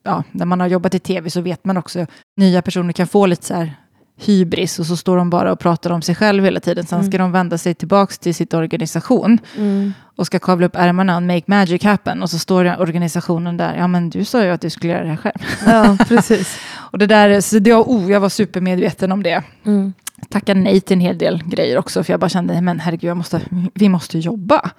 ja, 0.07 0.23
när 0.31 0.45
man 0.45 0.59
har 0.59 0.67
jobbat 0.67 0.95
i 0.95 0.99
tv 0.99 1.29
så 1.29 1.41
vet 1.41 1.65
man 1.65 1.77
också 1.77 2.05
nya 2.37 2.61
personer 2.61 2.93
kan 2.93 3.07
få 3.07 3.25
lite 3.25 3.45
så 3.45 3.53
här 3.53 3.75
hybris 4.19 4.79
och 4.79 4.85
så 4.85 4.97
står 4.97 5.17
de 5.17 5.29
bara 5.29 5.51
och 5.51 5.59
pratar 5.59 5.89
om 5.91 6.01
sig 6.01 6.15
själv 6.15 6.43
hela 6.43 6.59
tiden. 6.59 6.85
Sen 6.85 7.03
ska 7.03 7.17
de 7.17 7.31
vända 7.31 7.57
sig 7.57 7.73
tillbaks 7.73 8.19
till 8.19 8.35
sitt 8.35 8.53
organisation 8.53 9.39
Mm. 9.57 9.93
och 10.15 10.25
ska 10.25 10.39
kavla 10.39 10.65
upp 10.65 10.75
ärmarna 10.75 11.15
och 11.15 11.23
make 11.23 11.43
magic 11.45 11.83
happen. 11.83 12.23
Och 12.23 12.29
så 12.29 12.39
står 12.39 12.79
organisationen 12.81 13.57
där, 13.57 13.75
ja 13.75 13.87
men 13.87 14.09
du 14.09 14.25
sa 14.25 14.43
ju 14.43 14.49
att 14.49 14.61
du 14.61 14.69
skulle 14.69 14.93
göra 14.93 15.03
det 15.03 15.09
här 15.09 15.17
själv. 15.17 15.39
Ja, 15.65 15.97
precis. 16.07 16.59
Och 16.75 16.97
det 16.97 17.07
där, 17.07 17.41
så 17.41 17.59
det, 17.59 17.73
oh, 17.73 18.11
jag 18.11 18.19
var 18.19 18.29
supermedveten 18.29 19.11
om 19.11 19.23
det. 19.23 19.43
Mm. 19.65 19.93
Tackade 20.29 20.59
nej 20.59 20.81
till 20.81 20.93
en 20.93 21.01
hel 21.01 21.17
del 21.17 21.43
grejer 21.45 21.77
också, 21.77 22.03
för 22.03 22.13
jag 22.13 22.19
bara 22.19 22.29
kände, 22.29 22.61
men 22.61 22.79
herregud, 22.79 23.17
måste, 23.17 23.41
vi 23.73 23.89
måste 23.89 24.19
jobba. 24.19 24.69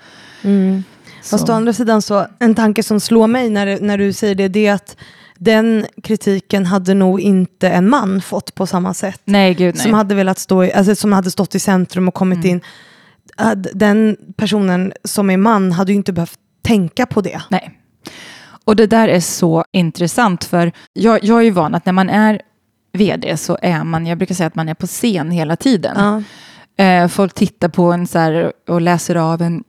Mm. 0.42 0.84
Så. 1.28 1.38
Fast 1.38 1.48
å 1.48 1.52
andra 1.52 1.72
sidan 1.72 2.02
så, 2.02 2.26
en 2.38 2.54
tanke 2.54 2.82
som 2.82 3.00
slår 3.00 3.26
mig 3.26 3.50
när, 3.50 3.80
när 3.80 3.98
du 3.98 4.12
säger 4.12 4.34
det, 4.34 4.48
det 4.48 4.66
är 4.66 4.74
att 4.74 4.96
den 5.38 5.86
kritiken 6.02 6.66
hade 6.66 6.94
nog 6.94 7.20
inte 7.20 7.68
en 7.68 7.88
man 7.90 8.20
fått 8.20 8.54
på 8.54 8.66
samma 8.66 8.94
sätt. 8.94 9.20
Nej, 9.24 9.54
gud 9.54 9.74
nej. 9.74 9.84
Som 9.84 9.94
hade 9.94 10.14
velat 10.14 10.38
stå 10.38 10.64
i, 10.64 10.72
alltså, 10.72 10.94
som 10.96 11.12
hade 11.12 11.30
stått 11.30 11.54
i 11.54 11.58
centrum 11.58 12.08
och 12.08 12.14
kommit 12.14 12.44
Mm. 12.44 12.50
in. 12.50 12.60
Den 13.74 14.16
personen 14.36 14.92
som 15.04 15.30
är 15.30 15.36
man 15.36 15.72
hade 15.72 15.92
ju 15.92 15.96
inte 15.96 16.12
behövt 16.12 16.38
tänka 16.62 17.06
på 17.06 17.20
det. 17.20 17.42
Nej. 17.50 17.70
Och 18.64 18.76
det 18.76 18.86
där 18.86 19.08
är 19.08 19.20
så 19.20 19.64
intressant 19.72 20.44
för 20.44 20.72
jag, 20.92 21.24
jag 21.24 21.38
är 21.38 21.42
ju 21.42 21.50
van 21.50 21.74
att 21.74 21.86
när 21.86 21.92
man 21.92 22.10
är 22.10 22.40
vd 22.92 23.36
så 23.36 23.58
är 23.62 23.84
man, 23.84 24.06
jag 24.06 24.18
brukar 24.18 24.34
säga 24.34 24.46
att 24.46 24.54
man 24.54 24.68
är 24.68 24.74
på 24.74 24.86
scen 24.86 25.30
hela 25.30 25.56
tiden. 25.56 25.96
Ja. 25.96 26.22
Eh, 26.84 27.08
folk 27.08 27.34
tittar 27.34 27.68
på 27.68 27.92
en 27.92 28.06
så 28.06 28.18
här 28.18 28.52
och 28.68 28.80
läser 28.80 29.14
av 29.14 29.42
en, 29.42 29.64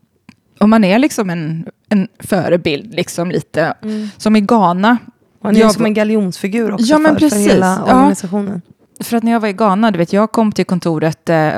och 0.59 0.69
man 0.69 0.83
är 0.83 0.99
liksom 0.99 1.29
en, 1.29 1.65
en 1.89 2.07
förebild 2.19 2.93
liksom 2.93 3.31
lite. 3.31 3.73
Som 4.17 4.35
i 4.35 4.41
Ghana, 4.41 4.97
ni 5.43 5.59
är 5.59 5.63
Jag- 5.63 5.73
som 5.73 5.85
en 5.85 5.93
galjonsfigur 5.93 6.71
också 6.73 6.85
Ja, 6.85 6.97
men 6.97 7.11
för, 7.13 7.19
för 7.19 7.29
precis. 7.29 7.51
hela 7.51 7.83
Ja. 7.87 7.93
organisationen. 7.95 8.61
för 9.03 9.17
att 9.17 9.23
när 9.23 9.31
jag 9.31 9.39
var 9.39 9.47
i 9.47 9.53
Ghana, 9.53 9.91
du 9.91 9.97
vet 9.97 10.13
jag 10.13 10.31
kom 10.31 10.51
till 10.51 10.65
kontoret 10.65 11.29
eh, 11.29 11.51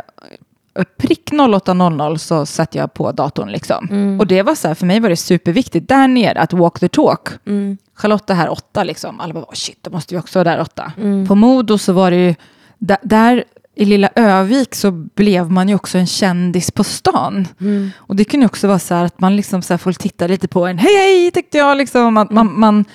prick 0.97 1.31
08.00 1.31 2.17
så 2.17 2.45
satte 2.45 2.77
jag 2.77 2.93
på 2.93 3.11
datorn 3.11 3.49
liksom. 3.51 3.87
Mm. 3.91 4.19
Och 4.19 4.27
det 4.27 4.41
var 4.41 4.55
så 4.55 4.67
här, 4.67 4.75
för 4.75 4.85
mig 4.85 4.99
var 4.99 5.09
det 5.09 5.15
superviktigt 5.15 5.87
där 5.89 6.07
nere 6.07 6.39
att 6.41 6.53
walk 6.53 6.79
the 6.79 6.87
talk. 6.89 7.27
Mm. 7.47 7.77
Charlotta 7.93 8.33
här 8.33 8.49
åtta 8.49 8.83
liksom. 8.83 9.19
Alla 9.19 9.33
bara, 9.33 9.43
"Oh, 9.43 9.53
shit, 9.53 9.77
då 9.81 9.91
måste 9.91 10.13
vi 10.15 10.19
också 10.21 10.39
vara 10.39 10.51
där 10.51 10.61
åtta. 10.61 10.91
Mm. 10.97 11.27
På 11.27 11.35
Modo 11.35 11.77
så 11.77 11.93
var 11.93 12.11
det 12.11 12.17
ju, 12.17 12.35
där, 12.77 12.97
där 13.03 13.43
i 13.75 13.85
lilla 13.85 14.09
Övik 14.15 14.75
så 14.75 14.91
blev 14.91 15.51
man 15.51 15.69
ju 15.69 15.75
också 15.75 15.97
en 15.97 16.07
kändis 16.07 16.71
på 16.71 16.83
stan. 16.83 17.47
Mm. 17.61 17.91
Och 17.97 18.15
det 18.15 18.23
kunde 18.23 18.45
också 18.45 18.67
vara 18.67 18.79
så 18.79 18.93
här 18.95 19.05
att 19.05 19.19
man 19.19 19.35
liksom 19.35 19.61
så 19.61 19.73
här, 19.73 19.77
folk 19.77 19.97
tittade 19.97 20.33
lite 20.33 20.47
på 20.47 20.65
en, 20.67 20.77
hej 20.77 20.95
hej 20.97 21.31
tyckte 21.31 21.57
jag 21.57 21.77
liksom. 21.77 22.17
Att 22.17 22.31
man, 22.31 22.59
man, 22.59 22.85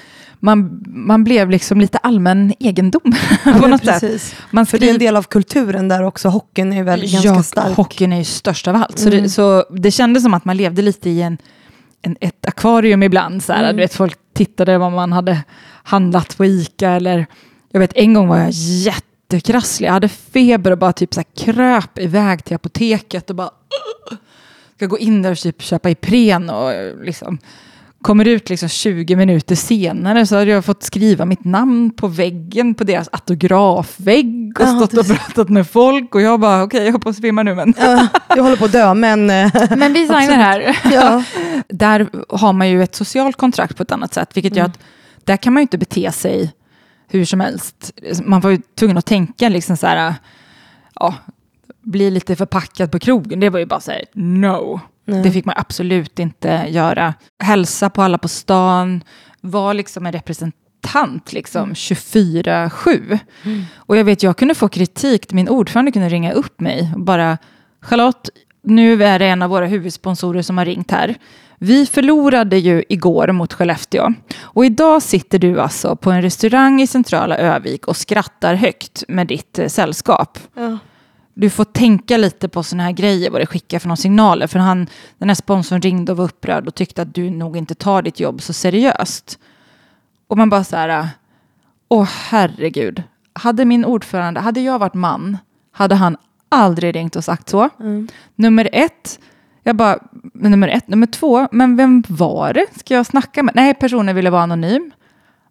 man, 0.40 0.82
man 0.86 1.24
blev 1.24 1.50
liksom 1.50 1.80
lite 1.80 1.98
allmän 1.98 2.54
egendom 2.58 3.00
Ja, 3.44 3.52
på 3.52 3.66
något 3.66 3.84
sätt. 3.84 4.34
Man 4.50 4.66
För 4.66 4.78
det 4.78 4.86
är 4.88 4.92
en 4.92 4.98
del 4.98 5.16
av 5.16 5.22
kulturen 5.22 5.88
där 5.88 6.02
också. 6.02 6.28
Hockeyn 6.28 6.72
är 6.72 6.82
väl 6.82 7.00
ganska 7.00 7.28
ja, 7.28 7.42
stark. 7.42 7.76
hockeyn 7.76 8.12
är 8.12 8.18
ju 8.18 8.24
störst 8.24 8.68
av 8.68 8.76
allt. 8.76 8.98
Så, 8.98 9.08
Mm. 9.08 9.22
det, 9.22 9.28
så 9.28 9.64
det 9.70 9.90
kändes 9.90 10.22
som 10.22 10.34
att 10.34 10.44
man 10.44 10.56
levde 10.56 10.82
lite 10.82 11.10
i 11.10 11.22
en, 11.22 11.38
en, 12.02 12.16
ett 12.20 12.46
akvarium 12.46 13.02
ibland. 13.02 13.44
Så 13.44 13.52
här. 13.52 13.64
Mm. 13.64 13.76
Du 13.76 13.82
vet, 13.82 13.94
folk 13.94 14.16
tittade 14.34 14.78
vad 14.78 14.92
man 14.92 15.12
hade 15.12 15.38
handlat 15.82 16.36
på 16.36 16.44
Ica. 16.44 16.90
Eller, 16.90 17.26
jag 17.72 17.80
vet, 17.80 17.92
en 17.96 18.14
gång 18.14 18.28
var 18.28 18.38
jag 18.38 18.54
jättekrasslig. 19.32 19.88
Jag 19.88 19.92
hade 19.92 20.08
feber 20.08 20.70
och 20.70 20.78
bara 20.78 20.92
typ 20.92 21.14
så 21.14 21.22
kröp 21.36 21.98
iväg 21.98 22.44
till 22.44 22.56
apoteket 22.56 23.30
och 23.30 23.36
bara 23.36 23.50
"Ugh!" 24.10 24.18
ska 24.76 24.86
gå 24.86 24.98
in 24.98 25.22
där 25.22 25.30
och 25.30 25.38
typ 25.38 25.62
köpa 25.62 25.90
Ipren 25.90 26.50
och 26.50 26.72
liksom 27.04 27.38
kommer 28.02 28.24
ut 28.28 28.48
liksom 28.50 28.68
20 28.68 29.16
minuter 29.16 29.54
senare 29.54 30.26
så 30.26 30.36
hade 30.36 30.50
jag 30.50 30.64
fått 30.64 30.82
skriva 30.82 31.24
mitt 31.24 31.44
namn 31.44 31.90
på 31.90 32.08
väggen 32.08 32.74
på 32.74 32.84
deras 32.84 33.08
autografvägg 33.12 34.52
och 34.60 34.66
Ja, 34.66 34.76
stått 34.76 34.98
och 34.98 35.06
pratat 35.06 35.48
med 35.48 35.68
folk 35.70 36.14
och 36.14 36.20
jag 36.20 36.40
bara 36.40 36.62
okej 36.62 36.84
jag 36.84 36.92
hoppas 36.92 37.10
att 37.10 37.16
svimma 37.20 37.42
nu 37.42 37.54
men 37.54 37.74
Ja, 37.78 38.06
jag 38.28 38.42
håller 38.42 38.56
på 38.56 38.64
att 38.64 38.72
dö, 38.72 38.94
men... 38.94 39.30
eh, 39.30 39.52
men 39.76 39.92
vi 39.92 40.00
signar 40.00 40.36
här. 40.36 40.78
ja. 40.92 41.24
Där 41.68 42.08
har 42.28 42.52
man 42.52 42.68
ju 42.68 42.82
ett 42.82 42.94
socialt 42.94 43.36
kontrakt 43.36 43.76
på 43.76 43.82
ett 43.82 43.92
annat 43.92 44.14
sätt 44.14 44.30
vilket 44.36 44.56
gör 44.56 44.64
att 44.64 44.78
där 45.24 45.36
kan 45.36 45.52
man 45.52 45.60
ju 45.60 45.62
inte 45.62 45.78
bete 45.78 46.12
sig 46.12 46.52
hur 47.08 47.24
som 47.24 47.40
helst. 47.40 47.92
Man 48.24 48.40
var 48.40 48.50
ju 48.50 48.58
tvungen 48.78 48.98
att 48.98 49.06
tänka 49.06 49.48
liksom 49.48 49.76
så 49.76 49.86
här 49.86 50.14
ja, 50.94 51.14
bli 51.82 52.10
lite 52.10 52.36
förpackad 52.36 52.92
på 52.92 52.98
krogen. 52.98 53.40
Det 53.40 53.50
var 53.50 53.58
ju 53.58 53.66
bara 53.66 53.80
så 53.80 53.90
här 53.90 54.04
no. 54.12 54.80
Nej. 55.04 55.22
Det 55.22 55.30
fick 55.30 55.44
man 55.44 55.54
absolut 55.58 56.18
inte 56.18 56.66
göra. 56.68 57.14
Hälsa 57.38 57.90
på 57.90 58.02
alla 58.02 58.18
på 58.18 58.28
stan, 58.28 59.04
var 59.40 59.74
liksom 59.74 60.06
en 60.06 60.12
representant 60.12 61.32
liksom 61.32 61.72
24-7. 61.72 63.18
Och 63.76 63.96
jag 63.96 64.04
vet, 64.04 64.22
jag 64.22 64.36
kunde 64.36 64.54
få 64.54 64.68
kritik, 64.68 65.32
min 65.32 65.48
ordförande 65.48 65.92
kunde 65.92 66.08
ringa 66.08 66.32
upp 66.32 66.60
mig 66.60 66.92
och 66.94 67.00
bara 67.00 67.38
Charlotte, 67.80 68.30
nu 68.62 69.04
är 69.04 69.18
det 69.18 69.26
en 69.26 69.42
av 69.42 69.50
våra 69.50 69.66
huvudsponsorer 69.66 70.42
som 70.42 70.58
har 70.58 70.64
ringt 70.64 70.90
här. 70.90 71.14
Vi 71.58 71.86
förlorade 71.86 72.58
ju 72.58 72.84
igår 72.88 73.32
mot 73.32 73.52
Skellefteå 73.52 74.12
och 74.42 74.64
idag 74.64 75.02
sitter 75.02 75.38
du 75.38 75.60
alltså 75.60 75.96
på 75.96 76.10
en 76.10 76.22
restaurang 76.22 76.80
i 76.80 76.86
centrala 76.86 77.36
Övik 77.36 77.86
och 77.86 77.96
skrattar 77.96 78.54
högt 78.54 79.04
med 79.08 79.26
ditt 79.26 79.58
eh, 79.58 79.68
sällskap 79.68 80.38
Ja. 80.54 80.78
du 81.34 81.50
får 81.50 81.64
tänka 81.64 82.16
lite 82.16 82.48
på 82.48 82.62
sådana 82.62 82.82
här 82.82 82.92
grejer, 82.92 83.30
vad 83.30 83.40
det 83.40 83.46
skickar 83.46 83.78
för 83.78 83.88
några 83.88 83.96
signaler. 83.96 84.46
För 84.46 84.58
han, 84.58 84.86
den 85.18 85.28
här 85.30 85.34
sponsorn 85.34 85.80
ringde 85.82 86.12
och 86.12 86.18
var 86.18 86.24
upprörd 86.24 86.66
och 86.68 86.74
tyckte 86.74 87.02
att 87.02 87.14
du 87.14 87.30
nog 87.30 87.56
inte 87.56 87.74
tar 87.74 88.02
ditt 88.02 88.20
jobb 88.20 88.42
så 88.42 88.52
seriöst. 88.52 89.38
Och 90.28 90.36
man 90.38 90.50
bara 90.50 90.64
så 90.64 90.76
här, 90.76 91.08
Åh 91.88 92.08
herregud. 92.28 93.02
Hade 93.32 93.64
min 93.64 93.84
ordförande, 93.84 94.40
hade 94.40 94.60
jag 94.60 94.78
varit 94.78 94.94
man, 94.94 95.38
hade 95.72 95.94
han 95.94 96.16
aldrig 96.48 96.94
ringt 96.96 97.16
och 97.16 97.24
sagt 97.24 97.48
så. 97.48 97.68
Mm. 97.80 98.08
Nummer 98.34 98.68
ett, 98.72 99.20
jag 99.62 99.76
bara, 99.76 99.98
nummer 100.40 100.68
ett, 100.68 100.88
nummer 100.88 101.06
två, 101.06 101.48
men 101.50 101.76
vem 101.76 102.04
var 102.08 102.52
det? 102.52 102.66
Ska 102.78 102.94
jag 102.94 103.06
snacka 103.06 103.42
med? 103.42 103.54
Nej, 103.54 103.74
personen 103.74 104.16
ville 104.16 104.30
vara 104.30 104.42
anonym. 104.42 104.92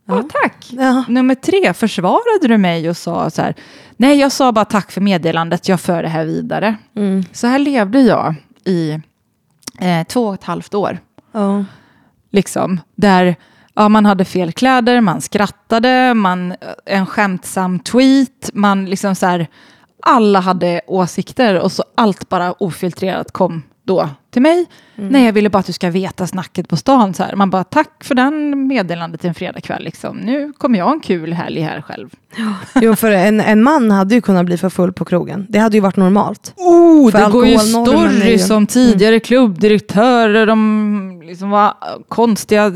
Ja, 0.08 0.24
tack. 0.44 0.68
Ja. 0.72 1.04
Nummer 1.08 1.36
tre, 1.36 1.74
försvarade 1.74 2.48
du 2.48 2.58
mig 2.58 2.90
och 2.90 2.98
sa 2.98 3.30
så 3.30 3.42
här, 3.42 3.56
nej, 3.98 4.20
jag 4.20 4.32
sa 4.32 4.52
bara 4.52 4.66
tack 4.66 4.92
för 4.92 5.02
meddelandet, 5.02 5.68
jag 5.68 5.80
för 5.82 6.04
det 6.04 6.10
här 6.10 6.26
vidare. 6.26 6.76
Mm. 6.96 7.24
Så 7.32 7.48
här 7.48 7.60
levde 7.60 8.00
jag 8.02 8.36
i 8.66 9.00
eh, 9.80 10.04
två 10.08 10.28
och 10.28 10.34
ett 10.34 10.44
halvt 10.44 10.74
år 10.74 11.00
Ja. 11.32 11.66
liksom, 12.32 12.80
där 12.96 13.36
ja, 13.74 13.90
man 13.90 14.06
hade 14.06 14.26
fel 14.26 14.52
kläder, 14.52 15.02
man 15.02 15.22
skrattade, 15.22 16.14
man, 16.14 16.56
en 16.86 17.06
skämtsam 17.06 17.80
tweet, 17.80 18.50
man 18.54 18.86
liksom 18.86 19.16
så 19.16 19.26
här, 19.26 19.48
alla 20.02 20.40
hade 20.40 20.82
åsikter 20.88 21.60
och 21.60 21.72
så 21.72 21.84
allt 21.96 22.30
bara 22.30 22.54
ofiltrerat 22.54 23.32
kom 23.32 23.64
då 23.86 24.10
till 24.32 24.42
mig. 24.42 24.66
Nej, 24.96 25.26
jag 25.26 25.34
ville 25.34 25.50
bara 25.50 25.60
att 25.60 25.66
du 25.66 25.74
ska 25.74 25.90
veta 25.90 26.28
snacket 26.28 26.70
på 26.70 26.78
stan. 26.78 27.14
Så 27.14 27.24
här. 27.24 27.36
Man 27.36 27.50
bara, 27.50 27.64
tack 27.64 28.04
för 28.04 28.16
den 28.16 28.68
meddelandet 28.68 29.26
en 29.26 29.34
fredagkväll. 29.34 29.84
Liksom. 29.84 30.18
Nu 30.18 30.54
kommer 30.58 30.80
jag 30.80 30.92
en 30.94 31.00
kul 31.00 31.34
helg 31.34 31.62
här 31.62 31.82
själv. 31.82 32.10
Jo, 32.82 32.96
för 32.96 33.12
en, 33.12 33.42
en 33.42 33.64
man 33.64 33.92
hade 33.92 34.16
ju 34.16 34.22
kunnat 34.22 34.46
bli 34.46 34.58
för 34.58 34.70
full 34.70 34.94
på 34.94 35.06
krogen. 35.06 35.46
Det 35.50 35.60
hade 35.60 35.78
ju 35.78 35.82
varit 35.82 35.96
normalt. 35.96 36.54
Oh, 36.58 37.12
För 37.12 37.20
det 37.20 37.32
går 37.32 37.48
ju 37.48 37.58
stories 37.58 38.50
om 38.50 38.68
tidigare 38.68 39.20
klubbdirektörer, 39.20 40.46
de 40.46 41.22
liksom 41.26 41.50
var 41.50 41.74
konstiga 42.08 42.72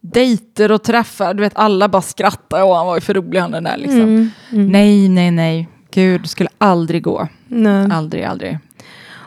dejter 0.00 0.72
och 0.72 0.82
träffar. 0.82 1.34
Du 1.34 1.40
vet, 1.40 1.56
alla 1.56 1.88
bara 1.88 2.02
skrattar. 2.02 2.62
Och 2.64 2.76
han 2.76 2.86
var 2.86 2.94
ju 2.94 3.00
för 3.00 3.14
rolig 3.14 3.40
han 3.40 3.50
den 3.50 3.64
där 3.64 3.76
liksom. 3.76 4.00
Mm. 4.00 4.30
Mm. 4.52 4.66
Nej, 4.66 5.08
nej, 5.08 5.30
nej. 5.30 5.68
Gud, 5.90 6.22
det 6.22 6.28
skulle 6.28 6.48
aldrig 6.58 7.02
gå. 7.02 7.28
Nej. 7.48 7.88
Aldrig, 7.92 8.24
aldrig. 8.24 8.58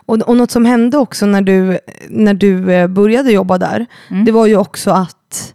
Och, 0.09 0.21
och 0.21 0.37
något 0.37 0.51
som 0.51 0.65
hände 0.65 0.97
också 0.97 1.25
när 1.25 1.41
du, 1.41 1.79
när 2.09 2.33
du 2.33 2.73
eh, 2.73 2.87
började 2.87 3.31
jobba 3.31 3.57
där, 3.57 3.85
Mm. 4.09 4.25
det 4.25 4.31
var 4.31 4.45
ju 4.47 4.57
också 4.57 4.91
att 4.91 5.53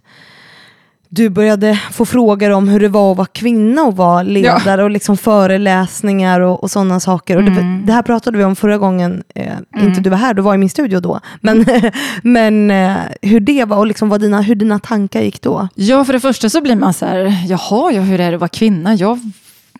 du 1.09 1.29
började 1.29 1.79
få 1.91 2.05
frågor 2.05 2.49
om 2.49 2.67
hur 2.67 2.79
det 2.79 2.87
var 2.87 3.11
att 3.11 3.17
vara 3.17 3.27
kvinna 3.27 3.81
och 3.83 3.95
vara 3.95 4.23
ledare 4.23 4.83
och 4.83 4.89
liksom 4.91 5.17
föreläsningar 5.17 6.39
och, 6.39 6.63
och 6.63 6.71
sådana 6.71 6.99
saker. 6.99 7.37
Och 7.37 7.43
det, 7.43 7.51
Mm. 7.51 7.85
det 7.85 7.93
här 7.93 8.01
pratade 8.01 8.37
vi 8.37 8.43
om 8.43 8.55
förra 8.55 8.77
gången, 8.77 9.23
eh, 9.35 9.53
Mm. 9.75 9.87
inte 9.87 10.01
du 10.01 10.09
var 10.09 10.17
här, 10.17 10.33
du 10.33 10.41
var 10.41 10.55
i 10.55 10.57
min 10.57 10.69
studio 10.69 10.99
då. 10.99 11.19
Men, 11.41 11.65
men 12.23 12.71
eh, 12.71 12.95
hur 13.21 13.39
det 13.39 13.65
var 13.65 13.77
och 13.77 13.87
liksom 13.87 14.09
vad 14.09 14.21
dina, 14.21 14.41
hur 14.41 14.55
dina 14.55 14.79
tankar 14.79 15.21
gick 15.21 15.41
då. 15.41 15.67
Ja, 15.75 16.05
för 16.05 16.13
det 16.13 16.19
första 16.19 16.49
så 16.49 16.61
blir 16.61 16.75
man 16.75 16.93
så 16.93 17.05
här, 17.05 17.45
jaha, 17.47 17.91
ja, 17.91 18.01
hur 18.01 18.19
är 18.19 18.29
det 18.31 18.35
att 18.35 18.41
vara 18.41 18.47
kvinna? 18.49 18.95
Jag 18.95 19.19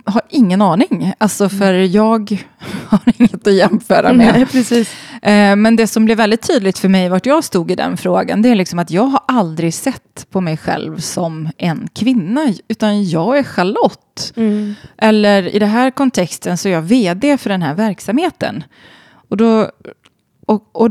har 0.05 0.21
ingen 0.29 0.61
aning. 0.61 1.13
Alltså, 1.17 1.49
för 1.49 1.73
jag 1.73 2.45
har 2.87 2.99
inget 3.17 3.47
att 3.47 3.53
jämföra 3.53 4.13
med. 4.13 4.51
precis. 4.51 4.93
Eh, 5.21 5.55
Men 5.55 5.75
det 5.75 5.87
som 5.87 6.05
blev 6.05 6.17
väldigt 6.17 6.47
tydligt 6.47 6.77
för 6.79 6.89
mig 6.89 7.09
vart 7.09 7.25
jag 7.25 7.43
stod 7.43 7.71
i 7.71 7.75
den 7.75 7.97
frågan, 7.97 8.41
det 8.41 8.49
är 8.49 8.55
liksom 8.55 8.79
att 8.79 8.91
jag 8.91 9.03
har 9.03 9.21
aldrig 9.27 9.73
sett 9.73 10.27
på 10.29 10.41
mig 10.41 10.57
själv 10.57 10.97
som 10.99 11.49
en 11.57 11.87
kvinna, 11.93 12.53
utan 12.67 13.09
jag 13.09 13.37
är 13.37 13.43
Charlotte. 13.43 14.33
Mm. 14.35 14.75
Eller 14.97 15.55
i 15.55 15.59
den 15.59 15.69
här 15.69 15.91
kontexten 15.91 16.57
så 16.57 16.67
är 16.67 16.73
jag 16.73 16.81
vd 16.81 17.37
för 17.37 17.49
den 17.49 17.61
här 17.61 17.73
verksamheten. 17.73 18.63
Och 19.29 19.37
då, 19.37 19.69
och, 20.45 20.69
och 20.71 20.89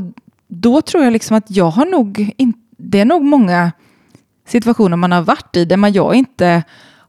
då 0.48 0.80
tror 0.82 1.04
jag 1.04 1.12
liksom 1.12 1.36
att 1.36 1.50
jag 1.50 1.70
har 1.70 1.86
nog, 1.86 2.30
in, 2.36 2.52
det 2.76 3.00
är 3.00 3.04
nog 3.04 3.24
många 3.24 3.72
situationer 4.46 4.96
man 4.96 5.12
har 5.12 5.22
varit 5.22 5.56
i 5.56 5.64
där 5.64 5.76
man 5.76 5.92
jag 5.92 6.14
inte 6.14 6.62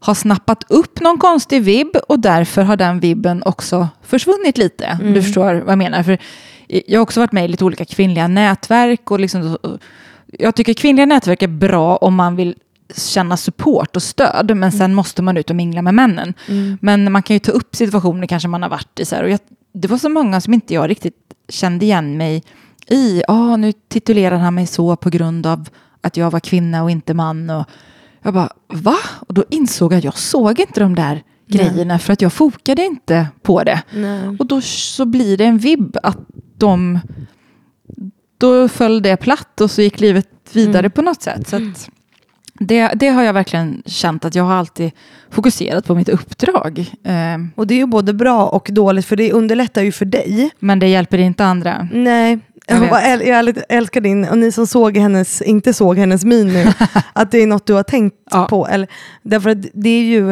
har 0.06 0.14
snappat 0.14 0.64
upp 0.68 1.00
någon 1.00 1.18
konstig 1.18 1.62
vibb 1.62 1.96
och 2.08 2.20
därför 2.20 2.62
har 2.62 2.76
den 2.76 3.00
vibben 3.00 3.42
också 3.42 3.88
försvunnit 4.02 4.58
lite. 4.58 4.98
om 5.02 5.12
Du 5.12 5.22
förstår 5.22 5.54
vad 5.54 5.72
jag 5.72 5.78
menar. 5.78 6.02
För 6.02 6.18
jag 6.66 6.98
har 6.98 7.02
också 7.02 7.20
varit 7.20 7.32
med 7.32 7.44
i 7.44 7.48
lite 7.48 7.64
olika 7.64 7.84
kvinnliga 7.84 8.28
nätverk 8.28 9.10
och 9.10 9.20
liksom, 9.20 9.58
jag 10.26 10.54
tycker 10.54 10.74
kvinnliga 10.74 11.06
nätverk 11.06 11.42
är 11.42 11.48
bra 11.48 11.96
om 11.96 12.14
man 12.14 12.36
vill 12.36 12.54
känna 12.96 13.36
support 13.36 13.96
och 13.96 14.02
stöd, 14.02 14.56
men 14.56 14.72
sen 14.72 14.94
måste 14.94 15.22
man 15.22 15.36
ut 15.36 15.50
och 15.50 15.56
mingla 15.56 15.82
med 15.82 15.94
männen. 15.94 16.34
Mm. 16.48 16.78
Men 16.80 17.12
man 17.12 17.22
kan 17.22 17.34
ju 17.34 17.40
ta 17.40 17.52
upp 17.52 17.76
situationer 17.76 18.26
kanske 18.26 18.48
man 18.48 18.62
har 18.62 18.68
varit 18.68 19.00
i. 19.00 19.04
Så 19.04 19.16
här, 19.16 19.22
och 19.22 19.30
jag, 19.30 19.40
det 19.72 19.88
var 19.88 19.98
så 19.98 20.08
många 20.08 20.40
som 20.40 20.54
inte 20.54 20.74
jag 20.74 20.90
riktigt 20.90 21.14
kände 21.48 21.84
igen 21.84 22.16
mig 22.16 22.42
i. 22.88 23.22
Ah, 23.28 23.56
nu 23.56 23.72
titulerar 23.72 24.36
han 24.36 24.54
mig 24.54 24.66
så 24.66 24.96
på 24.96 25.10
grund 25.10 25.46
av 25.46 25.68
att 26.00 26.16
jag 26.16 26.30
var 26.30 26.40
kvinna 26.40 26.82
och 26.82 26.90
inte 26.90 27.14
man. 27.14 27.50
Och 27.50 27.66
jag 28.26 28.34
bara, 28.34 28.48
va? 28.68 28.96
Och 29.28 29.34
då 29.34 29.44
insåg 29.50 29.92
jag 29.92 29.98
att 29.98 30.04
jag 30.04 30.18
såg 30.18 30.60
inte 30.60 30.80
de 30.80 30.94
där 30.94 31.22
grejerna 31.48 31.98
för 31.98 32.12
att 32.12 32.22
jag 32.22 32.32
fokade 32.32 32.84
inte 32.84 33.26
på 33.42 33.64
det. 33.64 33.82
Nej. 33.94 34.28
Och 34.38 34.46
då 34.46 34.60
så 34.60 35.04
blir 35.04 35.36
det 35.36 35.44
en 35.44 35.58
vibb 35.58 35.96
att 36.02 36.18
de... 36.58 36.98
Då 38.38 38.68
föll 38.68 39.02
det 39.02 39.16
platt 39.16 39.60
och 39.60 39.70
så 39.70 39.82
gick 39.82 40.00
livet 40.00 40.28
vidare 40.52 40.78
Mm. 40.78 40.90
på 40.90 41.02
något 41.02 41.22
sätt. 41.22 41.48
Så 41.48 41.56
att 41.56 41.90
det, 42.60 42.88
det 42.94 43.08
har 43.08 43.22
jag 43.22 43.32
verkligen 43.32 43.82
känt 43.86 44.24
att 44.24 44.34
jag 44.34 44.44
har 44.44 44.54
alltid 44.54 44.90
fokuserat 45.30 45.86
på 45.86 45.94
mitt 45.94 46.08
uppdrag. 46.08 46.78
Eh, 47.04 47.14
Och 47.54 47.66
det 47.66 47.74
är 47.74 47.78
ju 47.78 47.86
både 47.86 48.12
bra 48.14 48.46
och 48.46 48.68
dåligt 48.72 49.06
för 49.06 49.16
det 49.16 49.32
underlättar 49.32 49.82
ju 49.82 49.92
för 49.92 50.04
dig. 50.04 50.50
men 50.58 50.78
det 50.78 50.88
hjälper 50.88 51.18
inte 51.18 51.44
andra. 51.44 51.88
Nej, 51.92 52.38
Jag 52.66 52.90
bara, 52.90 53.02
jag 53.16 53.44
äl- 53.44 53.62
älskar 53.68 54.00
din, 54.00 54.28
och 54.28 54.38
ni 54.38 54.52
som 54.52 54.66
såg 54.66 54.96
hennes, 54.96 55.42
inte 55.42 55.72
såg 55.72 55.98
hennes 55.98 56.24
min 56.24 56.46
nu, 56.48 56.66
att 57.12 57.30
det 57.30 57.38
är 57.42 57.46
något 57.46 57.66
du 57.66 57.72
har 57.72 57.82
tänkt 57.82 58.16
Ja. 58.30 58.46
på. 58.50 58.66
Eller, 58.68 58.88
därför 59.22 59.50
att 59.50 59.58
det 59.74 59.88
är 59.90 60.02
ju, 60.04 60.30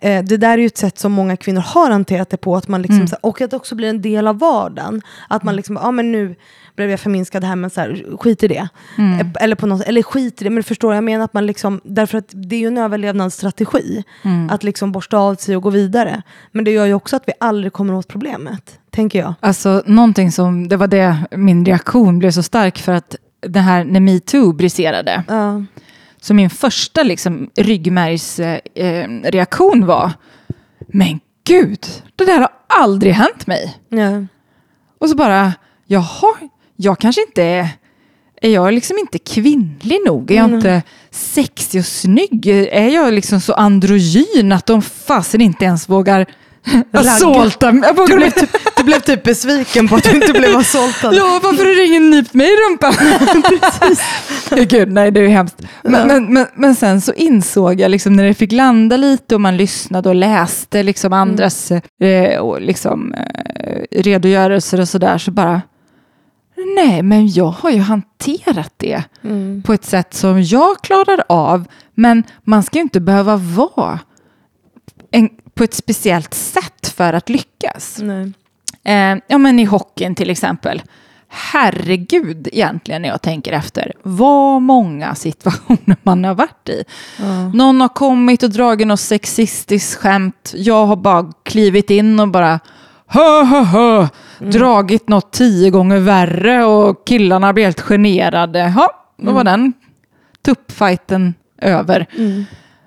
eh, 0.00 0.24
det 0.24 0.36
där 0.36 0.50
är 0.52 0.58
ju 0.58 0.66
ett 0.66 0.78
sätt 0.78 0.98
som 0.98 1.12
många 1.12 1.36
kvinnor 1.36 1.60
har 1.60 1.90
hanterat 1.90 2.30
det 2.30 2.36
på, 2.36 2.56
att 2.56 2.68
man 2.68 2.82
liksom, 2.82 2.96
Mm. 3.00 3.08
och 3.22 3.40
att 3.40 3.50
det 3.50 3.56
också 3.56 3.74
blir 3.74 3.88
en 3.88 4.02
del 4.02 4.26
av 4.26 4.38
vardagen. 4.38 5.02
Att 5.28 5.42
man 5.42 5.56
liksom, 5.56 5.78
ja 5.82 5.90
men 5.90 6.12
nu 6.12 6.34
blev 6.76 6.90
jag 6.90 7.00
förminskad 7.00 7.44
här, 7.44 7.56
men 7.56 7.70
så 7.70 7.80
här, 7.80 8.04
skit 8.20 8.42
i 8.42 8.48
det. 8.48 8.68
Mm. 8.98 9.28
Eller, 9.40 9.56
på 9.56 9.66
något, 9.66 9.82
eller 9.82 10.02
skit 10.02 10.40
i 10.42 10.44
det, 10.44 10.50
men 10.50 10.62
förstår 10.62 10.94
jag 10.94 11.04
menar 11.04 11.24
att 11.24 11.34
man 11.34 11.46
liksom, 11.46 11.80
därför 11.84 12.18
att 12.18 12.28
det 12.32 12.56
är 12.56 12.60
ju 12.60 12.66
en 12.66 12.78
överlevnadsstrategi. 12.78 14.04
Mm. 14.24 14.50
Att 14.50 14.62
liksom 14.64 14.92
borsta 14.92 15.18
av 15.18 15.34
sig 15.34 15.56
och 15.56 15.62
gå 15.62 15.70
vidare. 15.70 16.22
Men 16.52 16.64
det 16.64 16.70
gör 16.70 16.86
ju 16.86 16.94
också 16.94 17.16
att 17.16 17.22
vi 17.26 17.32
aldrig 17.40 17.72
kommer 17.72 17.94
åt 17.94 18.08
problemet, 18.08 18.78
tänker 18.96 19.18
jag. 19.18 19.34
Alltså 19.40 19.82
någonting 19.86 20.32
som, 20.32 20.68
det 20.68 20.76
var 20.76 20.86
det 20.86 21.16
min 21.30 21.66
reaktion 21.66 22.18
blev 22.18 22.30
så 22.30 22.42
stark 22.42 22.78
för 22.78 22.92
att 22.92 23.16
det 23.46 23.60
här 23.60 23.84
när 23.84 24.00
metoo 24.00 24.52
briserade. 24.52 25.22
Ja. 25.28 25.64
Så 26.20 26.34
min 26.34 26.50
första 26.50 27.02
liksom, 27.02 27.50
ryggmärgsreaktion 27.56 29.24
eh, 29.24 29.30
reaktion 29.30 29.86
var, 29.86 30.12
men 30.88 31.20
gud, 31.46 31.86
det 32.16 32.24
där 32.24 32.38
har 32.40 32.48
aldrig 32.68 33.12
hänt 33.12 33.46
mig. 33.46 33.76
Ja. 33.88 34.26
Och 35.00 35.08
så 35.08 35.16
bara, 35.16 35.52
jaha, 35.86 36.34
jag 36.76 36.98
kanske 36.98 37.22
inte 37.22 37.42
är, 37.42 37.68
är 38.42 38.50
jag 38.50 38.74
liksom 38.74 38.98
inte 38.98 39.18
kvinnlig 39.18 39.98
nog? 40.06 40.30
Är 40.30 40.34
jag 40.36 40.44
Mm. 40.44 40.56
inte 40.56 40.82
sexig 41.10 41.78
och 41.80 41.86
snygg? 41.86 42.46
Är 42.72 42.88
jag 42.88 43.12
liksom 43.12 43.40
så 43.40 43.52
androgyn 43.52 44.52
att 44.52 44.66
de 44.66 44.82
fasen 44.82 45.40
inte 45.40 45.64
ens 45.64 45.88
vågar 45.88 46.26
assaulta 46.92 47.72
mig? 47.72 47.92
Du, 48.06 48.16
blev 48.16 48.30
typ, 48.30 48.50
du 48.76 48.82
blev 48.84 49.00
typ 49.00 49.22
besviken 49.22 49.88
på 49.88 49.94
att 49.96 50.02
du 50.04 50.10
inte 50.10 50.32
blev 50.32 50.56
assaultad. 50.56 51.14
Ja, 51.14 51.40
varför 51.42 51.64
har 51.64 51.86
ingen 51.86 52.10
nypt 52.10 52.34
mig 52.34 52.46
i 52.46 52.56
rumpan? 52.56 52.94
Gud, 54.68 54.92
nej, 54.92 55.10
det 55.10 55.20
är 55.20 55.28
hemskt. 55.28 55.62
Men, 55.82 56.08
men, 56.08 56.32
men, 56.32 56.46
men 56.54 56.74
sen 56.74 57.00
så 57.00 57.12
insåg 57.12 57.80
jag, 57.80 57.90
liksom, 57.90 58.16
när 58.16 58.24
det 58.24 58.34
fick 58.34 58.52
landa 58.52 58.96
lite 58.96 59.34
och 59.34 59.40
man 59.40 59.56
lyssnade 59.56 60.08
och 60.08 60.14
läste 60.14 60.82
liksom, 60.82 61.12
andras 61.12 61.70
eh, 62.00 62.38
och, 62.40 62.60
liksom, 62.60 63.14
eh, 63.14 64.00
redogörelser 64.02 64.80
och 64.80 64.88
sådär, 64.88 65.18
så 65.18 65.30
bara, 65.30 65.62
nej, 66.76 67.02
men 67.02 67.28
jag 67.28 67.46
har 67.50 67.70
ju 67.70 67.78
hanterat 67.80 68.72
det 68.76 69.02
Mm. 69.24 69.62
på 69.62 69.72
ett 69.72 69.84
sätt 69.84 70.14
som 70.14 70.42
jag 70.42 70.80
klarar 70.82 71.22
av, 71.28 71.64
men 71.94 72.24
man 72.44 72.62
ska 72.62 72.78
ju 72.78 72.82
inte 72.82 73.00
behöva 73.00 73.36
vara 73.36 73.98
en, 75.10 75.28
på 75.56 75.64
ett 75.64 75.74
speciellt 75.74 76.34
sätt 76.34 76.92
för 76.96 77.12
att 77.12 77.28
lyckas. 77.28 78.00
Eh, 78.84 79.16
ja, 79.26 79.38
men 79.38 79.58
i 79.58 79.64
hockeyn 79.64 80.14
till 80.14 80.30
exempel. 80.30 80.82
Herregud, 81.28 82.48
egentligen 82.52 83.02
när 83.02 83.08
jag 83.08 83.22
tänker 83.22 83.52
efter, 83.52 83.92
vad 84.02 84.62
många 84.62 85.14
situationer 85.14 85.96
man 86.02 86.24
har 86.24 86.34
varit 86.34 86.68
i. 86.68 86.84
Ja. 87.18 87.48
Någon 87.48 87.80
har 87.80 87.88
kommit 87.88 88.42
och 88.42 88.50
dragit 88.50 88.86
något 88.86 89.00
sexistiskt 89.00 89.94
skämt. 89.94 90.52
Jag 90.56 90.86
har 90.86 90.96
bara 90.96 91.32
klivit 91.42 91.90
in 91.90 92.20
och 92.20 92.28
bara 92.28 92.60
hö, 93.06 93.42
hö, 93.44 93.62
hö, 93.62 94.08
dragit 94.38 95.08
något 95.08 95.32
tio 95.32 95.70
gånger 95.70 95.98
värre 95.98 96.64
och 96.64 97.06
killarna 97.06 97.52
blir 97.52 97.64
helt 97.64 97.80
generade. 97.80 98.72
Ja, 98.76 98.90
då 99.16 99.32
var 99.32 99.44
den 99.44 99.72
tuppfighten 100.42 101.34
över. 101.58 102.06
Mm. 102.18 102.44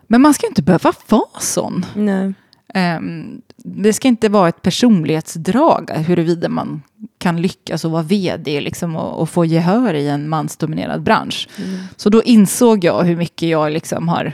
Men 0.07 0.21
man 0.21 0.33
ska 0.33 0.47
inte 0.47 0.61
behöva 0.61 0.93
vara 1.07 1.39
sån. 1.39 1.85
Nej. 1.93 2.33
Ehm, 2.73 3.41
det 3.57 3.93
ska 3.93 4.07
inte 4.07 4.29
vara 4.29 4.49
ett 4.49 4.61
personlighetsdrag 4.61 5.89
huruvida 5.91 6.49
man 6.49 6.81
kan 7.17 7.41
lyckas 7.41 7.85
och 7.85 7.91
vara 7.91 8.03
vd 8.03 8.61
liksom, 8.61 8.95
och, 8.95 9.21
och 9.21 9.29
få 9.29 9.45
gehör 9.45 9.93
i 9.93 10.07
en 10.07 10.29
mansdominerad 10.29 11.03
bransch. 11.03 11.49
Så 11.95 12.09
då 12.09 12.23
insåg 12.23 12.83
jag 12.83 13.03
hur 13.03 13.15
mycket 13.15 13.49
jag 13.49 13.71
liksom 13.71 14.07
har 14.07 14.33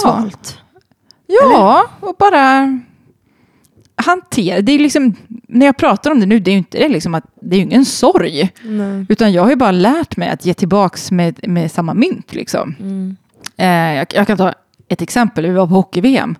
Svalt. 0.00 0.58
Ja, 1.26 1.84
och 2.00 2.16
bara 2.18 2.80
hantera. 3.94 4.60
Det 4.60 4.72
är 4.72 4.78
liksom, 4.78 5.14
när 5.28 5.66
jag 5.66 5.76
pratar 5.76 6.10
om 6.10 6.20
det 6.20 6.26
nu, 6.26 6.38
det 6.38 6.50
är 6.50 6.52
ju 6.52 6.58
inte 6.58 6.78
det 6.78 6.88
liksom 6.88 7.14
att 7.14 7.24
det 7.40 7.56
är 7.56 7.60
ingen 7.60 7.84
sorg. 7.84 8.50
Nej. 8.62 9.06
Utan 9.08 9.32
jag 9.32 9.42
har 9.42 9.50
ju 9.50 9.56
bara 9.56 9.70
lärt 9.70 10.16
mig 10.16 10.28
att 10.28 10.46
ge 10.46 10.54
tillbaks 10.54 11.10
med, 11.10 11.48
med 11.48 11.72
samma 11.72 11.94
mynt. 11.94 12.34
Liksom. 12.34 12.74
Mm. 12.80 13.16
Eh, 13.56 13.96
jag, 13.96 14.06
jag 14.14 14.26
kan 14.26 14.38
ta 14.38 14.54
ett 14.88 15.02
exempel. 15.02 15.46
Vi 15.46 15.52
var 15.52 15.66
på 15.66 15.74
hockey-VM. 15.74 16.36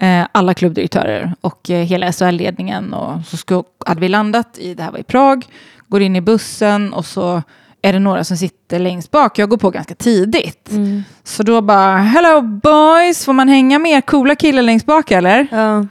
Eh, 0.00 0.26
alla 0.32 0.54
klubbdirektörer 0.54 1.34
och 1.40 1.70
eh, 1.70 1.84
hela 1.84 2.12
SHL-ledningen. 2.12 2.92
Och 2.94 3.24
så 3.26 3.64
hade 3.86 4.00
vi 4.00 4.08
landat, 4.08 4.58
i, 4.58 4.74
det 4.74 4.82
här 4.82 4.90
var 4.90 4.98
i 4.98 5.02
Prag, 5.02 5.46
går 5.88 6.02
in 6.02 6.16
i 6.16 6.20
bussen 6.20 6.92
och 6.92 7.06
så 7.06 7.42
är 7.82 7.92
det 7.92 7.98
några 7.98 8.24
som 8.24 8.36
sitter 8.36 8.78
längst 8.78 9.10
bak. 9.10 9.38
Jag 9.38 9.48
går 9.48 9.56
på 9.56 9.70
ganska 9.70 9.94
tidigt. 9.94 10.70
Mm. 10.70 11.04
Så 11.24 11.42
då 11.42 11.60
bara, 11.60 11.96
hello 11.96 12.40
boys, 12.42 13.24
får 13.24 13.32
man 13.32 13.48
hänga 13.48 13.78
med 13.78 13.92
er 13.92 14.00
coola 14.00 14.34
killar 14.34 14.62
längst 14.62 14.86
bak 14.86 15.10
eller? 15.10 15.46
Ja. 15.50 15.86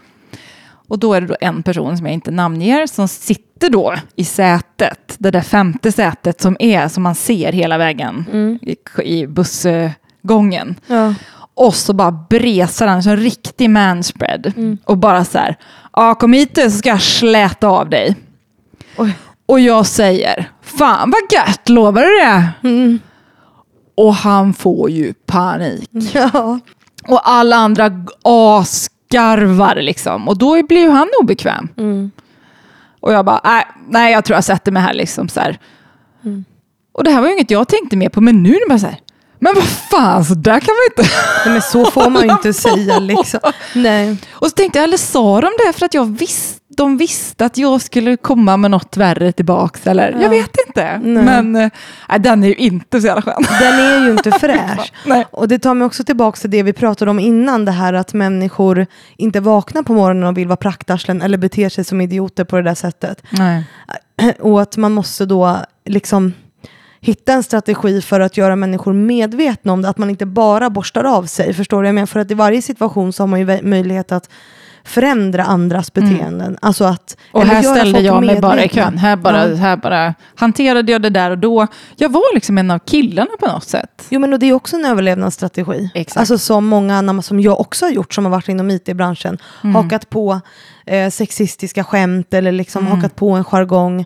Och 0.87 0.99
då 0.99 1.13
är 1.13 1.21
det 1.21 1.27
då 1.27 1.35
en 1.41 1.63
person 1.63 1.97
som 1.97 2.05
jag 2.05 2.13
inte 2.13 2.31
namnger 2.31 2.87
som 2.87 3.07
sitter 3.07 3.69
då 3.69 3.95
i 4.15 4.25
sätet, 4.25 5.15
det 5.17 5.31
där 5.31 5.41
femte 5.41 5.91
sätet 5.91 6.41
som 6.41 6.57
är 6.59 6.87
som 6.87 7.03
man 7.03 7.15
ser 7.15 7.51
hela 7.51 7.77
vägen 7.77 8.25
Mm. 8.31 8.59
i, 8.61 8.75
i 9.03 9.27
bussgången. 9.27 10.75
Ja. 10.87 11.13
Och 11.55 11.75
så 11.75 11.93
bara 11.93 12.11
bresar 12.11 12.87
han 12.87 13.03
som 13.03 13.11
en 13.11 13.17
riktig 13.17 13.69
manspread 13.69 14.53
Mm. 14.57 14.77
och 14.85 14.97
bara 14.97 15.25
så 15.25 15.37
här, 15.37 15.55
ja 15.93 16.15
kom 16.15 16.33
hit 16.33 16.59
så 16.63 16.69
ska 16.69 16.89
jag 16.89 17.01
släta 17.01 17.67
av 17.67 17.89
dig. 17.89 18.15
Oj. 18.97 19.11
Och 19.45 19.59
jag 19.59 19.85
säger, 19.85 20.51
fan 20.61 21.11
vad 21.11 21.21
gött, 21.39 21.69
lovar 21.69 22.01
du 22.01 22.07
det? 22.07 22.49
Mm. 22.69 22.99
Och 23.97 24.13
han 24.15 24.53
får 24.53 24.89
ju 24.89 25.13
panik. 25.13 25.89
Ja. 26.13 26.59
Och 27.07 27.29
alla 27.29 27.55
andra 27.55 27.91
asgarvar 28.23 29.75
liksom. 29.75 30.27
Och 30.27 30.37
då 30.37 30.63
blir 30.63 30.79
ju 30.81 30.89
han 30.89 31.07
obekväm. 31.21 31.67
Mm. 31.77 32.11
Och 32.99 33.13
jag 33.13 33.25
bara, 33.25 33.41
nej, 33.43 33.65
nej 33.89 34.13
jag 34.13 34.25
tror 34.25 34.35
jag 34.37 34.43
sätter 34.43 34.71
mig 34.71 34.81
här 34.81 34.93
liksom 34.93 35.29
så 35.29 35.39
här. 35.39 35.59
Mm. 36.23 36.45
Och 36.93 37.03
det 37.03 37.11
här 37.11 37.21
var 37.21 37.27
ju 37.27 37.33
inget 37.33 37.51
jag 37.51 37.67
tänkte 37.67 37.97
mer 37.97 38.09
på, 38.09 38.21
men 38.21 38.43
nu 38.43 38.49
är 38.49 38.59
det 38.59 38.69
bara 38.69 38.79
så 38.79 38.85
här, 38.85 38.99
men 39.39 39.55
vad 39.55 39.63
fan, 39.63 40.25
så 40.25 40.33
där 40.33 40.59
kan 40.59 40.73
man 40.75 41.03
inte. 41.03 41.15
Nej, 41.45 41.53
men 41.53 41.61
så 41.61 41.91
får 41.91 42.09
man 42.09 42.23
ju 42.23 42.31
inte 42.31 42.53
säga 42.53 42.99
liksom. 42.99 43.39
Nej. 43.75 44.17
Och 44.31 44.47
så 44.47 44.53
tänkte 44.53 44.79
jag, 44.79 44.83
eller 44.83 44.97
sa 44.97 45.41
de 45.41 45.49
det 45.67 45.73
för 45.73 45.85
att 45.85 45.93
jag 45.93 46.17
visste, 46.17 46.59
de 46.77 46.97
visste 46.97 47.45
att 47.45 47.57
jag 47.57 47.81
skulle 47.81 48.17
komma 48.17 48.57
med 48.57 48.71
något 48.71 48.97
värre 48.97 49.31
tillbaks, 49.31 49.87
eller 49.87 50.11
Ja. 50.11 50.21
jag 50.21 50.29
vet 50.29 50.51
inte. 50.67 50.99
Nej. 51.03 51.23
Men 51.23 51.51
nej, 51.51 51.71
den 52.19 52.43
är 52.43 52.47
ju 52.47 52.55
inte 52.55 53.01
så 53.01 53.07
jävla 53.07 53.21
skön. 53.21 53.45
Den 53.59 53.79
är 53.79 54.05
ju 54.05 54.11
inte 54.11 54.31
fräsch. 54.39 54.91
Och 55.31 55.47
det 55.47 55.59
tar 55.59 55.73
mig 55.73 55.85
också 55.85 56.03
tillbaka 56.03 56.37
till 56.39 56.51
det 56.51 56.63
vi 56.63 56.73
pratade 56.73 57.11
om 57.11 57.19
innan, 57.19 57.65
det 57.65 57.71
här 57.71 57.93
att 57.93 58.13
människor 58.13 58.85
inte 59.17 59.39
vaknar 59.39 59.83
på 59.83 59.93
morgonen 59.93 60.23
och 60.23 60.37
vill 60.37 60.47
vara 60.47 60.57
praktarslen 60.57 61.21
eller 61.21 61.37
beter 61.37 61.69
sig 61.69 61.83
som 61.83 62.01
idioter 62.01 62.43
på 62.43 62.55
det 62.55 62.61
där 62.63 62.75
sättet. 62.75 63.21
Nej. 63.29 63.63
Och 64.39 64.61
att 64.61 64.77
man 64.77 64.91
måste 64.91 65.25
då 65.25 65.57
liksom 65.85 66.33
hitta 67.05 67.33
en 67.33 67.43
strategi 67.43 68.01
för 68.01 68.19
att 68.19 68.37
göra 68.37 68.55
människor 68.55 68.93
medvetna 68.93 69.73
om 69.73 69.81
det, 69.81 69.89
att 69.89 69.97
man 69.97 70.09
inte 70.09 70.25
bara 70.25 70.69
borstar 70.69 71.03
av 71.03 71.23
sig. 71.25 71.53
Förstår 71.53 71.81
du? 71.81 71.87
Jag 71.87 71.95
menar, 71.95 72.05
för 72.05 72.19
att 72.19 72.31
i 72.31 72.33
varje 72.33 72.61
situation 72.61 73.13
så 73.13 73.23
har 73.23 73.27
man 73.27 73.39
ju 73.39 73.61
möjlighet 73.61 74.11
att 74.11 74.29
förändra 74.85 75.43
andras 75.43 75.93
beteenden. 75.93 76.57
Alltså 76.61 76.83
att, 76.83 77.17
Och 77.31 77.45
här 77.45 77.61
ställde 77.61 77.99
jag 77.99 78.25
mig 78.25 78.41
bara 78.41 78.63
i 78.63 78.69
kön. 78.69 78.97
Här 78.97 79.15
bara, 79.15 79.49
Ja. 79.49 79.55
här 79.55 79.77
bara 79.77 80.13
hanterade 80.35 80.91
jag 80.91 81.01
det 81.01 81.09
där 81.09 81.31
och 81.31 81.37
då. 81.37 81.67
Jag 81.95 82.09
var 82.09 82.33
liksom 82.35 82.57
en 82.57 82.71
av 82.71 82.79
killarna 82.79 83.29
på 83.39 83.47
något 83.47 83.63
sätt. 83.63 84.05
Jo 84.09 84.19
men 84.19 84.33
och 84.33 84.39
det 84.39 84.45
är 84.45 84.53
också 84.53 84.75
en 84.75 84.85
överlevnadsstrategi. 84.85 85.89
Exakt. 85.93 86.17
Alltså 86.19 86.37
som 86.37 86.65
många 86.67 86.97
andra, 86.97 87.21
som 87.21 87.39
jag 87.39 87.59
också 87.59 87.85
har 87.85 87.91
gjort 87.91 88.13
som 88.13 88.25
har 88.25 88.31
varit 88.31 88.49
inom 88.49 88.71
IT-branschen. 88.71 89.37
Mm. 89.63 89.75
Hakat 89.75 90.09
på 90.09 90.41
eh, 90.85 91.09
sexistiska 91.09 91.83
skämt 91.83 92.33
eller 92.33 92.51
liksom 92.51 92.85
Mm. 92.85 92.97
hakat 92.97 93.15
på 93.15 93.31
en 93.31 93.43
jargong. 93.43 94.05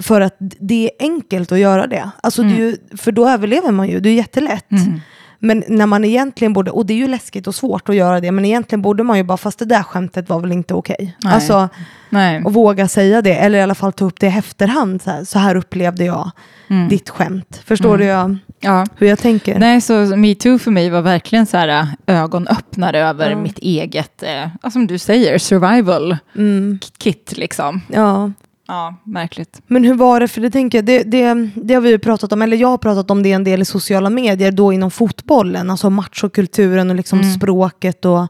För 0.00 0.20
att 0.20 0.36
det 0.38 0.84
är 0.84 0.90
enkelt 1.04 1.52
att 1.52 1.58
göra 1.58 1.86
det. 1.86 2.10
Alltså 2.22 2.42
det 2.42 2.48
är 2.54 2.58
ju, 2.58 2.76
för 2.96 3.12
då 3.12 3.28
överlever 3.28 3.70
man 3.72 3.88
ju, 3.88 4.00
det 4.00 4.08
är 4.08 4.14
jättelätt. 4.14 4.70
Mm. 4.70 5.00
Men 5.38 5.64
när 5.68 5.86
man 5.86 6.04
egentligen 6.04 6.52
borde, 6.52 6.70
och 6.70 6.86
det 6.86 6.94
är 6.94 6.98
ju 6.98 7.08
läskigt 7.08 7.46
och 7.46 7.54
svårt 7.54 7.88
att 7.88 7.94
göra 7.94 8.20
det, 8.20 8.32
men 8.32 8.44
egentligen 8.44 8.82
borde 8.82 9.02
man 9.02 9.16
ju 9.16 9.22
bara, 9.24 9.36
fast 9.36 9.58
det 9.58 9.64
där 9.64 9.82
skämtet 9.82 10.28
var 10.28 10.40
väl 10.40 10.52
inte 10.52 10.74
okej. 10.74 11.16
Nej. 11.24 11.34
Alltså, 11.34 11.68
Nej. 12.10 12.42
och 12.44 12.52
våga 12.54 12.88
säga 12.88 13.22
det, 13.22 13.34
eller 13.34 13.58
i 13.58 13.62
alla 13.62 13.74
fall 13.74 13.92
ta 13.92 14.04
upp 14.04 14.20
det 14.20 14.26
i 14.26 14.30
efterhand. 14.30 15.02
Så 15.02 15.10
här, 15.10 15.24
så 15.24 15.38
här 15.38 15.54
upplevde 15.56 16.04
jag 16.04 16.30
Mm. 16.70 16.88
ditt 16.88 17.10
skämt. 17.10 17.62
Förstår 17.64 17.98
du 17.98 18.04
jag, 18.04 18.36
Ja. 18.60 18.86
hur 18.96 19.06
jag 19.06 19.18
tänker? 19.18 19.58
Nej, 19.58 19.80
så 19.80 19.92
metoo 20.16 20.58
för 20.58 20.70
mig 20.70 20.90
var 20.90 21.02
verkligen 21.02 21.46
så 21.46 21.56
här 21.56 21.68
äh, 21.68 21.86
ögonöppnare 22.06 22.98
över 23.00 23.30
Ja. 23.30 23.36
mitt 23.36 23.58
eget, 23.58 24.22
eh, 24.22 24.70
som 24.70 24.86
du 24.86 24.98
säger, 24.98 25.38
survival 25.38 26.16
Mm, 26.36 26.78
kit 26.98 27.32
liksom. 27.36 27.80
ja. 27.92 28.32
Ja, 28.68 28.94
märkligt. 29.04 29.60
Men 29.66 29.84
hur 29.84 29.94
var 29.94 30.20
det, 30.20 30.28
för 30.28 30.40
det 30.40 30.50
tänker 30.50 30.78
jag, 30.78 30.84
det, 30.84 31.02
det, 31.02 31.48
det 31.54 31.74
har 31.74 31.80
vi 31.80 31.90
ju 31.90 31.98
pratat 31.98 32.32
om, 32.32 32.42
eller 32.42 32.56
jag 32.56 32.68
har 32.68 32.78
pratat 32.78 33.10
om 33.10 33.22
det 33.22 33.32
en 33.32 33.44
del 33.44 33.62
i 33.62 33.64
sociala 33.64 34.10
medier, 34.10 34.50
då 34.52 34.72
inom 34.72 34.90
fotbollen, 34.90 35.70
alltså 35.70 35.90
machokulturen 35.90 36.90
och 36.90 36.96
liksom 36.96 37.20
Mm. 37.20 37.32
språket 37.34 38.04
och, 38.04 38.26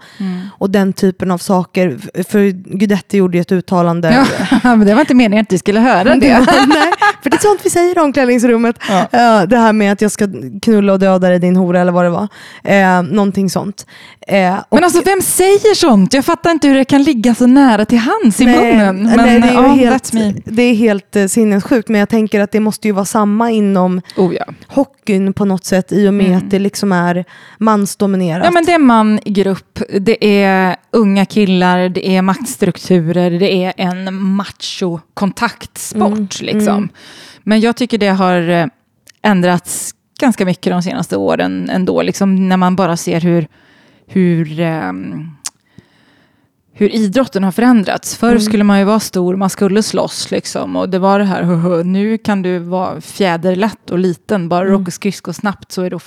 och 0.59 0.71
den 0.71 0.93
typen 0.93 1.31
av 1.31 1.39
saker. 1.39 1.99
För 2.29 2.51
Guidetti 2.79 3.17
gjorde 3.17 3.37
ju 3.39 3.41
ett 3.41 3.53
uttalande. 3.53 4.27
Ja, 4.51 4.59
men 4.77 4.87
det 4.87 4.95
var 4.95 5.01
inte 5.01 5.15
meningen 5.15 5.43
att 5.43 5.49
du 5.49 5.59
skulle 5.59 5.81
höra 5.81 6.05
det. 6.15 6.17
Nej, 6.67 6.93
för 7.23 7.31
det 7.31 7.37
är 7.37 7.41
sånt 7.41 7.61
vi 7.65 7.71
säger 7.71 7.97
i 7.99 8.01
omklädningsrummet. 8.01 8.77
Ja. 8.89 8.99
Eh, 9.01 9.43
det 9.49 9.59
här 9.59 9.73
med 9.73 9.93
att 9.93 10.01
jag 10.03 10.11
ska 10.11 10.29
knulla 10.63 10.93
och 10.93 10.99
döda 10.99 11.29
dig 11.29 11.39
din 11.39 11.57
hora 11.57 11.81
eller 11.81 11.93
vad 11.93 12.05
det 12.05 12.11
var. 12.11 12.29
Uh, 12.69 13.03
någonting 13.13 13.51
sånt. 13.51 13.87
Och- 14.69 14.75
Men 14.77 14.85
alltså 14.85 15.03
vem 15.05 15.21
säger 15.23 15.75
sånt? 15.75 16.15
Jag 16.15 16.25
fattar 16.25 16.51
inte 16.51 16.69
hur 16.69 16.75
det 16.75 16.85
kan 16.85 17.03
ligga 17.03 17.35
så 17.35 17.47
nära 17.47 17.85
till 17.85 17.99
hands 17.99 18.41
i 18.41 18.45
Nej, 18.47 18.77
munnen. 18.77 19.03
Men 19.03 19.17
nej, 19.17 19.41
det 19.41 19.49
är 19.49 19.53
ju 19.53 19.57
ja, 19.57 19.69
helt, 19.69 20.13
det 20.45 20.63
är 20.63 20.75
helt 20.75 21.17
uh, 21.17 21.27
sinnessjukt, 21.27 21.89
men 21.89 21.99
jag 21.99 22.09
tänker 22.09 22.41
att 22.41 22.53
det 22.53 22.61
måste 22.61 22.89
ju 22.89 22.93
vara 22.93 23.05
samma 23.05 23.51
inom 23.51 24.01
Oh, 24.17 24.35
ja. 24.35 24.45
hockeyn 24.67 25.33
på 25.33 25.45
något 25.45 25.65
sätt 25.65 25.93
i 25.93 26.09
och 26.09 26.15
med 26.15 26.27
Mm. 26.27 26.39
att 26.39 26.51
det 26.51 26.59
liksom 26.59 26.93
är 26.93 27.25
mansdominerat. 27.59 28.45
ja, 28.45 28.51
men 28.51 28.65
det 28.65 28.73
är 28.73 28.79
man 28.79 29.21
i 29.25 29.31
grupp, 29.31 29.81
det 30.01 30.43
är 30.43 30.77
unga 30.91 31.25
killar, 31.27 31.89
det 31.89 32.09
är 32.17 32.23
maktstrukturer, 32.23 33.31
det 33.31 33.65
är 33.65 33.73
en 33.77 34.15
macho-kontaktsport. 34.15 36.41
Mm, 36.41 36.57
Liksom. 36.57 36.77
mm. 36.77 36.89
Men 37.43 37.61
jag 37.61 37.77
tycker 37.77 37.99
det 37.99 38.09
har 38.09 38.49
eh, 38.51 38.67
ändrats 39.23 39.95
ganska 40.21 40.45
mycket 40.45 40.73
de 40.73 40.83
senaste 40.83 41.17
åren 41.17 41.71
ändå. 41.71 42.03
Liksom 42.03 42.49
när 42.49 42.57
man 42.57 42.77
bara 42.77 42.97
ser 42.97 43.21
hur, 43.21 43.47
hur, 44.07 44.61
ehm, 44.61 45.31
hur 46.79 46.95
idrotten 46.95 47.45
har 47.45 47.53
förändrats. 47.53 48.17
Förr 48.17 48.29
Mm. 48.29 48.41
skulle 48.41 48.65
man 48.65 48.79
ju 48.79 48.85
vara 48.85 49.01
stor, 49.01 49.37
man 49.37 49.51
skulle 49.51 49.83
slåss 49.83 50.31
liksom. 50.31 50.77
Och 50.77 50.89
det 50.89 50.99
var 50.99 51.19
det 51.19 51.25
här, 51.25 51.43
"Hö, 51.43 51.55
hö." 51.55 51.83
nu 51.83 52.19
kan 52.19 52.43
du 52.43 52.59
vara 52.59 53.01
fjäderlätt 53.01 53.91
och 53.91 53.99
liten. 53.99 54.49
Bara 54.49 54.61
Mm. 54.61 54.73
du 54.77 54.83
åker 54.83 54.93
skridskor 54.93 55.33
snabbt 55.33 55.73
så 55.73 55.83
är 55.83 55.91
då, 55.91 55.99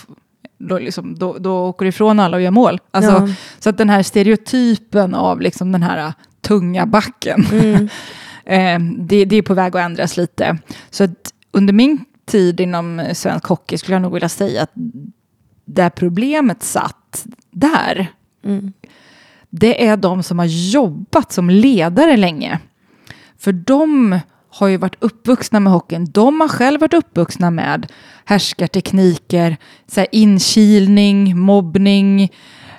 då, 0.58 0.80
liksom, 0.80 1.16
då, 1.20 1.38
då 1.38 1.68
åker 1.68 1.86
du 1.86 1.90
ifrån 1.90 2.20
alla 2.20 2.38
och 2.38 2.44
gör 2.44 2.52
mål. 2.52 2.80
Alltså, 2.92 3.12
Ja. 3.12 3.28
Så 3.60 3.70
att 3.70 3.78
den 3.78 3.90
här 3.90 4.04
stereotypen 4.04 5.16
av 5.16 5.42
liksom 5.42 5.72
den 5.72 5.84
här 5.84 5.98
äh, 6.08 6.12
tunga 6.42 6.86
backen, 6.86 7.46
Mm. 7.52 7.90
eh, 8.46 8.80
det, 9.06 9.26
det 9.26 9.36
är 9.36 9.42
på 9.42 9.54
väg 9.54 9.76
att 9.76 9.82
ändras 9.86 10.18
lite. 10.18 10.58
Så 10.90 11.08
under 11.52 11.74
min 11.74 12.06
tid 12.26 12.60
inom 12.60 13.02
svensk 13.14 13.46
hockey 13.46 13.78
skulle 13.78 13.96
jag 13.96 14.02
nog 14.02 14.14
vilja 14.14 14.30
säga 14.30 14.64
att 14.64 14.72
där 15.66 15.90
problemet 15.90 16.64
satt 16.64 17.26
där, 17.52 18.08
Mm. 18.46 18.74
Det 19.50 19.88
är 19.88 19.98
de 19.98 20.24
som 20.24 20.40
har 20.40 20.46
jobbat 20.46 21.32
som 21.32 21.50
ledare 21.50 22.18
länge. 22.18 22.60
För 23.38 23.52
de 23.52 24.20
har 24.50 24.68
ju 24.68 24.78
varit 24.78 24.96
uppvuxna 25.00 25.60
med 25.60 25.74
hockeyn. 25.74 26.06
De 26.12 26.42
har 26.42 26.48
själv 26.48 26.82
varit 26.82 26.94
uppvuxna 26.94 27.52
med 27.52 27.92
härskartekniker, 28.26 29.58
så 29.88 30.00
här 30.00 30.08
inkilning, 30.12 31.38
mobbning, 31.40 32.30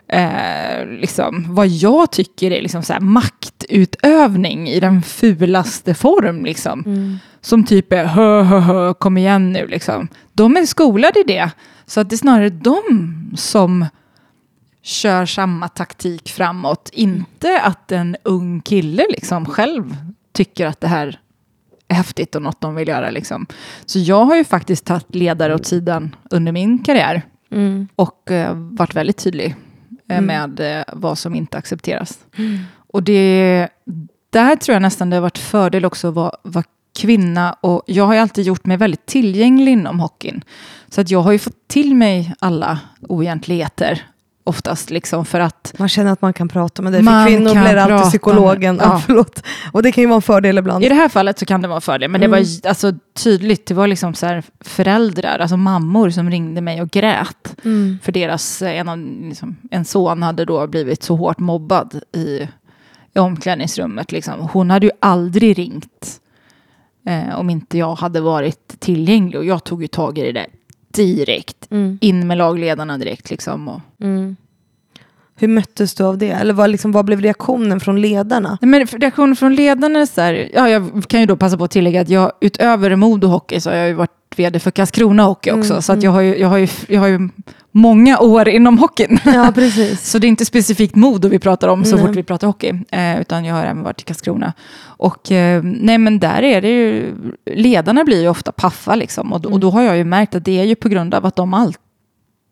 eh, 0.09 0.87
liksom, 1.01 1.55
vad 1.55 1.69
jag 1.69 2.13
tycker 2.13 2.51
är 2.51 2.63
liksom 2.63 2.83
så 2.83 2.93
här 2.93 3.01
maktutövning 3.01 4.69
i 4.69 4.81
den 4.81 5.03
fulaste 5.03 5.95
form. 5.95 6.45
Liksom. 6.45 6.83
Mm. 6.87 7.19
Som 7.41 7.65
typ 7.65 7.93
är 7.93 8.05
hö, 8.05 8.43
hö, 8.43 8.59
hö, 8.59 8.95
kom 8.95 9.19
igen 9.19 9.53
nu. 9.53 9.67
Liksom. 9.67 10.09
De 10.33 10.57
är 10.57 10.67
skolade 10.67 11.21
i 11.21 11.25
det. 11.25 11.51
Så 11.87 12.01
att 12.01 12.11
det 12.11 12.15
är 12.15 12.19
snarare 12.19 12.51
de 12.51 12.81
som 13.37 13.87
kör 14.83 15.27
samma 15.27 15.69
taktik 15.69 16.29
framåt. 16.29 16.91
Inte 16.93 17.61
att 17.61 17.93
en 17.93 18.17
ung 18.23 18.61
kille 18.61 19.07
liksom 19.11 19.47
själv 19.47 19.97
tycker 20.33 20.67
att 20.67 20.81
det 20.81 20.89
här 20.89 21.21
är 21.89 21.95
häftigt 21.95 22.35
och 22.35 22.43
något 22.43 22.61
de 22.61 22.75
vill 22.75 22.89
göra. 22.89 23.11
Liksom. 23.11 23.47
Så 23.87 23.99
jag 23.99 24.25
har 24.25 24.37
ju 24.37 24.45
faktiskt 24.45 24.85
tagit 24.85 25.15
ledare 25.15 25.55
åt 25.55 25.67
sidan 25.67 26.17
under 26.31 26.53
min 26.53 26.79
karriär 26.79 27.23
Mm. 27.53 27.89
och 27.97 28.31
eh, 28.31 28.55
varit 28.55 28.95
väldigt 28.95 29.17
tydlig 29.17 29.55
eh, 30.09 30.19
Mm. 30.19 30.25
med 30.27 30.79
eh, 30.79 30.85
vad 30.93 31.19
som 31.19 31.35
inte 31.35 31.59
accepteras. 31.59 32.19
Och 32.93 33.03
det, 33.03 33.69
där 34.31 34.57
tror 34.57 34.73
jag 34.75 34.83
nästan 34.83 35.11
det 35.11 35.17
har 35.17 35.21
varit 35.21 35.39
fördel 35.39 35.85
också 35.85 36.09
att 36.09 36.15
vara, 36.15 36.33
vara 36.43 36.65
kvinna 36.99 37.53
och 37.53 37.83
jag 37.87 38.05
har 38.07 38.15
ju 38.15 38.21
alltid 38.21 38.47
gjort 38.47 38.67
mig 38.67 38.77
väldigt 38.77 39.07
tillgänglig 39.07 39.73
inom 39.73 40.01
hockeyn. 40.01 40.43
Så 40.89 41.01
att 41.01 41.11
jag 41.11 41.21
har 41.21 41.33
ju 41.33 41.39
fått 41.39 41.69
till 41.69 41.95
mig 41.95 42.35
alla 42.39 42.79
oegentligheter 43.09 44.03
oftast. 44.51 44.91
Liksom, 44.91 45.25
för 45.25 45.41
att 45.41 45.75
Man 45.79 45.89
känner 45.89 46.13
att 46.13 46.23
man 46.23 46.33
kan 46.33 46.49
prata 46.49 46.83
med 46.83 46.93
dig. 46.93 47.05
För 47.05 47.27
kvinnor 47.27 47.51
blir 47.51 47.77
alltid 47.77 47.97
prata 47.97 48.09
psykologen. 48.09 48.77
med- 48.77 48.87
Ja. 48.87 49.03
ja. 49.09 49.25
Och 49.73 49.83
det 49.83 49.93
kan 49.93 50.03
ju 50.03 50.09
vara 50.09 50.17
en 50.17 50.23
fördel 50.23 50.59
ibland. 50.59 50.85
I 50.85 50.89
det 50.89 50.95
här 50.95 51.09
fallet 51.09 51.39
så 51.39 51.47
kan 51.47 51.63
det 51.63 51.69
vara 51.69 51.77
en 51.77 51.81
fördel, 51.83 52.11
men 52.11 52.21
det 52.21 52.27
Mm. 52.27 52.41
var 52.41 52.69
alltså, 52.69 52.93
tydligt, 53.25 53.67
det 53.67 53.75
var 53.75 53.87
liksom 53.87 54.15
så 54.15 54.27
här 54.27 54.43
föräldrar, 54.61 55.39
alltså 55.39 55.57
mammor 55.57 56.11
som 56.11 56.31
ringde 56.31 56.61
mig 56.61 56.83
och 56.83 56.91
grät. 56.91 57.57
Mm. 57.65 57.99
För 58.03 58.13
deras, 58.13 58.63
eh, 58.63 58.79
en, 58.79 58.89
av, 58.89 58.99
liksom, 59.29 59.57
en 59.71 59.85
son 59.85 60.23
hade 60.23 60.45
då 60.45 60.67
blivit 60.67 61.03
så 61.03 61.17
hårt 61.17 61.39
mobbad 61.39 62.01
i, 62.17 62.49
i 63.15 63.19
omklädningsrummet. 63.19 64.13
Liksom. 64.13 64.49
Hon 64.53 64.71
hade 64.71 64.87
ju 64.87 64.93
aldrig 65.01 65.59
ringt 65.59 66.21
eh, 67.07 67.39
om 67.39 67.51
inte 67.51 67.79
jag 67.79 67.95
hade 67.95 68.21
varit 68.21 68.81
tillgänglig. 68.81 69.39
Och 69.39 69.45
jag 69.45 69.65
tog 69.65 69.83
ju 69.83 69.89
tag 69.89 70.19
i 70.19 70.23
det 70.23 70.33
där 70.33 70.47
direkt. 71.07 71.67
Mm. 71.71 71.99
In 72.01 72.27
med 72.27 72.39
lagledarna 72.39 72.99
direkt. 72.99 73.31
Liksom, 73.31 73.69
och, 73.69 73.81
Mm. 74.01 74.37
Hur 75.41 75.49
möttes 75.49 75.95
du 75.95 76.05
av 76.05 76.19
det? 76.19 76.31
Eller 76.31 76.55
vad, 76.55 76.71
liksom, 76.71 76.93
vad 76.93 77.05
blev 77.05 77.21
reaktionen 77.21 77.81
från 77.81 78.01
ledarna? 78.01 78.59
Nej, 78.61 78.69
men 78.69 78.87
reaktionen 78.87 79.37
från 79.37 79.55
ledarna 79.55 79.99
är 79.99 80.07
så 80.07 80.21
här, 80.21 80.49
ja, 80.55 80.69
jag 80.69 81.05
kan 81.09 81.21
ju 81.21 81.27
då 81.27 81.37
passa 81.37 81.57
på 81.57 81.65
att 81.65 81.71
tillägga 81.71 82.01
att 82.01 82.09
jag 82.09 82.33
utöver 82.41 82.97
Modo 82.97 83.29
Hockey 83.29 83.61
så 83.61 83.71
har 83.71 83.77
jag 83.77 83.89
ju 83.89 83.95
varit 83.95 84.11
vd 84.37 84.61
för 84.61 84.71
Karlskrona 84.71 85.23
Hockey 85.23 85.51
också. 85.51 85.73
Mm, 85.73 85.83
så 85.83 85.93
att 85.93 86.03
jag, 86.03 86.11
har 86.11 86.21
ju, 86.21 86.39
jag, 86.39 86.49
har 86.49 86.59
ju, 86.59 86.69
jag 86.89 87.01
har 87.01 87.09
ju 87.09 87.29
många 87.73 88.19
år 88.19 88.49
inom 88.49 88.79
hockeyn. 88.79 89.19
Ja, 89.25 89.53
precis. 89.55 90.11
Så 90.11 90.19
det 90.19 90.27
är 90.27 90.29
inte 90.29 90.45
specifikt 90.45 90.95
Modo 90.95 91.29
vi 91.29 91.39
pratar 91.39 91.69
om 91.69 91.85
så 91.85 91.97
Nej. 91.97 92.07
fort 92.07 92.17
vi 92.17 92.23
pratar 92.23 92.47
hockey. 92.47 92.73
Eh, 92.91 93.21
utan 93.21 93.45
jag 93.45 93.55
har 93.55 93.63
även 93.63 93.83
varit 93.83 94.01
i 94.01 94.05
Karlskrona. 94.05 94.53
Och 94.83 95.33
eh, 95.33 95.63
nej 95.63 95.99
men 95.99 96.19
där 96.19 96.43
är 96.43 96.61
det 96.61 96.69
ju, 96.69 97.15
ledarna 97.47 98.05
blir 98.05 98.21
ju 98.23 98.29
ofta 98.29 98.53
paffa 98.53 98.95
liksom. 98.95 99.33
Och, 99.33 99.47
och 99.47 99.61
då 99.61 99.71
har 99.71 99.83
jag 99.83 99.97
ju 99.97 100.05
märkt 100.05 100.35
att 100.35 100.45
det 100.45 100.61
är 100.61 100.65
ju 100.65 100.75
på 100.75 100.89
grund 100.89 101.15
av 101.15 101.27
att 101.27 101.37
de 101.37 101.55
alltid 101.55 101.90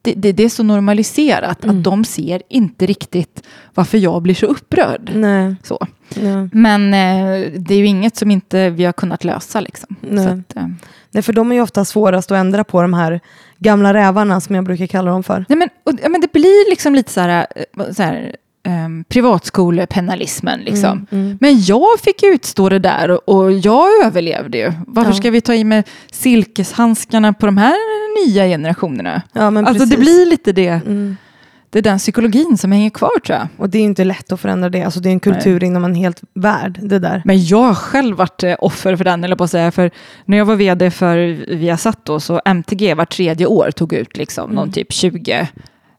det, 0.03 0.13
det, 0.17 0.33
det 0.33 0.45
är 0.45 0.49
så 0.49 0.63
normaliserat 0.63 1.65
Mm. 1.65 1.79
att 1.79 1.85
de 1.85 2.05
ser 2.05 2.43
inte 2.49 2.87
riktigt 2.87 3.43
varför 3.75 3.99
jag 3.99 4.23
blir 4.23 4.35
så 4.35 4.47
upprörd. 4.47 5.11
Nej. 5.15 5.55
Så. 5.63 5.87
Nej. 6.15 6.49
Men 6.53 6.95
eh, 6.95 7.51
det 7.59 7.75
är 7.75 7.79
ju 7.79 7.87
inget 7.87 8.17
som 8.17 8.31
inte 8.31 8.71
vi 8.71 8.85
har 8.85 8.93
kunnat 8.93 9.25
lösa. 9.25 9.61
Liksom. 9.61 9.97
Nej. 10.01 10.27
Att, 10.27 10.57
eh, 10.57 10.67
Nej, 11.11 11.23
för 11.23 11.33
de 11.33 11.51
är 11.53 11.57
ju 11.57 11.63
ofta 11.63 11.85
svårast 11.85 12.31
att 12.33 12.37
ändra 12.39 12.65
på 12.65 12.83
de 12.83 12.95
här 12.95 13.21
gamla 13.59 13.95
rävarna 13.95 14.41
som 14.41 14.55
jag 14.55 14.65
brukar 14.65 14.87
kalla 14.87 15.11
dem 15.11 15.23
för. 15.23 15.45
nej 15.49 15.59
men, 15.59 15.69
och, 15.85 15.93
ja, 16.03 16.09
men 16.09 16.21
det 16.21 16.33
blir 16.33 16.71
liksom 16.71 16.95
lite 16.95 17.13
så 17.13 17.21
här, 17.21 17.47
eh, 17.79 17.93
så 17.93 18.03
här 18.03 18.37
um, 18.87 19.05
privatskolepenalismen. 19.09 20.61
Liksom. 20.61 21.07
Mm, 21.11 21.25
mm. 21.25 21.39
Men 21.41 21.61
jag 21.63 22.01
fick 22.01 22.23
utstå 22.23 22.69
det 22.69 22.79
där 22.79 23.11
och, 23.11 23.29
och 23.29 23.53
jag 23.53 23.87
överlevde 24.05 24.59
ju. 24.59 24.73
Varför 24.87 25.11
Ja. 25.11 25.17
ska 25.17 25.31
vi 25.31 25.41
ta 25.41 25.55
i 25.55 25.65
med 25.65 25.85
silkeshandskarna 26.13 27.33
på 27.33 27.47
de 27.47 27.57
här 27.57 27.75
nya 28.27 28.47
generationerna? 28.47 29.23
Ja, 29.33 29.51
men 29.51 29.67
Alltså 29.67 29.85
det 29.85 29.97
precis. 29.97 29.99
blir 30.15 30.27
lite 30.31 30.53
det, 30.53 30.69
Mm. 30.69 31.17
det 31.71 31.79
är 31.79 31.83
den 31.83 31.99
psykologin 31.99 32.59
som 32.59 32.73
hänger 32.73 32.91
kvar 32.91 33.21
tror 33.27 33.39
jag. 33.39 33.49
Och 33.57 33.71
det 33.71 33.79
är 33.79 33.83
inte 33.83 34.05
lätt 34.05 34.33
att 34.33 34.41
förändra 34.41 34.69
det. 34.71 34.83
Alltså, 34.83 35.01
det 35.01 35.09
är 35.09 35.13
en 35.13 35.21
kultur 35.21 35.65
inom 35.65 35.85
en 35.85 35.95
helt 35.95 36.23
värld, 36.35 36.79
det 36.83 36.99
där. 36.99 37.23
Men 37.25 37.45
jag 37.45 37.63
har 37.63 37.75
själv 37.75 38.17
varit 38.17 38.43
eh, 38.43 38.57
offer 38.59 38.97
för 38.97 39.05
den, 39.05 39.25
eller 39.25 39.37
på 39.37 39.45
att 39.45 39.51
säga. 39.51 39.71
För 39.71 39.91
när 40.25 40.39
jag 40.39 40.45
var 40.45 40.57
vd 40.57 40.91
för 40.91 41.17
Viasat 41.55 41.99
då, 42.05 42.21
så 42.21 42.41
MTG 42.45 42.95
var 42.95 43.05
tredje 43.05 43.47
år 43.47 43.71
tog 43.71 43.93
ut 43.93 44.17
liksom 44.17 44.51
någon 44.51 44.73
typ 44.73 44.93
20 44.93 45.49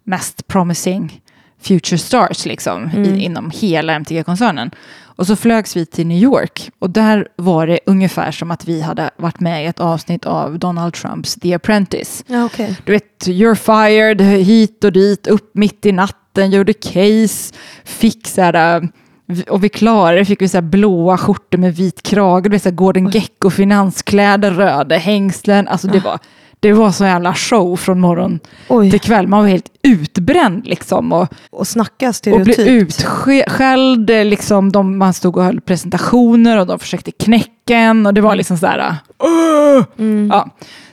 mest 0.04 0.48
promising 0.48 1.22
future 1.62 1.98
stars 1.98 2.46
liksom, 2.46 2.90
i, 3.06 3.24
inom 3.24 3.52
hela 3.54 3.94
MTG-koncernen. 3.94 4.72
Och 5.20 5.28
så 5.28 5.36
flögs 5.36 5.76
vi 5.76 5.86
till 5.86 6.08
New 6.08 6.18
York 6.18 6.72
och 6.80 6.90
där 6.90 7.28
var 7.36 7.68
det 7.68 7.80
ungefär 7.86 8.32
som 8.32 8.52
att 8.52 8.68
vi 8.68 8.82
hade 8.82 9.10
varit 9.18 9.40
med 9.40 9.64
i 9.64 9.68
ett 9.68 9.80
avsnitt 9.80 10.26
av 10.26 10.60
Donald 10.60 10.94
Trumps 10.94 11.36
The 11.36 11.54
Apprentice. 11.54 12.24
Ja, 12.28 12.46
okej. 12.46 12.78
Du 12.86 12.92
vet, 12.92 13.28
you're 13.28 13.56
fired, 13.56 14.22
hit 14.22 14.84
och 14.84 14.92
dit, 14.92 15.28
upp 15.28 15.52
mitt 15.54 15.86
i 15.86 15.92
natten, 15.92 16.52
gjorde 16.52 16.74
case, 16.74 17.54
fick 17.84 18.28
så 18.28 18.42
här, 18.42 18.76
äh, 18.76 19.44
och 19.50 19.64
vi 19.64 19.70
klarade 19.70 20.26
fick 20.26 20.42
vi 20.42 20.48
så 20.48 20.62
blåa 20.62 21.18
skjortor 21.18 21.58
med 21.58 21.76
vit 21.76 22.04
krage, 22.04 22.62
så 22.62 22.72
Gordon 22.72 23.10
Gecko 23.10 23.50
finanskläder, 23.50 24.52
röda 24.52 24.98
hängslen, 24.98 25.68
alltså 25.68 25.88
det 25.88 26.00
var, 26.00 26.20
det 26.60 26.74
var 26.74 26.92
så 26.92 27.04
jävla 27.06 27.34
show 27.34 27.76
från 27.78 28.00
morgon 28.00 28.40
Oj. 28.68 28.92
till 28.92 29.00
kväll, 29.00 29.28
man 29.28 29.40
var 29.42 29.48
helt 29.48 29.72
utbränd 29.84 30.68
liksom 30.68 31.14
och, 31.14 31.28
Och 31.50 31.68
snacka 31.68 32.10
och 32.10 32.42
blev 32.42 32.54
stereotypt. 32.54 33.06
utskälld, 33.38 34.10
liksom, 34.10 34.72
de, 34.72 34.98
man 34.98 35.14
stod 35.14 35.38
och 35.38 35.44
höll 35.44 35.62
presentationer 35.62 36.58
och 36.60 36.68
de 36.68 36.80
försökte 36.80 37.12
knäcka 37.12 37.76
en 37.78 38.06
och 38.06 38.14
det 38.14 38.22
var 38.22 38.36
liksom 38.36 38.58
så 38.58 38.66
här, 38.68 38.96
"Åh!" 39.18 39.84
Mm. 40.00 40.30
Ja. 40.34 40.50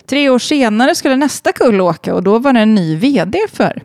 Tre 0.06 0.30
år 0.30 0.38
senare 0.38 0.94
skulle 0.94 1.16
nästa 1.16 1.52
kull 1.52 1.80
åka 1.80 2.14
och 2.14 2.22
då 2.22 2.38
var 2.38 2.52
det 2.52 2.60
en 2.60 2.74
ny 2.74 2.96
vd 2.96 3.38
för 3.52 3.82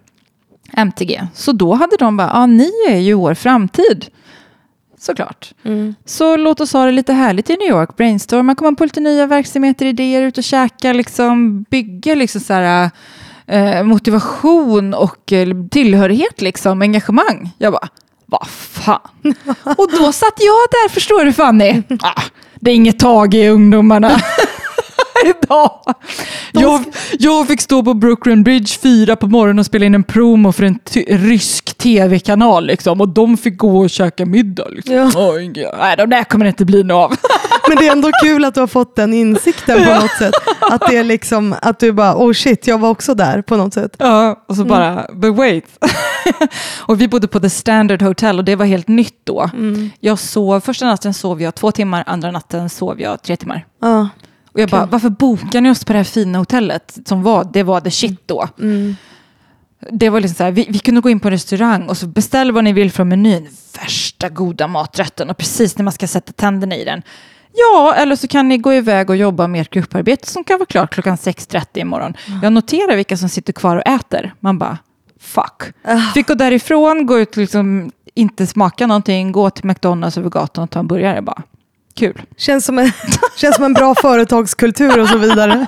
MTG. 0.74 1.28
Så 1.34 1.52
då 1.52 1.74
hade 1.74 1.96
de 2.00 2.18
bara, 2.18 2.30
ja 2.34 2.46
ni 2.46 2.72
är 2.90 2.98
ju 2.98 3.14
vår 3.14 3.34
framtid. 3.34 4.06
Såklart. 5.02 5.54
Mm. 5.64 5.96
Så 6.06 6.38
låt 6.38 6.62
oss 6.62 6.74
ha 6.74 6.86
det 6.86 6.92
lite 6.92 7.14
härligt 7.14 7.50
i 7.50 7.58
New 7.58 7.70
York, 7.70 7.98
brainstorma, 7.98 8.56
komma 8.56 8.76
på 8.76 8.84
lite 8.84 9.00
nya 9.00 9.28
verksamheter, 9.28 9.86
idéer, 9.86 10.22
ut 10.22 10.38
och 10.38 10.44
käka, 10.44 10.94
liksom, 10.94 11.64
bygga 11.64 12.16
liksom 12.16 12.42
så 12.42 12.54
här, 12.54 12.92
eh, 13.48 13.84
motivation 13.84 14.94
och 14.94 15.34
eh, 15.34 15.48
tillhörighet, 15.72 16.42
liksom, 16.42 16.82
engagemang. 16.82 17.50
Jag 17.58 17.74
bara, 17.74 17.88
vad 18.26 18.48
fan. 18.48 19.10
och 19.78 19.92
då 19.92 20.12
satt 20.12 20.38
jag 20.38 20.68
där, 20.72 20.90
förstår 20.90 21.26
du 21.26 21.34
Fanny? 21.34 21.82
Ah, 22.02 22.22
det 22.56 22.72
är 22.72 22.76
inget 22.76 23.00
tag 23.00 23.34
i 23.34 23.48
ungdomarna. 23.48 24.12
Idag. 25.44 25.80
Jag, 26.52 26.84
jag 27.20 27.48
fick 27.48 27.62
stå 27.62 27.84
på 27.84 27.94
Brooklyn 27.94 28.44
Bridge 28.44 28.80
fyra 28.82 29.16
på 29.16 29.28
morgonen 29.28 29.60
och 29.60 29.66
spela 29.66 29.86
in 29.86 29.96
en 29.96 30.04
promo 30.04 30.52
för 30.52 30.64
en 30.64 30.80
rysk 31.08 31.78
tv-kanal. 31.78 32.66
Liksom, 32.66 33.02
och 33.02 33.10
de 33.10 33.38
fick 33.38 33.58
gå 33.58 33.80
och 33.80 33.90
käka 33.90 34.26
middag. 34.26 34.68
Liksom. 34.70 34.96
Ja. 34.96 35.12
Oj, 35.16 35.52
nej, 35.80 35.98
de 35.98 36.10
där 36.10 36.24
kommer 36.24 36.46
det 36.46 36.50
inte 36.50 36.66
bli 36.66 36.84
något 36.84 37.12
av. 37.12 37.18
Men 37.68 37.78
det 37.78 37.88
är 37.88 37.92
ändå 37.92 38.12
kul 38.24 38.46
att 38.46 38.54
du 38.54 38.60
har 38.60 38.68
fått 38.68 38.96
den 38.96 39.14
insikten 39.14 39.84
på 39.84 39.94
något 39.94 40.12
sätt. 40.12 40.34
Att 40.60 40.82
det 40.90 40.98
är 40.98 41.04
liksom, 41.04 41.56
att 41.62 41.80
du 41.80 41.92
bara, 41.92 42.16
oh 42.16 42.34
shit, 42.34 42.68
jag 42.68 42.78
var 42.78 42.90
också 42.90 43.14
där 43.14 43.42
på 43.42 43.58
något 43.58 43.74
sätt. 43.74 43.96
Ja, 44.00 44.44
och 44.48 44.56
så 44.56 44.66
bara, 44.66 45.08
but 45.14 45.36
wait. 45.36 45.66
och 46.80 47.02
vi 47.02 47.08
bodde 47.08 47.28
på 47.28 47.40
The 47.40 47.50
Standard 47.50 48.02
Hotel 48.02 48.38
och 48.38 48.46
det 48.46 48.56
var 48.56 48.66
helt 48.66 48.88
nytt 48.88 49.20
då. 49.24 49.50
Jag 50.00 50.20
sov, 50.20 50.60
första 50.60 50.86
natten 50.86 51.14
sov 51.14 51.42
jag 51.42 51.56
två 51.56 51.72
timmar, 51.72 52.04
andra 52.08 52.32
natten 52.32 52.70
sov 52.70 53.02
jag 53.02 53.24
tre 53.24 53.36
timmar. 53.38 53.66
Ja. 53.82 54.10
Och 54.54 54.60
jag 54.60 54.70
bara, 54.70 54.86
varför 54.86 55.10
bokar 55.10 55.62
ni 55.62 55.70
oss 55.70 55.86
på 55.86 55.94
det 55.94 56.00
här 56.00 56.04
fina 56.04 56.38
hotellet? 56.38 56.98
Som 57.06 57.24
var, 57.24 57.50
det 57.54 57.64
var 57.64 57.82
the 57.82 57.92
shit 57.92 58.28
då. 58.28 58.48
Mm. 58.60 58.96
Det 59.90 60.10
var 60.10 60.20
liksom 60.20 60.36
så 60.36 60.44
här, 60.44 60.52
vi, 60.52 60.68
vi 60.70 60.80
kunde 60.80 61.02
gå 61.02 61.10
in 61.10 61.20
på 61.20 61.28
en 61.28 61.32
restaurang 61.32 61.90
och 61.90 61.98
så 61.98 62.08
beställ 62.08 62.52
vad 62.52 62.64
ni 62.64 62.74
vill 62.74 62.92
från 62.92 63.10
menyn. 63.10 63.50
Värsta 63.82 64.30
goda 64.30 64.68
maträtten 64.68 65.30
och 65.30 65.38
precis 65.38 65.78
när 65.78 65.84
man 65.84 65.94
ska 65.94 66.08
sätta 66.08 66.32
tänderna 66.32 66.76
i 66.76 66.86
den. 66.86 67.02
Ja, 67.54 67.94
eller 67.94 68.16
så 68.16 68.28
kan 68.28 68.50
ni 68.50 68.58
gå 68.58 68.74
iväg 68.74 69.10
och 69.10 69.16
jobba 69.16 69.48
med 69.48 69.62
ert 69.62 69.70
grupparbete 69.70 70.28
som 70.28 70.44
kan 70.44 70.60
vara 70.60 70.66
klart 70.66 70.94
klockan 70.94 71.16
6.30 71.16 71.66
imorgon. 71.74 72.14
Jag 72.44 72.54
noterar 72.54 72.96
vilka 72.96 73.18
som 73.18 73.30
sitter 73.30 73.54
kvar 73.54 73.76
och 73.76 73.88
äter. 73.88 74.34
Man 74.40 74.58
bara, 74.58 74.78
fuck. 75.20 75.64
Fick 76.14 76.28
gå 76.28 76.36
därifrån, 76.36 77.06
gå 77.06 77.20
ut 77.20 77.38
liksom 77.38 77.92
inte 78.14 78.48
smaka 78.48 78.88
någonting, 78.88 79.32
gå 79.32 79.50
till 79.50 79.66
McDonalds 79.66 80.18
över 80.18 80.30
gatan 80.30 80.64
och 80.64 80.70
ta 80.70 80.80
en 80.80 80.88
burgare. 80.88 81.22
Bara, 81.22 81.44
kul. 81.96 82.22
Känns, 82.38 82.66
som 82.66 82.80
en, 82.80 82.92
känns 83.36 83.56
som 83.56 83.66
en 83.66 83.74
bra 83.74 83.96
företagskultur 83.96 85.00
och 85.00 85.10
så 85.10 85.18
vidare. 85.18 85.66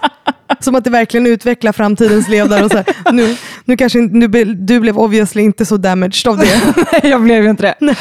Som 0.59 0.75
att 0.75 0.83
det 0.83 0.89
verkligen 0.89 1.27
utvecklar 1.27 1.71
framtidens 1.71 2.27
ledare. 2.27 2.65
Och 2.65 2.71
så 2.71 2.77
här, 2.77 3.11
nu, 3.11 3.37
nu 3.65 3.77
kanske 3.77 3.99
nu, 3.99 4.27
du 4.45 4.79
blev 4.79 4.99
obviously 4.99 5.41
inte 5.41 5.65
så 5.65 5.77
damaged 5.77 6.27
av 6.27 6.37
det. 6.37 6.73
jag 7.07 7.21
blev 7.21 7.43
ju 7.43 7.49
inte 7.49 7.75
det. 7.79 7.95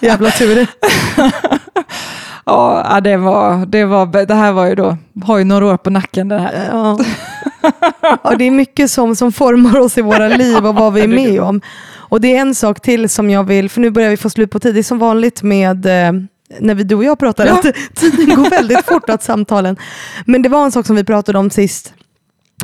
Jävla 0.00 0.30
tur. 0.30 0.66
Ja, 2.44 3.00
det, 3.04 3.16
var, 3.16 3.66
det, 3.66 3.84
var, 3.84 4.26
det 4.26 4.34
här 4.34 4.52
var 4.52 4.66
ju 4.66 4.74
då, 4.74 4.96
har 5.24 5.38
ju 5.38 5.44
några 5.44 5.66
år 5.66 5.76
på 5.76 5.90
nacken 5.90 6.28
det 6.28 6.38
här. 6.38 6.68
Ja. 6.72 6.98
Ja, 8.02 8.34
det 8.38 8.44
är 8.44 8.50
mycket 8.50 8.90
som, 8.90 9.16
som 9.16 9.32
formar 9.32 9.80
oss 9.80 9.98
i 9.98 10.02
våra 10.02 10.28
liv 10.28 10.66
och 10.66 10.74
vad 10.74 10.92
vi 10.92 11.00
är 11.00 11.08
med 11.08 11.40
om. 11.40 11.60
Och 12.10 12.20
det 12.20 12.36
är 12.36 12.40
en 12.40 12.54
sak 12.54 12.80
till 12.80 13.08
som 13.08 13.30
jag 13.30 13.44
vill, 13.44 13.70
för 13.70 13.80
nu 13.80 13.90
börjar 13.90 14.10
vi 14.10 14.16
få 14.16 14.30
slut 14.30 14.50
på 14.50 14.60
tid. 14.60 14.74
Det 14.74 14.80
är 14.80 14.82
som 14.82 14.98
vanligt 14.98 15.42
med 15.42 15.86
eh, 15.86 16.12
när 16.60 16.74
vi, 16.74 16.82
du 16.84 16.94
och 16.94 17.04
jag 17.04 17.18
pratar, 17.18 17.46
Ja. 17.46 17.58
att 17.58 17.62
tiden 17.94 18.36
går 18.36 18.50
väldigt 18.50 18.86
fort 18.86 19.10
att 19.10 19.22
samtalen. 19.22 19.76
Men 20.26 20.42
det 20.42 20.48
var 20.48 20.64
en 20.64 20.72
sak 20.72 20.86
som 20.86 20.96
vi 20.96 21.04
pratade 21.04 21.38
om 21.38 21.50
sist, 21.50 21.94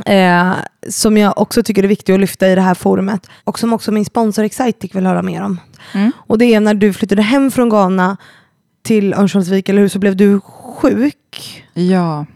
eh, 0.06 0.52
som 0.88 1.16
jag 1.16 1.38
också 1.38 1.62
tycker 1.62 1.82
är 1.82 1.88
viktigt 1.88 2.14
att 2.14 2.20
lyfta 2.20 2.48
i 2.48 2.54
det 2.54 2.60
här 2.60 2.74
forumet. 2.74 3.26
Och 3.44 3.58
som 3.58 3.72
också 3.72 3.92
min 3.92 4.04
sponsor 4.04 4.44
Excitic 4.44 4.94
vill 4.94 5.06
höra 5.06 5.22
mer 5.22 5.42
om. 5.42 5.60
Mm. 5.94 6.12
Och 6.16 6.38
det 6.38 6.44
är 6.54 6.60
när 6.60 6.74
du 6.74 6.92
flyttade 6.92 7.22
hem 7.22 7.50
från 7.50 7.68
Ghana 7.68 8.16
till 8.82 9.14
Örnsköldsvik, 9.14 9.68
eller 9.68 9.80
hur, 9.80 9.88
så 9.88 9.98
blev 9.98 10.16
du 10.16 10.40
sjuk. 10.40 11.64
Ja. 11.74 12.26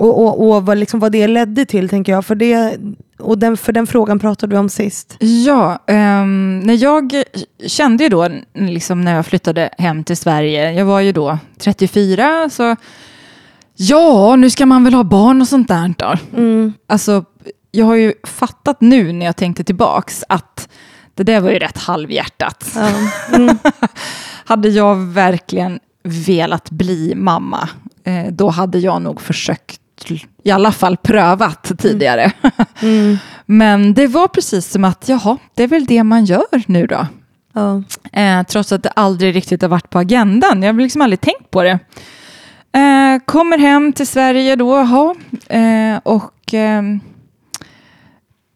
Och, 0.00 0.22
och, 0.22 0.56
och 0.56 0.66
vad, 0.66 0.78
liksom, 0.78 1.00
vad 1.00 1.12
det 1.12 1.26
ledde 1.26 1.64
till, 1.64 1.88
tänker 1.88 2.12
jag. 2.12 2.26
För, 2.26 2.34
det, 2.34 2.78
och 3.18 3.38
den, 3.38 3.56
för 3.56 3.72
den 3.72 3.86
frågan 3.86 4.18
pratade 4.18 4.54
vi 4.54 4.58
om 4.58 4.68
sist. 4.68 5.16
Ja, 5.18 5.78
ehm, 5.86 6.60
när 6.60 6.74
jag 6.74 7.22
kände 7.66 8.04
ju 8.04 8.10
då, 8.10 8.28
liksom 8.54 9.00
när 9.00 9.16
jag 9.16 9.26
flyttade 9.26 9.70
hem 9.78 10.04
till 10.04 10.16
Sverige, 10.16 10.72
jag 10.72 10.84
var 10.84 11.00
ju 11.00 11.12
då 11.12 11.38
34, 11.58 12.50
så 12.50 12.76
ja, 13.76 14.36
nu 14.36 14.50
ska 14.50 14.66
man 14.66 14.84
väl 14.84 14.94
ha 14.94 15.04
barn 15.04 15.40
och 15.40 15.48
sånt 15.48 15.68
där. 15.68 15.94
Då. 15.98 16.14
Mm. 16.36 16.72
Alltså, 16.86 17.24
jag 17.70 17.86
har 17.86 17.94
ju 17.94 18.12
fattat 18.24 18.80
nu 18.80 19.12
när 19.12 19.26
jag 19.26 19.36
tänkte 19.36 19.64
tillbaks 19.64 20.24
att 20.28 20.68
det 21.14 21.22
där 21.22 21.40
var 21.40 21.50
ju 21.50 21.58
rätt 21.58 21.78
halvhjärtat. 21.78 22.72
Ja. 22.74 22.90
Mm. 23.36 23.58
Hade 24.44 24.68
jag 24.68 24.96
verkligen 24.96 25.80
velat 26.02 26.70
bli 26.70 27.14
mamma, 27.16 27.68
eh, 28.04 28.32
då 28.32 28.48
hade 28.48 28.78
jag 28.78 29.02
nog 29.02 29.20
försökt, 29.20 29.80
i 30.42 30.50
alla 30.50 30.72
fall 30.72 30.96
prövat 30.96 31.72
tidigare. 31.78 32.32
Mm. 32.82 33.18
Men 33.46 33.94
det 33.94 34.06
var 34.06 34.28
precis 34.28 34.66
som 34.70 34.84
att, 34.84 35.08
jaha, 35.08 35.38
det 35.54 35.62
är 35.62 35.68
väl 35.68 35.84
det 35.84 36.04
man 36.04 36.24
gör 36.24 36.62
nu 36.66 36.86
då. 36.86 37.06
Ja. 37.52 37.82
Eh, 38.12 38.42
trots 38.42 38.72
att 38.72 38.82
det 38.82 38.88
aldrig 38.88 39.36
riktigt 39.36 39.62
har 39.62 39.68
varit 39.68 39.90
på 39.90 39.98
agendan. 39.98 40.62
Jag 40.62 40.74
har 40.74 40.80
liksom 40.80 41.02
aldrig 41.02 41.20
tänkt 41.20 41.50
på 41.50 41.62
det. 41.62 41.78
Eh, 42.72 43.18
kommer 43.24 43.58
hem 43.58 43.92
till 43.92 44.06
Sverige 44.06 44.56
då, 44.56 44.76
jaha, 44.76 45.14
eh, 45.48 46.00
och 46.02 46.54
ehm, 46.54 47.00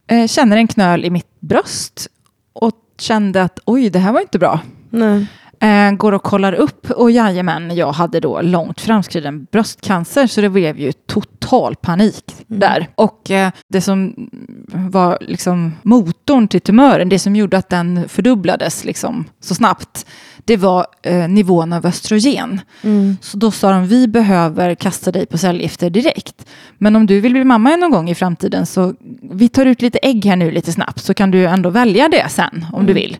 eh, 0.06 0.26
känner 0.26 0.56
en 0.56 0.68
knöl 0.68 1.04
i 1.04 1.10
mitt 1.10 1.40
bröst 1.40 2.08
och 2.52 2.74
kände 2.98 3.42
att 3.42 3.58
oj, 3.64 3.90
det 3.90 3.98
här 3.98 4.12
var 4.12 4.20
inte 4.20 4.38
bra. 4.38 4.60
Nej. 4.90 5.26
Eh, 5.60 5.92
går 5.92 6.12
och 6.12 6.22
kollar 6.22 6.52
upp 6.52 6.90
och 6.90 7.10
jajamän, 7.10 7.76
jag 7.76 7.92
hade 7.92 8.20
då 8.20 8.40
långt 8.40 8.80
framskriden 8.80 9.46
bröstcancer 9.52 10.26
så 10.26 10.40
det 10.40 10.48
blev 10.48 10.78
ju 10.78 10.92
total 10.92 11.76
panik 11.76 12.24
där. 12.46 12.88
Och 12.94 13.30
eh, 13.30 13.50
det 13.68 13.80
som 13.80 14.30
var 14.72 15.18
liksom 15.20 15.72
motorn 15.82 16.48
till 16.48 16.60
tumören, 16.60 17.08
det 17.08 17.18
som 17.18 17.36
gjorde 17.36 17.58
att 17.58 17.68
den 17.68 18.08
fördubblades 18.08 18.84
liksom 18.84 19.24
så 19.40 19.54
snabbt, 19.54 20.06
det 20.44 20.56
var 20.56 20.86
eh, 21.02 21.28
nivån 21.28 21.72
av 21.72 21.86
östrogen. 21.86 22.60
Mm. 22.82 23.16
Så 23.20 23.36
då 23.36 23.50
sa 23.50 23.70
de, 23.70 23.86
vi 23.86 24.08
behöver 24.08 24.74
kasta 24.74 25.12
dig 25.12 25.26
på 25.26 25.38
cellgifter 25.38 25.90
direkt. 25.90 26.46
Men 26.78 26.96
om 26.96 27.06
du 27.06 27.20
vill 27.20 27.32
bli 27.32 27.44
mamma 27.44 27.76
någon 27.76 27.90
gång 27.90 28.10
i 28.10 28.14
framtiden 28.14 28.66
så 28.66 28.94
vi 29.30 29.48
tar 29.48 29.66
ut 29.66 29.82
lite 29.82 29.98
ägg 30.02 30.24
här 30.24 30.36
nu 30.36 30.50
lite 30.50 30.72
snabbt 30.72 31.00
så 31.04 31.14
kan 31.14 31.30
du 31.30 31.46
ändå 31.46 31.70
välja 31.70 32.08
det 32.08 32.28
sen 32.28 32.66
om 32.72 32.86
du 32.86 32.92
vill. 32.92 33.16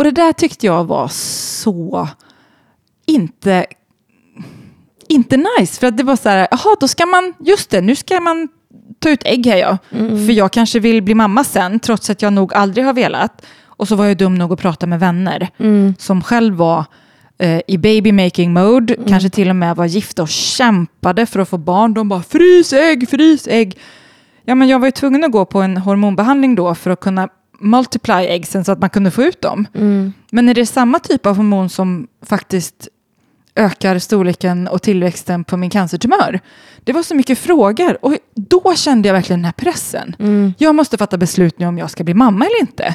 Och 0.00 0.04
det 0.04 0.10
där 0.10 0.32
tyckte 0.32 0.66
jag 0.66 0.84
var 0.84 1.08
så 1.08 2.08
inte, 3.06 3.66
inte 5.08 5.36
nice. 5.36 5.80
För 5.80 5.86
att 5.86 5.96
det 5.96 6.02
var 6.02 6.16
så 6.16 6.28
här, 6.28 6.48
jaha, 6.50 6.76
då 6.80 6.88
ska 6.88 7.06
man, 7.06 7.34
just 7.40 7.70
det, 7.70 7.80
nu 7.80 7.96
ska 7.96 8.20
man 8.20 8.48
ta 8.98 9.10
ut 9.10 9.22
ägg 9.24 9.46
här 9.46 9.56
ja. 9.56 9.78
För 10.26 10.32
jag 10.32 10.52
kanske 10.52 10.80
vill 10.80 11.02
bli 11.02 11.14
mamma 11.14 11.44
sen, 11.44 11.80
trots 11.80 12.10
att 12.10 12.22
jag 12.22 12.32
nog 12.32 12.54
aldrig 12.54 12.84
har 12.86 12.92
velat. 12.92 13.46
Och 13.64 13.88
så 13.88 13.96
var 13.96 14.06
jag 14.06 14.16
dum 14.16 14.34
nog 14.34 14.52
att 14.52 14.60
prata 14.60 14.86
med 14.86 15.00
vänner 15.00 15.48
som 15.98 16.22
själv 16.22 16.54
var 16.54 16.84
eh, 17.38 17.60
i 17.66 17.78
baby 17.78 18.12
making 18.12 18.52
mode, 18.52 18.96
kanske 19.08 19.30
till 19.30 19.50
och 19.50 19.56
med 19.56 19.76
var 19.76 19.86
gifta 19.86 20.22
och 20.22 20.28
kämpade 20.28 21.26
för 21.26 21.40
att 21.40 21.48
få 21.48 21.58
barn. 21.58 21.94
De 21.94 22.08
bara 22.08 22.22
frys 22.22 22.72
ägg, 22.72 23.08
frys 23.08 23.48
ägg. 23.48 23.78
Ja, 24.44 24.54
men 24.54 24.68
jag 24.68 24.78
var 24.78 24.86
ju 24.86 24.92
tvungen 24.92 25.24
att 25.24 25.32
gå 25.32 25.44
på 25.44 25.62
en 25.62 25.76
hormonbehandling 25.76 26.54
då 26.54 26.74
för 26.74 26.90
att 26.90 27.00
kunna 27.00 27.28
multiply 27.60 28.26
äggsen 28.26 28.64
så 28.64 28.72
att 28.72 28.80
man 28.80 28.90
kunde 28.90 29.10
få 29.10 29.22
ut 29.22 29.40
dem. 29.40 29.66
Mm. 29.74 30.12
Men 30.30 30.48
är 30.48 30.54
det 30.54 30.66
samma 30.66 30.98
typ 30.98 31.26
av 31.26 31.36
hormon 31.36 31.68
som 31.68 32.08
faktiskt 32.26 32.88
ökar 33.56 33.98
storleken 33.98 34.68
och 34.68 34.82
tillväxten 34.82 35.44
på 35.44 35.56
min 35.56 35.70
cancertumör? 35.70 36.40
Det 36.84 36.92
var 36.92 37.02
så 37.02 37.14
mycket 37.14 37.38
frågor 37.38 38.04
och 38.04 38.16
då 38.34 38.74
kände 38.76 39.08
jag 39.08 39.14
verkligen 39.14 39.40
den 39.40 39.44
här 39.44 39.52
pressen. 39.52 40.16
Mm. 40.18 40.54
Jag 40.58 40.74
måste 40.74 40.98
fatta 40.98 41.18
beslut 41.18 41.58
nu 41.58 41.66
om 41.66 41.78
jag 41.78 41.90
ska 41.90 42.04
bli 42.04 42.14
mamma 42.14 42.44
eller 42.44 42.60
inte. 42.60 42.94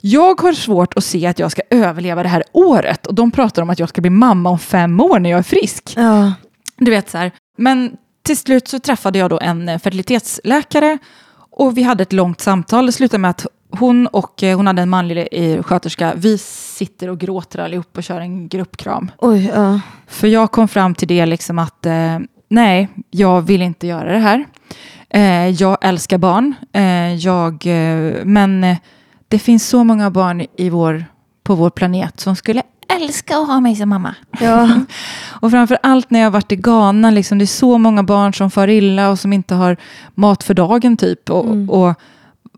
Jag 0.00 0.40
har 0.40 0.52
svårt 0.52 0.94
att 0.96 1.04
se 1.04 1.26
att 1.26 1.38
jag 1.38 1.52
ska 1.52 1.62
överleva 1.70 2.22
det 2.22 2.28
här 2.28 2.44
året 2.52 3.06
och 3.06 3.14
de 3.14 3.30
pratar 3.30 3.62
om 3.62 3.70
att 3.70 3.78
jag 3.78 3.88
ska 3.88 4.00
bli 4.00 4.10
mamma 4.10 4.50
om 4.50 4.58
fem 4.58 5.00
år 5.00 5.18
när 5.18 5.30
jag 5.30 5.38
är 5.38 5.42
frisk. 5.42 5.94
Ja. 5.96 6.32
Du 6.76 6.90
vet 6.90 7.10
så 7.10 7.18
här. 7.18 7.32
Men 7.56 7.96
till 8.22 8.36
slut 8.36 8.68
så 8.68 8.78
träffade 8.78 9.18
jag 9.18 9.30
då 9.30 9.38
en 9.40 9.80
fertilitetsläkare 9.80 10.98
och 11.50 11.78
vi 11.78 11.82
hade 11.82 12.02
ett 12.02 12.12
långt 12.12 12.40
samtal. 12.40 12.86
Det 12.86 12.92
slutade 12.92 13.18
med 13.18 13.30
att 13.30 13.46
hon 13.70 14.06
och 14.06 14.42
eh, 14.42 14.56
hon 14.56 14.66
hade 14.66 14.82
en 14.82 14.88
manlig 14.90 15.28
eh, 15.32 15.62
sköterska. 15.62 16.12
Vi 16.16 16.38
sitter 16.38 17.10
och 17.10 17.18
gråter 17.18 17.58
allihop 17.58 17.96
och 17.96 18.02
kör 18.02 18.20
en 18.20 18.48
gruppkram. 18.48 19.10
Oj, 19.18 19.52
ja. 19.54 19.80
För 20.06 20.26
jag 20.28 20.52
kom 20.52 20.68
fram 20.68 20.94
till 20.94 21.08
det 21.08 21.26
liksom 21.26 21.58
att 21.58 21.86
eh, 21.86 22.18
nej, 22.48 22.88
jag 23.10 23.42
vill 23.42 23.62
inte 23.62 23.86
göra 23.86 24.12
det 24.12 24.18
här. 24.18 24.44
Eh, 25.10 25.48
jag 25.48 25.78
älskar 25.80 26.18
barn, 26.18 26.54
eh, 26.72 27.14
jag, 27.14 27.64
men 28.24 28.76
det 29.28 29.38
finns 29.38 29.68
så 29.68 29.84
många 29.84 30.10
barn 30.10 30.46
i 30.56 30.70
vår, 30.70 31.04
på 31.42 31.54
vår 31.54 31.70
planet 31.70 32.20
som 32.20 32.36
skulle 32.36 32.62
älska 32.96 33.36
att 33.38 33.46
ha 33.46 33.60
mig 33.60 33.76
som 33.76 33.88
mamma. 33.88 34.14
Ja. 34.40 34.70
Och 35.40 35.50
framför 35.50 35.78
allt 35.82 36.10
när 36.10 36.20
jag 36.20 36.30
varit 36.30 36.52
i 36.52 36.56
Ghana, 36.56 37.10
liksom, 37.10 37.38
det 37.38 37.44
är 37.44 37.46
så 37.46 37.78
många 37.78 38.02
barn 38.02 38.34
som 38.34 38.50
far 38.50 38.68
illa 38.68 39.10
och 39.10 39.18
som 39.18 39.32
inte 39.32 39.54
har 39.54 39.76
mat 40.14 40.44
för 40.44 40.54
dagen 40.54 40.96
typ. 40.96 41.30
Och, 41.30 41.44
Mm. 41.44 41.70
och 41.70 41.94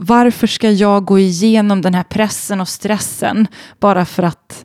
varför 0.03 0.46
ska 0.46 0.70
jag 0.70 1.05
gå 1.05 1.18
igenom 1.18 1.82
den 1.82 1.94
här 1.94 2.03
pressen 2.03 2.61
och 2.61 2.68
stressen 2.68 3.46
bara 3.80 4.05
för 4.05 4.22
att 4.22 4.64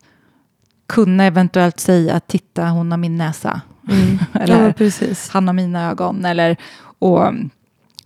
kunna 0.87 1.23
eventuellt 1.23 1.79
säga 1.79 2.19
titta 2.19 2.67
hon 2.67 2.91
har 2.91 2.97
min 2.97 3.17
näsa. 3.17 3.61
Mm. 3.89 4.19
Eller 4.33 4.65
ja, 4.67 4.73
precis. 4.73 5.29
han 5.29 5.47
har 5.47 5.53
mina 5.53 5.89
ögon. 5.89 6.25
Eller, 6.25 6.57
och, 6.99 7.33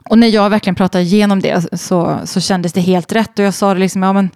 och 0.09 0.17
när 0.17 0.27
jag 0.27 0.49
verkligen 0.49 0.75
pratade 0.75 1.03
igenom 1.03 1.39
det 1.39 1.79
så, 1.79 2.19
så 2.25 2.39
kändes 2.39 2.73
det 2.73 2.81
helt 2.81 3.11
rätt. 3.11 3.39
Och 3.39 3.45
jag 3.45 3.53
sa 3.53 3.73
det 3.73 3.79
liksom, 3.79 4.03
ja 4.03 4.13
men 4.13 4.29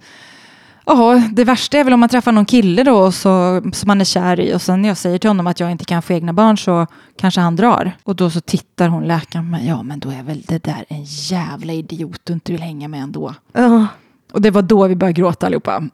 Ja, 0.86 1.22
det 1.32 1.44
värsta 1.44 1.78
är 1.78 1.84
väl 1.84 1.92
om 1.92 2.00
man 2.00 2.08
träffar 2.08 2.32
någon 2.32 2.44
kille 2.44 2.82
då 2.82 2.96
och 2.96 3.14
så, 3.14 3.62
som 3.72 3.86
man 3.86 4.00
är 4.00 4.04
kär 4.04 4.40
i 4.40 4.54
och 4.54 4.62
sen 4.62 4.82
när 4.82 4.88
jag 4.88 4.98
säger 4.98 5.18
till 5.18 5.30
honom 5.30 5.46
att 5.46 5.60
jag 5.60 5.70
inte 5.70 5.84
kan 5.84 6.02
få 6.02 6.12
egna 6.12 6.32
barn 6.32 6.58
så 6.58 6.86
kanske 7.16 7.40
han 7.40 7.56
drar. 7.56 7.92
Och 8.02 8.16
då 8.16 8.30
så 8.30 8.40
tittar 8.40 8.88
hon 8.88 9.04
läkaren 9.04 9.50
men 9.50 9.66
ja 9.66 9.82
men 9.82 10.00
då 10.00 10.10
är 10.10 10.22
väl 10.22 10.42
det 10.48 10.64
där 10.64 10.84
en 10.88 11.04
jävla 11.04 11.72
idiot 11.72 12.20
du 12.24 12.32
inte 12.32 12.52
vill 12.52 12.62
hänga 12.62 12.88
med 12.88 13.02
ändå. 13.02 13.34
Ja. 13.52 13.86
Och 14.32 14.42
det 14.42 14.50
var 14.50 14.62
då 14.62 14.86
vi 14.86 14.96
började 14.96 15.20
gråta 15.20 15.46
allihopa. 15.46 15.82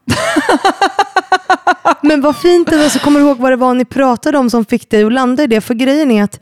Men 2.01 2.21
vad 2.21 2.35
fint 2.35 2.69
det 2.69 2.77
var, 2.77 2.89
så 2.89 2.99
kommer 2.99 3.19
du 3.19 3.25
ihåg 3.25 3.37
vad 3.37 3.51
det 3.51 3.55
var 3.55 3.73
ni 3.73 3.85
pratade 3.85 4.37
om 4.37 4.49
som 4.49 4.65
fick 4.65 4.89
dig 4.89 5.03
att 5.03 5.13
landa 5.13 5.43
i 5.43 5.47
det? 5.47 5.61
För 5.61 5.73
grejen 5.73 6.11
är 6.11 6.23
att 6.23 6.39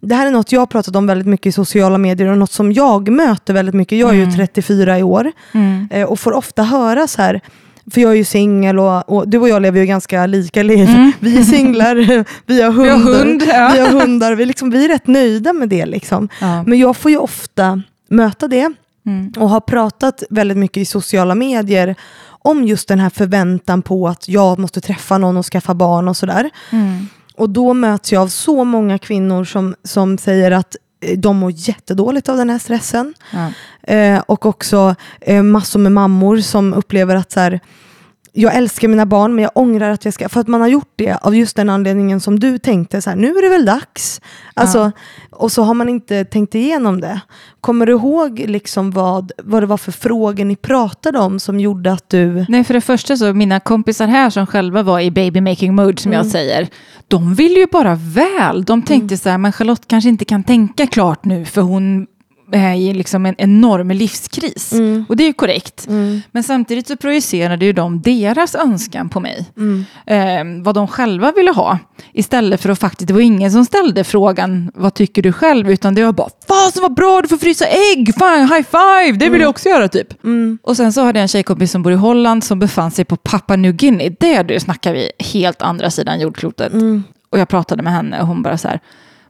det 0.00 0.14
här 0.14 0.26
är 0.26 0.30
något 0.30 0.52
jag 0.52 0.60
har 0.60 0.66
pratat 0.66 0.96
om 0.96 1.06
väldigt 1.06 1.26
mycket 1.26 1.46
i 1.46 1.52
sociala 1.52 1.98
medier 1.98 2.28
och 2.28 2.38
något 2.38 2.50
som 2.52 2.72
jag 2.72 3.08
möter 3.08 3.54
väldigt 3.54 3.74
mycket. 3.74 3.98
Jag 3.98 4.10
är 4.10 4.14
ju 4.14 4.32
34 4.32 4.98
i 4.98 5.02
år 5.02 5.32
eh, 5.90 6.08
och 6.08 6.20
får 6.20 6.32
ofta 6.32 6.62
höra 6.62 7.06
så 7.06 7.22
här, 7.22 7.40
för 7.90 8.00
jag 8.00 8.10
är 8.12 8.16
ju 8.16 8.24
singel 8.24 8.78
och, 8.78 9.08
och 9.08 9.28
du 9.28 9.38
och 9.38 9.48
jag 9.48 9.62
lever 9.62 9.80
ju 9.80 9.86
ganska 9.86 10.26
lika 10.26 10.62
liv. 10.62 10.88
Vi 11.20 11.38
är 11.38 11.42
singlar, 11.42 11.94
vi 12.46 12.62
har 12.62 12.70
hundar, 12.70 12.90
har 12.92 12.98
hund, 12.98 13.42
ja. 13.46 13.70
vi, 13.74 13.80
har 13.80 14.00
hundar 14.00 14.34
vi, 14.34 14.46
liksom, 14.46 14.70
vi 14.70 14.84
är 14.84 14.88
rätt 14.88 15.06
nöjda 15.06 15.52
med 15.52 15.68
det. 15.68 15.86
Liksom. 15.86 16.28
Ja. 16.40 16.62
Men 16.62 16.78
jag 16.78 16.96
får 16.96 17.10
ju 17.10 17.16
ofta 17.16 17.82
möta 18.08 18.48
det 18.48 18.72
Mm. 19.06 19.32
och 19.36 19.48
har 19.48 19.60
pratat 19.60 20.22
väldigt 20.30 20.58
mycket 20.58 20.76
i 20.76 20.84
sociala 20.84 21.34
medier 21.34 21.94
om 22.26 22.64
just 22.64 22.88
den 22.88 22.98
här 22.98 23.10
förväntan 23.10 23.82
på 23.82 24.08
att 24.08 24.28
jag 24.28 24.58
måste 24.58 24.80
träffa 24.80 25.18
någon 25.18 25.36
och 25.36 25.46
skaffa 25.46 25.74
barn 25.74 26.08
och 26.08 26.16
sådär. 26.16 26.50
Mm. 26.70 27.06
Och 27.36 27.50
då 27.50 27.74
möts 27.74 28.12
jag 28.12 28.22
av 28.22 28.28
så 28.28 28.64
många 28.64 28.98
kvinnor 28.98 29.44
som, 29.44 29.74
som 29.84 30.18
säger 30.18 30.50
att 30.50 30.76
de 31.16 31.36
mår 31.36 31.52
jättedåligt 31.54 32.28
av 32.28 32.36
den 32.36 32.50
här 32.50 32.58
stressen. 32.58 33.14
Ja. 33.30 33.52
Eh, 33.94 34.18
och 34.26 34.46
också 34.46 34.94
eh, 35.20 35.42
massor 35.42 35.80
med 35.80 35.92
mammor 35.92 36.38
som 36.38 36.74
upplever 36.74 37.16
att 37.16 37.32
så 37.32 37.40
här, 37.40 37.60
jag 38.32 38.54
älskar 38.54 38.88
mina 38.88 39.06
barn 39.06 39.34
men 39.34 39.42
jag 39.42 39.52
ångrar 39.54 39.90
att 39.90 40.04
jag 40.04 40.14
ska, 40.14 40.28
för 40.28 40.40
att 40.40 40.48
man 40.48 40.60
har 40.60 40.68
gjort 40.68 40.92
det 40.96 41.16
av 41.22 41.36
just 41.36 41.56
den 41.56 41.68
anledningen 41.68 42.20
som 42.20 42.40
du 42.40 42.58
tänkte, 42.58 43.02
så 43.02 43.10
här, 43.10 43.16
nu 43.16 43.28
är 43.28 43.42
det 43.42 43.48
väl 43.48 43.64
dags. 43.64 44.20
Alltså, 44.54 44.92
Och 45.30 45.52
så 45.52 45.62
har 45.62 45.74
man 45.74 45.88
inte 45.88 46.24
tänkt 46.24 46.54
igenom 46.54 47.00
det. 47.00 47.20
Kommer 47.60 47.86
du 47.86 47.92
ihåg 47.92 48.38
liksom 48.38 48.90
vad, 48.90 49.32
vad 49.42 49.62
det 49.62 49.66
var 49.66 49.76
för 49.76 49.92
frågor 49.92 50.44
ni 50.44 50.56
pratade 50.56 51.18
om 51.18 51.40
som 51.40 51.60
gjorde 51.60 51.92
att 51.92 52.08
du... 52.08 52.46
Nej, 52.48 52.64
för 52.64 52.74
det 52.74 52.80
första 52.80 53.16
så 53.16 53.32
mina 53.32 53.60
kompisar 53.60 54.06
här 54.06 54.30
som 54.30 54.46
själva 54.46 54.82
var 54.82 55.00
i 55.00 55.10
baby 55.10 55.40
making 55.40 55.74
mode 55.74 56.02
som 56.02 56.12
jag 56.12 56.26
säger, 56.26 56.68
de 57.08 57.34
vill 57.34 57.56
ju 57.56 57.66
bara 57.66 57.94
väl. 57.94 58.64
De 58.64 58.82
tänkte 58.82 59.16
så 59.16 59.28
här, 59.28 59.38
men 59.38 59.52
Charlotte 59.52 59.88
kanske 59.88 60.08
inte 60.08 60.24
kan 60.24 60.44
tänka 60.44 60.86
klart 60.86 61.24
nu 61.24 61.44
för 61.44 61.62
hon 61.62 62.06
i 62.76 62.94
liksom 62.94 63.26
en 63.26 63.34
enorm 63.38 63.90
livskris. 63.90 64.72
Och 65.08 65.16
det 65.16 65.24
är 65.24 65.26
ju 65.26 65.32
korrekt. 65.32 65.84
Men 66.32 66.42
samtidigt 66.42 66.88
så 66.88 66.96
projicerade 66.96 67.64
ju 67.64 67.72
de 67.72 68.02
deras 68.02 68.54
önskan 68.54 69.08
på 69.08 69.20
mig. 69.20 69.46
Eh, 70.06 70.44
vad 70.62 70.74
de 70.74 70.88
själva 70.88 71.32
ville 71.32 71.50
ha. 71.50 71.78
Istället 72.12 72.60
för 72.60 72.68
att 72.70 72.78
faktiskt, 72.78 73.08
det 73.08 73.14
var 73.14 73.20
ingen 73.20 73.52
som 73.52 73.64
ställde 73.64 74.04
frågan, 74.04 74.70
vad 74.74 74.94
tycker 74.94 75.22
du 75.22 75.32
själv? 75.32 75.70
Utan 75.70 75.94
det 75.94 76.04
var 76.04 76.12
bara, 76.12 76.28
fasen 76.48 76.82
vad 76.82 76.94
bra, 76.94 77.20
du 77.22 77.28
får 77.28 77.36
frysa 77.36 77.64
ägg, 77.66 78.14
fan 78.18 78.40
high 78.40 78.66
five, 78.70 79.18
det 79.18 79.28
vill 79.28 79.40
jag 79.40 79.50
också 79.50 79.68
göra 79.68 79.88
typ. 79.88 80.08
Och 80.62 80.76
sen 80.76 80.92
så 80.92 81.00
hade 81.04 81.18
jag 81.18 81.22
en 81.22 81.28
tjejkompis 81.28 81.70
som 81.72 81.82
bor 81.82 81.92
i 81.92 81.96
Holland 81.96 82.44
som 82.44 82.58
befann 82.58 82.90
sig 82.90 83.04
på 83.04 83.16
Papua 83.16 83.56
New 83.56 83.72
Guinea. 83.72 84.12
Det 84.20 84.42
du 84.42 84.60
snackar 84.60 84.92
vi 84.92 85.10
helt 85.18 85.62
andra 85.62 85.90
sidan 85.90 86.20
jordklotet. 86.20 86.72
Och 87.30 87.38
jag 87.38 87.48
pratade 87.48 87.82
med 87.82 87.92
henne 87.92 88.20
och 88.20 88.26
hon 88.26 88.42
bara 88.42 88.58
så 88.58 88.68
här, 88.68 88.80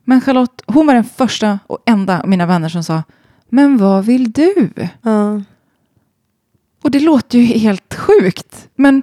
men 0.04 0.20
Charlotte, 0.20 0.62
hon 0.66 0.86
var 0.86 0.94
den 0.94 1.04
första 1.04 1.58
och 1.66 1.78
enda 1.86 2.20
av 2.20 2.28
mina 2.28 2.46
vänner 2.46 2.68
som 2.68 2.84
sa, 2.84 3.02
men 3.48 3.76
vad 3.76 4.04
vill 4.04 4.32
du? 4.32 4.70
Ja. 5.02 5.42
Och 6.82 6.90
det 6.90 7.00
låter 7.00 7.38
ju 7.38 7.44
helt 7.44 7.94
sjukt. 7.94 8.68
Men 8.74 9.02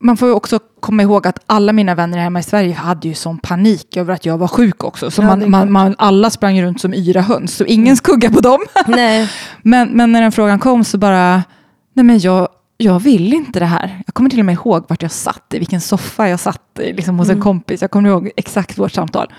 man 0.00 0.16
får 0.16 0.28
ju 0.28 0.34
också 0.34 0.58
komma 0.80 1.02
ihåg 1.02 1.26
att 1.26 1.38
alla 1.46 1.72
mina 1.72 1.94
vänner 1.94 2.18
hemma 2.18 2.38
i 2.38 2.42
Sverige 2.42 2.74
hade 2.74 3.08
ju 3.08 3.14
sån 3.14 3.38
panik 3.38 3.96
över 3.96 4.14
att 4.14 4.26
jag 4.26 4.38
var 4.38 4.48
sjuk 4.48 4.84
också. 4.84 5.10
Så 5.10 5.22
Ja, 5.22 5.26
man, 5.26 5.50
man, 5.50 5.72
man, 5.72 5.94
alla 5.98 6.30
sprang 6.30 6.62
runt 6.62 6.80
som 6.80 6.94
yra 6.94 7.20
höns. 7.20 7.54
Så 7.54 7.64
ingen 7.64 7.96
skugga 7.96 8.30
på 8.30 8.40
dem. 8.40 8.60
Nej. 8.86 9.30
men, 9.62 9.88
men 9.88 10.12
när 10.12 10.22
den 10.22 10.32
frågan 10.32 10.58
kom 10.58 10.84
så 10.84 10.98
bara, 10.98 11.42
nej 11.92 12.04
men 12.04 12.18
jag 12.18 12.48
jag 12.76 13.00
vill 13.00 13.34
inte 13.34 13.60
det 13.60 13.66
här. 13.66 14.02
Jag 14.06 14.14
kommer 14.14 14.30
till 14.30 14.38
och 14.38 14.44
med 14.44 14.52
ihåg 14.52 14.84
vart 14.88 15.02
jag 15.02 15.10
satt, 15.10 15.54
i 15.54 15.58
vilken 15.58 15.80
soffa 15.80 16.28
jag 16.28 16.40
satt 16.40 16.78
i, 16.78 16.92
liksom 16.92 17.18
hos 17.18 17.28
en 17.28 17.40
kompis. 17.40 17.82
Jag 17.82 17.90
kommer 17.90 18.08
ihåg 18.08 18.30
exakt 18.36 18.78
vårt 18.78 18.92
samtal. 18.92 19.32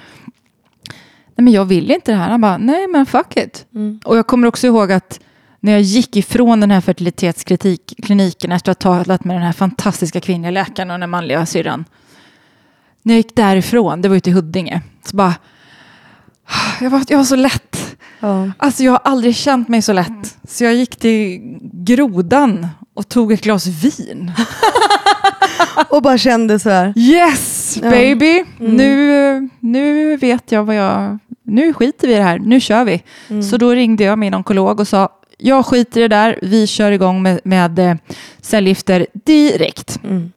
Nej, 1.36 1.44
men 1.44 1.54
jag 1.54 1.66
vill 1.66 1.92
inte 1.92 2.12
det 2.12 2.18
här. 2.18 2.30
Han 2.30 2.42
bara, 2.42 2.58
nej 2.58 2.88
men 2.88 3.06
fuck 3.06 3.38
it. 3.38 3.66
Och 4.04 4.18
jag 4.18 4.28
kommer 4.28 4.48
också 4.48 4.68
ihåg 4.68 4.92
att 4.92 5.20
när 5.60 5.72
jag 5.72 5.82
gick 5.82 6.16
ifrån 6.16 6.60
den 6.60 6.72
här 6.72 6.82
fertilitetskliniken 6.82 8.52
efter 8.52 8.72
att 8.72 8.84
ha 8.84 8.96
talat 8.96 9.24
med 9.24 9.36
den 9.36 9.44
här 9.44 9.54
fantastiska 9.54 10.20
kvinnliga 10.20 10.52
läkaren 10.52 10.92
och 10.92 11.00
den 11.00 11.10
manliga 11.10 11.46
syrran. 11.46 11.86
När 13.04 13.14
jag 13.14 13.18
gick 13.18 13.36
därifrån, 13.36 14.02
det 14.02 14.10
var 14.10 14.16
ute 14.16 14.30
i 14.30 14.34
Huddinge, 14.34 14.82
så 15.06 15.16
bara, 15.16 15.34
jag 16.82 16.90
var, 16.90 17.04
jag 17.08 17.18
var 17.18 17.26
så 17.26 17.36
lätt. 17.36 17.98
Ja. 18.20 18.52
Alltså 18.58 18.84
jag 18.84 18.92
har 18.92 19.02
aldrig 19.04 19.36
känt 19.36 19.68
mig 19.68 19.82
så 19.82 19.94
lätt. 19.94 20.38
Så 20.48 20.64
jag 20.64 20.76
gick 20.76 20.96
till 20.96 21.40
grodan 21.74 22.68
och 22.94 23.10
tog 23.10 23.32
ett 23.32 23.42
glas 23.42 23.68
vin. 23.68 24.32
Och 25.90 26.02
bara 26.02 26.18
kände 26.18 26.60
så 26.60 26.70
här. 26.70 26.94
Yes 26.98 27.78
baby! 27.82 28.44
Nu, 28.58 29.50
nu 29.60 30.18
vet 30.18 30.52
jag 30.52 30.64
vad 30.64 30.76
jag... 30.76 31.20
Nu 31.46 31.74
skiter 31.74 32.08
vi 32.08 32.14
i 32.14 32.18
det 32.18 32.24
här, 32.24 32.39
nu 32.39 32.60
kör 32.60 32.86
vi. 32.86 33.04
Så 33.43 33.58
då 33.58 33.72
ringde 33.72 34.04
jag 34.04 34.20
min 34.20 34.34
onkolog 34.34 34.80
och 34.80 34.88
sa, 34.88 35.10
jag 35.38 35.66
skiter 35.66 36.00
i 36.00 36.04
det 36.04 36.16
där, 36.16 36.39
vi 36.41 36.68
kör 36.68 36.91
igång 36.91 37.24
med, 37.24 37.39
med 37.43 37.80
eh, 37.80 37.96
cellgifter 38.41 39.08
direkt. 39.14 40.00
Mm. 40.04 40.32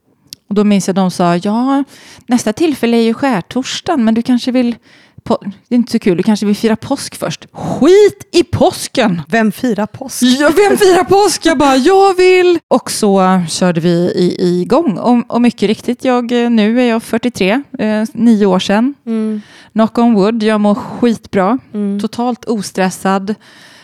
Och 0.49 0.55
då 0.55 0.63
minns 0.63 0.87
jag 0.87 0.95
de 0.95 1.11
sa, 1.11 1.35
ja, 1.35 1.83
nästa 2.27 2.53
tillfälle 2.53 2.97
är 2.97 3.01
ju 3.01 3.13
skärtorsdagen, 3.13 4.05
men 4.05 4.13
du 4.13 4.21
kanske 4.21 4.51
vill... 4.51 4.75
Det 5.23 5.75
är 5.75 5.77
inte 5.77 5.91
så 5.91 5.99
kul, 5.99 6.17
du 6.17 6.23
kanske 6.23 6.45
vill 6.45 6.55
fira 6.55 6.75
påsk 6.75 7.15
först. 7.15 7.47
Skit 7.51 8.29
i 8.31 8.43
påsken! 8.43 9.21
Vem 9.27 9.51
firar 9.51 9.85
påsk? 9.85 10.23
Ja, 10.23 10.51
vem 10.55 10.77
firar 10.77 11.03
påsk? 11.03 11.45
Jag 11.45 11.57
bara, 11.57 11.75
jag 11.75 12.17
vill! 12.17 12.59
Och 12.67 12.91
så 12.91 13.41
körde 13.49 13.81
vi 13.81 13.89
i, 13.89 14.61
igång. 14.61 14.97
Och, 14.97 15.35
och 15.35 15.41
mycket 15.41 15.67
riktigt, 15.67 16.05
jag, 16.05 16.43
eh, 16.43 16.49
nu 16.49 16.81
är 16.81 16.85
jag 16.85 17.03
43, 17.03 17.61
eh, 17.79 18.03
nio 18.13 18.45
år 18.45 18.59
sedan. 18.59 18.93
Mm. 19.05 19.41
Knock 19.73 19.97
on 19.97 20.13
wood, 20.13 20.43
jag 20.43 20.61
mår 20.61 20.75
skitbra. 20.75 21.57
Totalt 22.01 22.45
ostressad. 22.45 23.35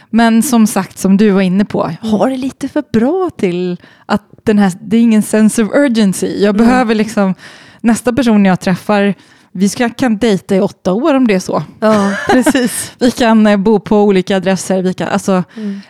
Men 0.09 0.43
som 0.43 0.67
sagt, 0.67 0.97
som 0.97 1.17
du 1.17 1.29
var 1.29 1.41
inne 1.41 1.65
på, 1.65 1.91
jag 2.01 2.09
har 2.09 2.29
det 2.29 2.37
lite 2.37 2.67
för 2.67 2.83
bra 2.93 3.29
till 3.37 3.77
att 4.05 4.23
den 4.43 4.59
här, 4.59 4.71
det 4.81 4.97
är 4.97 5.01
ingen 5.01 5.23
sense 5.23 5.63
of 5.63 5.69
urgency. 5.73 6.43
Jag 6.43 6.55
behöver 6.55 6.95
liksom, 6.95 7.35
nästa 7.81 8.13
person 8.13 8.45
jag 8.45 8.59
träffar, 8.59 9.15
vi 9.57 9.69
ska, 9.69 9.89
kan 9.89 10.17
dejta 10.17 10.55
i 10.55 10.59
åtta 10.59 10.93
år 10.93 11.13
om 11.13 11.27
det 11.27 11.33
är 11.33 11.39
så. 11.39 11.63
Ja, 11.79 12.13
precis. 12.29 12.91
Vi 12.99 13.11
kan 13.11 13.47
eh, 13.47 13.57
bo 13.57 13.79
på 13.79 14.03
olika 14.03 14.37
adresser. 14.37 14.81
Vi 14.81 14.93
kan, 14.93 15.07
alltså, 15.07 15.43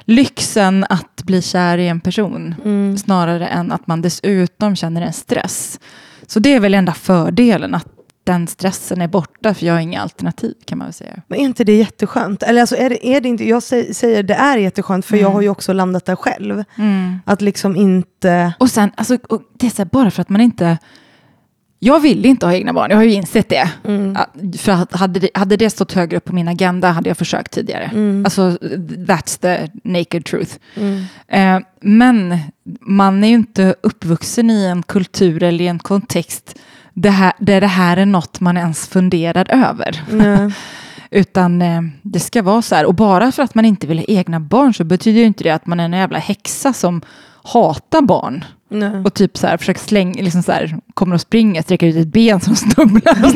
Lyxen 0.05 0.85
att 0.89 1.23
bli 1.23 1.41
kär 1.41 1.77
i 1.77 1.87
en 1.87 1.99
person 2.01 2.55
snarare 3.05 3.47
än 3.47 3.71
att 3.71 3.87
man 3.87 4.01
dessutom 4.01 4.75
känner 4.75 5.01
en 5.01 5.13
stress. 5.13 5.79
Så 6.27 6.39
det 6.39 6.53
är 6.53 6.59
väl 6.59 6.73
enda 6.73 6.93
fördelen 6.93 7.75
att 7.75 7.87
den 8.23 8.47
stressen 8.47 9.01
är 9.01 9.07
borta 9.07 9.53
för 9.53 9.65
jag 9.65 9.73
har 9.73 9.79
inga 9.79 10.01
alternativ 10.01 10.53
kan 10.65 10.77
man 10.77 10.87
väl 10.87 10.93
säga. 10.93 11.21
Men 11.27 11.39
är 11.39 11.43
inte 11.43 11.63
det 11.63 11.75
jätteskönt? 11.75 12.43
Eller 12.43 12.61
alltså 12.61 12.75
är 12.75 12.89
det, 12.89 13.07
är 13.07 13.21
det 13.21 13.29
inte, 13.29 13.47
jag 13.49 13.59
sä- 13.59 13.93
säger 13.93 14.23
det 14.23 14.33
är 14.33 14.57
jätteskönt 14.57 15.05
för 15.05 15.17
jag 15.17 15.29
har 15.29 15.41
ju 15.41 15.49
också 15.49 15.73
landat 15.73 16.05
där 16.05 16.15
själv. 16.15 16.63
Att 17.25 17.41
liksom 17.41 17.75
inte... 17.75 18.53
Och 18.59 18.69
sen, 18.69 18.91
alltså, 18.97 19.17
och 19.29 19.41
det 19.59 19.65
är 19.67 19.77
här, 19.77 19.85
bara 19.85 20.11
för 20.11 20.21
att 20.21 20.29
man 20.29 20.41
inte... 20.41 20.77
Jag 21.79 21.99
vill 21.99 22.25
inte 22.25 22.45
ha 22.45 22.53
egna 22.53 22.73
barn, 22.73 22.91
jag 22.91 22.97
har 22.97 23.03
ju 23.03 23.13
insett 23.13 23.49
det. 23.49 23.69
Att- 24.15 24.59
För 24.61 24.71
att 24.71 24.93
hade 24.95 25.19
det, 25.19 25.29
hade 25.33 25.57
det 25.57 25.69
stått 25.69 25.91
högre 25.91 26.17
upp 26.17 26.25
på 26.25 26.35
min 26.35 26.47
agenda 26.47 26.91
hade 26.91 27.09
jag 27.09 27.17
försökt 27.17 27.51
tidigare. 27.51 27.89
Alltså, 28.25 28.49
that's 29.07 29.39
the 29.41 29.69
naked 29.83 30.25
truth. 30.25 30.51
Eh, 31.27 31.59
men 31.81 32.37
man 32.81 33.23
är 33.23 33.27
ju 33.27 33.33
inte 33.33 33.75
uppvuxen 33.83 34.49
i 34.49 34.65
en 34.65 34.83
kultur 34.83 35.43
eller 35.43 35.65
i 35.65 35.67
en 35.67 35.79
kontext 35.79 36.55
det 36.93 37.09
här, 37.09 37.33
där 37.39 37.61
det 37.61 37.67
här 37.67 37.97
är 37.97 38.05
något 38.05 38.39
man 38.39 38.57
ens 38.57 38.87
funderar 38.87 39.47
över. 39.69 40.03
Nej. 40.11 40.51
Utan 41.11 41.61
eh, 41.61 41.81
det 42.01 42.19
ska 42.19 42.41
vara 42.41 42.61
så 42.61 42.75
här. 42.75 42.85
Och 42.85 42.93
bara 42.95 43.31
för 43.31 43.43
att 43.43 43.55
man 43.55 43.65
inte 43.65 43.87
vill 43.87 43.97
ha 43.97 44.05
egna 44.07 44.39
barn 44.39 44.73
så 44.73 44.83
betyder 44.83 45.19
ju 45.19 45.25
inte 45.25 45.43
det 45.43 45.49
att 45.49 45.65
man 45.67 45.79
är 45.79 45.85
en 45.85 45.93
jävla 45.93 46.19
häxa 46.19 46.73
som 46.73 47.01
hatar 47.45 48.01
barn. 48.01 48.45
Nej. 48.69 49.01
Och 49.05 49.13
typ 49.13 49.37
så 49.37 49.47
här, 49.47 49.57
försöker 49.57 49.81
slänga, 49.81 50.23
liksom 50.23 50.43
så 50.43 50.51
här, 50.51 50.79
kommer 50.93 51.15
och 51.15 51.21
springer, 51.21 51.61
sträcker 51.61 51.87
ut 51.87 51.95
ett 51.95 52.07
ben 52.07 52.41
som 52.41 52.55
snubblar. 52.55 53.33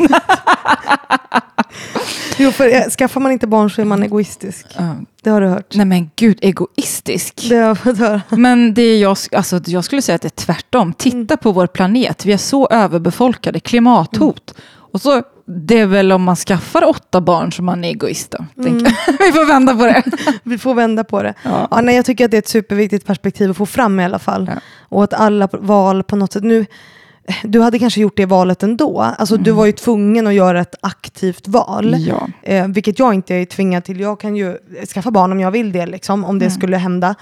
Jo, 2.38 2.50
för 2.50 2.74
eh, 2.74 2.82
skaffar 2.82 3.20
man 3.20 3.32
inte 3.32 3.46
barn 3.46 3.70
så 3.70 3.80
är 3.80 3.84
man 3.84 4.02
egoistisk. 4.02 4.66
Ja. 4.76 4.94
Det 5.22 5.30
har 5.30 5.40
du 5.40 5.46
hört. 5.46 5.74
Nej 5.74 5.86
men 5.86 6.10
gud, 6.16 6.38
egoistisk. 6.42 7.46
Det 7.48 7.56
har 7.56 7.62
jag 7.62 7.78
fått 7.78 7.98
höra. 7.98 8.22
Men 8.28 8.74
det 8.74 8.82
är 8.82 9.00
jag, 9.00 9.16
alltså, 9.32 9.60
jag 9.66 9.84
skulle 9.84 10.02
säga 10.02 10.16
att 10.16 10.22
det 10.22 10.28
är 10.28 10.44
tvärtom. 10.44 10.92
Titta 10.92 11.36
på 11.36 11.52
vår 11.52 11.66
planet, 11.66 12.26
vi 12.26 12.32
är 12.32 12.36
så 12.36 12.68
överbefolkade, 12.68 13.60
klimathot. 13.60 14.54
Och 14.92 15.00
så, 15.00 15.22
det 15.52 15.78
är 15.78 15.86
väl 15.86 16.12
om 16.12 16.22
man 16.22 16.36
skaffar 16.36 16.88
åtta 16.88 17.20
barn 17.20 17.52
som 17.52 17.64
man 17.64 17.84
är 17.84 17.88
egoist 17.88 18.30
då. 18.30 18.44
jag. 18.54 18.64
vi 19.18 19.32
får 19.32 19.46
vända 19.46 19.76
på 19.76 19.86
det. 19.86 20.02
Vi 20.42 20.58
får 20.58 20.74
vända 20.74 21.04
på 21.04 21.22
det. 21.22 21.34
Ja. 21.42 21.68
Ja, 21.70 21.80
nej, 21.80 21.96
jag 21.96 22.04
tycker 22.04 22.24
att 22.24 22.30
det 22.30 22.36
är 22.36 22.38
ett 22.38 22.48
superviktigt 22.48 23.06
perspektiv 23.06 23.50
att 23.50 23.56
få 23.56 23.66
fram 23.66 24.00
i 24.00 24.04
alla 24.04 24.18
fall. 24.18 24.50
Ja. 24.54 24.60
Och 24.88 25.04
att 25.04 25.14
alla 25.14 25.48
val 25.52 26.02
på 26.02 26.16
något 26.16 26.32
sätt... 26.32 26.42
Nu, 26.42 26.66
du 27.42 27.60
hade 27.60 27.78
kanske 27.78 28.00
gjort 28.00 28.16
det 28.16 28.26
valet 28.26 28.62
ändå. 28.62 29.00
Alltså, 29.00 29.36
Du 29.36 29.50
var 29.50 29.66
ju 29.66 29.72
tvungen 29.72 30.26
att 30.26 30.34
göra 30.34 30.60
ett 30.60 30.74
aktivt 30.80 31.48
val. 31.48 31.96
Ja. 31.98 32.28
Eh, 32.42 32.68
vilket 32.68 32.98
jag 32.98 33.14
inte 33.14 33.34
är 33.34 33.44
tvingad 33.44 33.84
till. 33.84 34.00
Jag 34.00 34.20
kan 34.20 34.36
ju 34.36 34.56
skaffa 34.94 35.10
barn 35.10 35.32
om 35.32 35.40
jag 35.40 35.50
vill 35.50 35.72
det, 35.72 35.86
liksom, 35.86 36.24
om 36.24 36.38
det 36.38 36.50
skulle 36.50 36.76
hända. 36.76 37.14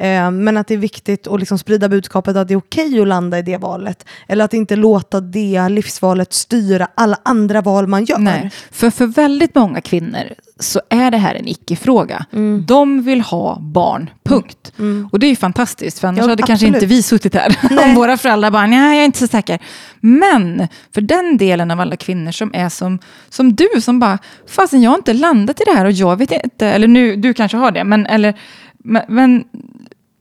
Eh, 0.00 0.30
men 0.30 0.56
att 0.56 0.66
det 0.66 0.74
är 0.74 0.78
viktigt 0.78 1.26
att 1.26 1.40
liksom 1.40 1.58
sprida 1.58 1.88
budskapet 1.88 2.36
att 2.36 2.48
det 2.48 2.54
är 2.54 2.58
okej 2.58 3.00
att 3.00 3.08
landa 3.08 3.38
i 3.38 3.42
det 3.42 3.56
valet. 3.56 4.04
Eller 4.28 4.44
att 4.44 4.54
inte 4.54 4.76
låta 4.76 5.20
det 5.20 5.68
livsvalet 5.68 6.32
styra 6.32 6.88
alla 6.94 7.18
andra 7.22 7.60
val 7.60 7.86
man 7.86 8.04
gör. 8.04 8.18
Nej, 8.18 8.50
för 8.70 8.90
för 8.90 9.06
väldigt 9.06 9.54
många 9.54 9.80
kvinnor 9.80 10.34
så 10.60 10.80
är 10.88 11.10
det 11.10 11.16
här 11.16 11.34
en 11.34 11.48
icke-fråga. 11.48 12.24
De 12.66 13.02
vill 13.02 13.20
ha 13.20 13.58
barn, 13.60 14.10
punkt. 14.24 14.72
Och 15.10 15.18
det 15.18 15.26
är 15.26 15.30
ju 15.30 15.36
fantastiskt, 15.36 15.98
för 15.98 16.08
annars 16.08 16.18
Ja, 16.18 16.28
hade 16.28 16.42
kanske 16.42 16.66
absolut. 16.66 16.82
inte 16.82 16.86
vi 16.86 17.02
suttit 17.02 17.34
här. 17.34 17.58
Om 17.84 17.94
våra 17.94 18.16
föräldrar 18.16 18.50
bara, 18.50 18.66
nej 18.66 18.94
jag 18.96 19.00
är 19.02 19.04
inte 19.04 19.18
så 19.18 19.26
säker. 19.26 19.58
Men 20.00 20.68
för 20.94 21.00
den 21.00 21.36
delen 21.36 21.70
av 21.70 21.80
alla 21.80 21.96
kvinnor 21.96 22.32
som 22.32 22.50
är 22.54 22.68
som, 22.68 22.98
som 23.28 23.54
du, 23.54 23.68
som 23.82 24.00
bara, 24.00 24.18
fasen 24.48 24.82
jag 24.82 24.90
har 24.90 24.96
inte 24.96 25.12
landat 25.12 25.60
i 25.60 25.64
det 25.64 25.72
här 25.72 25.84
och 25.84 25.92
jag 25.92 26.16
vet 26.16 26.32
inte, 26.32 26.66
eller 26.66 26.88
nu, 26.88 27.16
du 27.16 27.34
kanske 27.34 27.56
har 27.56 27.70
det, 27.70 27.84
men, 27.84 28.06
eller, 28.06 28.34
men, 28.78 29.02
men, 29.08 29.44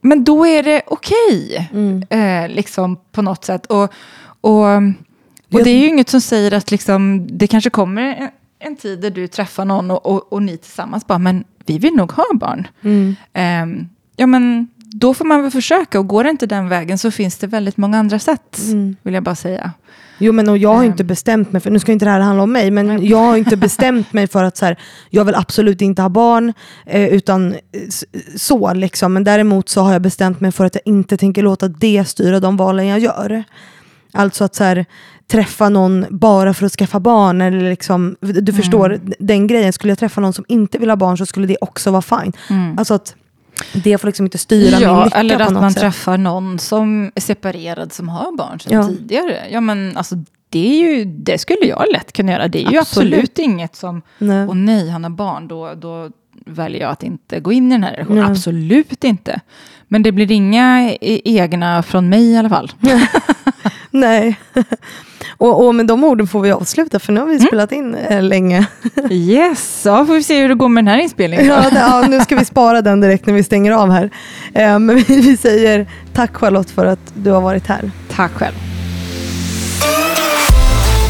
men 0.02 0.24
då 0.24 0.48
är 0.48 0.64
det 0.64 0.82
okej, 0.88 1.70
eh, 2.10 2.50
liksom 2.50 2.98
på 3.12 3.22
något 3.22 3.46
sätt. 3.46 3.66
Och, 3.66 3.92
och, 4.42 4.66
och 5.54 5.64
det 5.64 5.70
är 5.70 5.78
ju 5.78 5.88
inget 5.88 6.10
som 6.10 6.22
säger 6.22 6.54
att 6.54 6.72
liksom, 6.72 7.28
det 7.32 7.48
kanske 7.48 7.70
kommer 7.70 8.02
en, 8.02 8.30
en 8.60 8.76
tid 8.76 9.00
där 9.02 9.10
du 9.10 9.28
träffar 9.28 9.66
någon 9.66 9.92
och, 9.92 10.06
och, 10.06 10.34
och 10.34 10.44
ni 10.44 10.58
tillsammans 10.58 11.08
bara, 11.08 11.20
men 11.20 11.44
vi 11.66 11.78
vill 11.78 11.94
nog 11.94 12.12
ha 12.12 12.24
barn. 12.34 12.68
Ehm, 13.34 13.90
ja, 14.16 14.28
men 14.28 14.68
då 14.92 15.14
får 15.14 15.26
man 15.26 15.42
väl 15.42 15.52
försöka 15.52 16.00
och 16.00 16.08
går 16.08 16.24
det 16.24 16.30
inte 16.30 16.46
den 16.46 16.70
vägen 16.70 16.98
så 16.98 17.12
finns 17.12 17.38
det 17.38 17.48
väldigt 17.48 17.78
många 17.78 18.00
andra 18.00 18.20
sätt, 18.20 18.60
vill 19.04 19.14
jag 19.14 19.24
bara 19.24 19.36
säga. 19.36 19.72
Jo 20.20 20.34
men 20.34 20.50
och 20.50 20.58
jag 20.58 20.70
har 20.74 20.84
Ehm. 20.84 20.92
inte 20.92 21.04
bestämt 21.04 21.52
mig 21.52 21.62
för, 21.62 21.70
nu 21.72 21.80
ska 21.80 21.92
inte 21.92 22.06
det 22.06 22.12
här 22.12 22.20
handla 22.20 22.44
om 22.44 22.52
mig, 22.52 22.72
men 22.72 23.06
jag 23.06 23.18
har 23.18 23.38
inte 23.38 23.58
bestämt 23.68 24.14
mig 24.14 24.28
för 24.28 24.44
att 24.44 24.58
så 24.58 24.66
här, 24.66 24.78
jag 25.10 25.26
vill 25.26 25.36
absolut 25.36 25.82
inte 25.82 26.02
ha 26.02 26.10
barn, 26.10 26.54
eh, 26.86 27.08
utan 27.08 27.56
så 28.36 28.74
liksom. 28.74 29.14
Men 29.14 29.24
däremot 29.24 29.70
så 29.70 29.82
har 29.82 29.94
jag 29.94 30.02
bestämt 30.02 30.40
mig 30.42 30.52
för 30.52 30.66
att 30.66 30.76
jag 30.76 30.82
inte 30.86 31.18
tänker 31.18 31.44
låta 31.44 31.68
det 31.68 32.06
styra 32.08 32.40
de 32.40 32.58
valen 32.58 32.88
jag 32.88 33.00
gör. 33.00 33.44
Alltså 34.14 34.44
att 34.44 34.56
så 34.56 34.64
här, 34.64 34.86
träffa 35.32 35.70
någon 35.70 36.06
bara 36.10 36.54
för 36.54 36.66
att 36.66 36.72
skaffa 36.72 37.00
barn, 37.00 37.42
eller 37.42 37.70
liksom, 37.70 38.16
du 38.22 38.54
förstår 38.54 39.00
den 39.20 39.48
grejen. 39.48 39.74
Skulle 39.74 39.92
jag 39.92 40.00
träffa 40.00 40.22
någon 40.22 40.34
som 40.34 40.46
inte 40.48 40.78
vill 40.78 40.90
ha 40.90 40.96
barn 40.98 41.18
så 41.18 41.26
skulle 41.26 41.48
det 41.48 41.58
också 41.62 41.92
vara 41.92 42.02
fine. 42.02 42.34
Alltså 42.78 42.94
att 42.94 43.16
det 43.74 43.98
får 43.98 44.08
liksom 44.08 44.26
inte 44.26 44.38
styra 44.38 44.80
min 44.80 44.88
Ja, 44.88 45.06
lycka 45.06 45.18
eller 45.18 45.40
att 45.40 45.54
man 45.54 45.72
sätt. 45.72 45.82
träffar 45.82 46.18
någon 46.18 46.60
som 46.60 47.12
är 47.16 47.22
separerad 47.22 47.94
som 47.94 48.10
har 48.10 48.38
barn 48.38 48.60
sedan 48.60 48.74
Ja. 48.74 48.88
tidigare. 48.88 49.44
Ja, 49.52 49.62
men 49.62 49.98
alltså, 49.98 50.16
det, 50.50 50.60
är 50.70 50.80
ju, 50.96 51.06
det 51.06 51.38
skulle 51.38 51.66
jag 51.66 51.84
lätt 51.94 52.12
kunna 52.14 52.32
göra. 52.32 52.48
Det 52.48 52.66
är 52.66 52.72
ju 52.72 52.78
Absolut. 52.78 53.14
absolut 53.14 53.40
inget 53.40 53.76
som, 53.76 54.02
Nej. 54.18 54.48
och 54.48 54.58
nej, 54.58 54.90
han 54.90 55.04
har 55.04 55.12
barn, 55.12 55.48
då, 55.48 55.74
då 55.74 56.10
väljer 56.46 56.82
jag 56.82 56.92
att 56.92 57.04
inte 57.04 57.40
gå 57.40 57.52
in 57.52 57.72
i 57.72 57.76
den 57.76 57.84
här 57.84 57.92
relationen. 57.92 58.18
Nej. 58.24 58.32
Absolut 58.32 59.04
inte. 59.04 59.40
Men 59.88 60.04
det 60.04 60.12
blir 60.12 60.32
inga 60.32 60.92
e- 61.02 61.22
egna 61.26 61.84
från 61.84 62.10
mig 62.10 62.32
i 62.32 62.38
alla 62.38 62.50
fall. 62.50 62.72
Nej. 63.92 64.40
och, 65.38 65.66
och 65.68 65.76
med 65.76 65.86
de 65.88 66.04
orden 66.04 66.28
får 66.28 66.42
vi 66.42 66.52
avsluta 66.52 67.00
för 67.00 67.14
nu 67.14 67.20
har 67.20 67.28
vi 67.28 67.36
Mm. 67.36 67.48
spelat 67.48 67.72
in 67.72 67.96
eh, 67.96 68.22
länge. 68.22 68.66
Yes, 69.10 69.82
ja, 69.86 70.06
får 70.06 70.14
vi 70.14 70.24
se 70.24 70.42
hur 70.42 70.50
det 70.50 70.56
går 70.56 70.70
med 70.70 70.84
den 70.86 70.94
här 70.94 71.00
inspelningen. 71.00 71.46
ja, 71.46 71.62
det, 71.72 71.80
ja, 71.80 72.08
nu 72.10 72.20
ska 72.20 72.36
vi 72.36 72.46
spara 72.46 72.82
den 72.82 73.02
direkt 73.02 73.26
när 73.26 73.34
vi 73.34 73.44
stänger 73.44 73.72
av 73.72 73.92
här. 73.92 74.10
Eh, 74.54 74.80
men 74.80 74.96
vi, 74.96 75.04
vi 75.22 75.38
säger 75.38 75.88
tack 76.14 76.36
Charlotte 76.38 76.70
för 76.70 76.86
att 76.86 77.00
du 77.14 77.32
har 77.32 77.42
varit 77.42 77.68
här. 77.68 77.92
Tack 78.16 78.32
själv. 78.32 78.56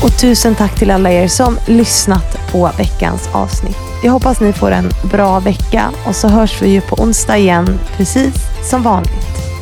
Och 0.03 0.19
tusen 0.19 0.55
tack 0.55 0.79
till 0.79 0.91
alla 0.91 1.11
er 1.11 1.27
som 1.27 1.57
lyssnat 1.67 2.51
på 2.51 2.69
veckans 2.77 3.29
avsnitt. 3.33 3.77
Jag 4.03 4.11
hoppas 4.11 4.39
ni 4.39 4.53
får 4.53 4.71
en 4.71 4.89
bra 5.11 5.39
vecka 5.39 5.89
och 6.07 6.15
så 6.15 6.27
hörs 6.27 6.61
vi 6.61 6.69
ju 6.69 6.81
på 6.81 6.95
onsdag 6.95 7.37
igen 7.37 7.79
precis 7.97 8.33
som 8.69 8.83
vanligt. 8.83 9.56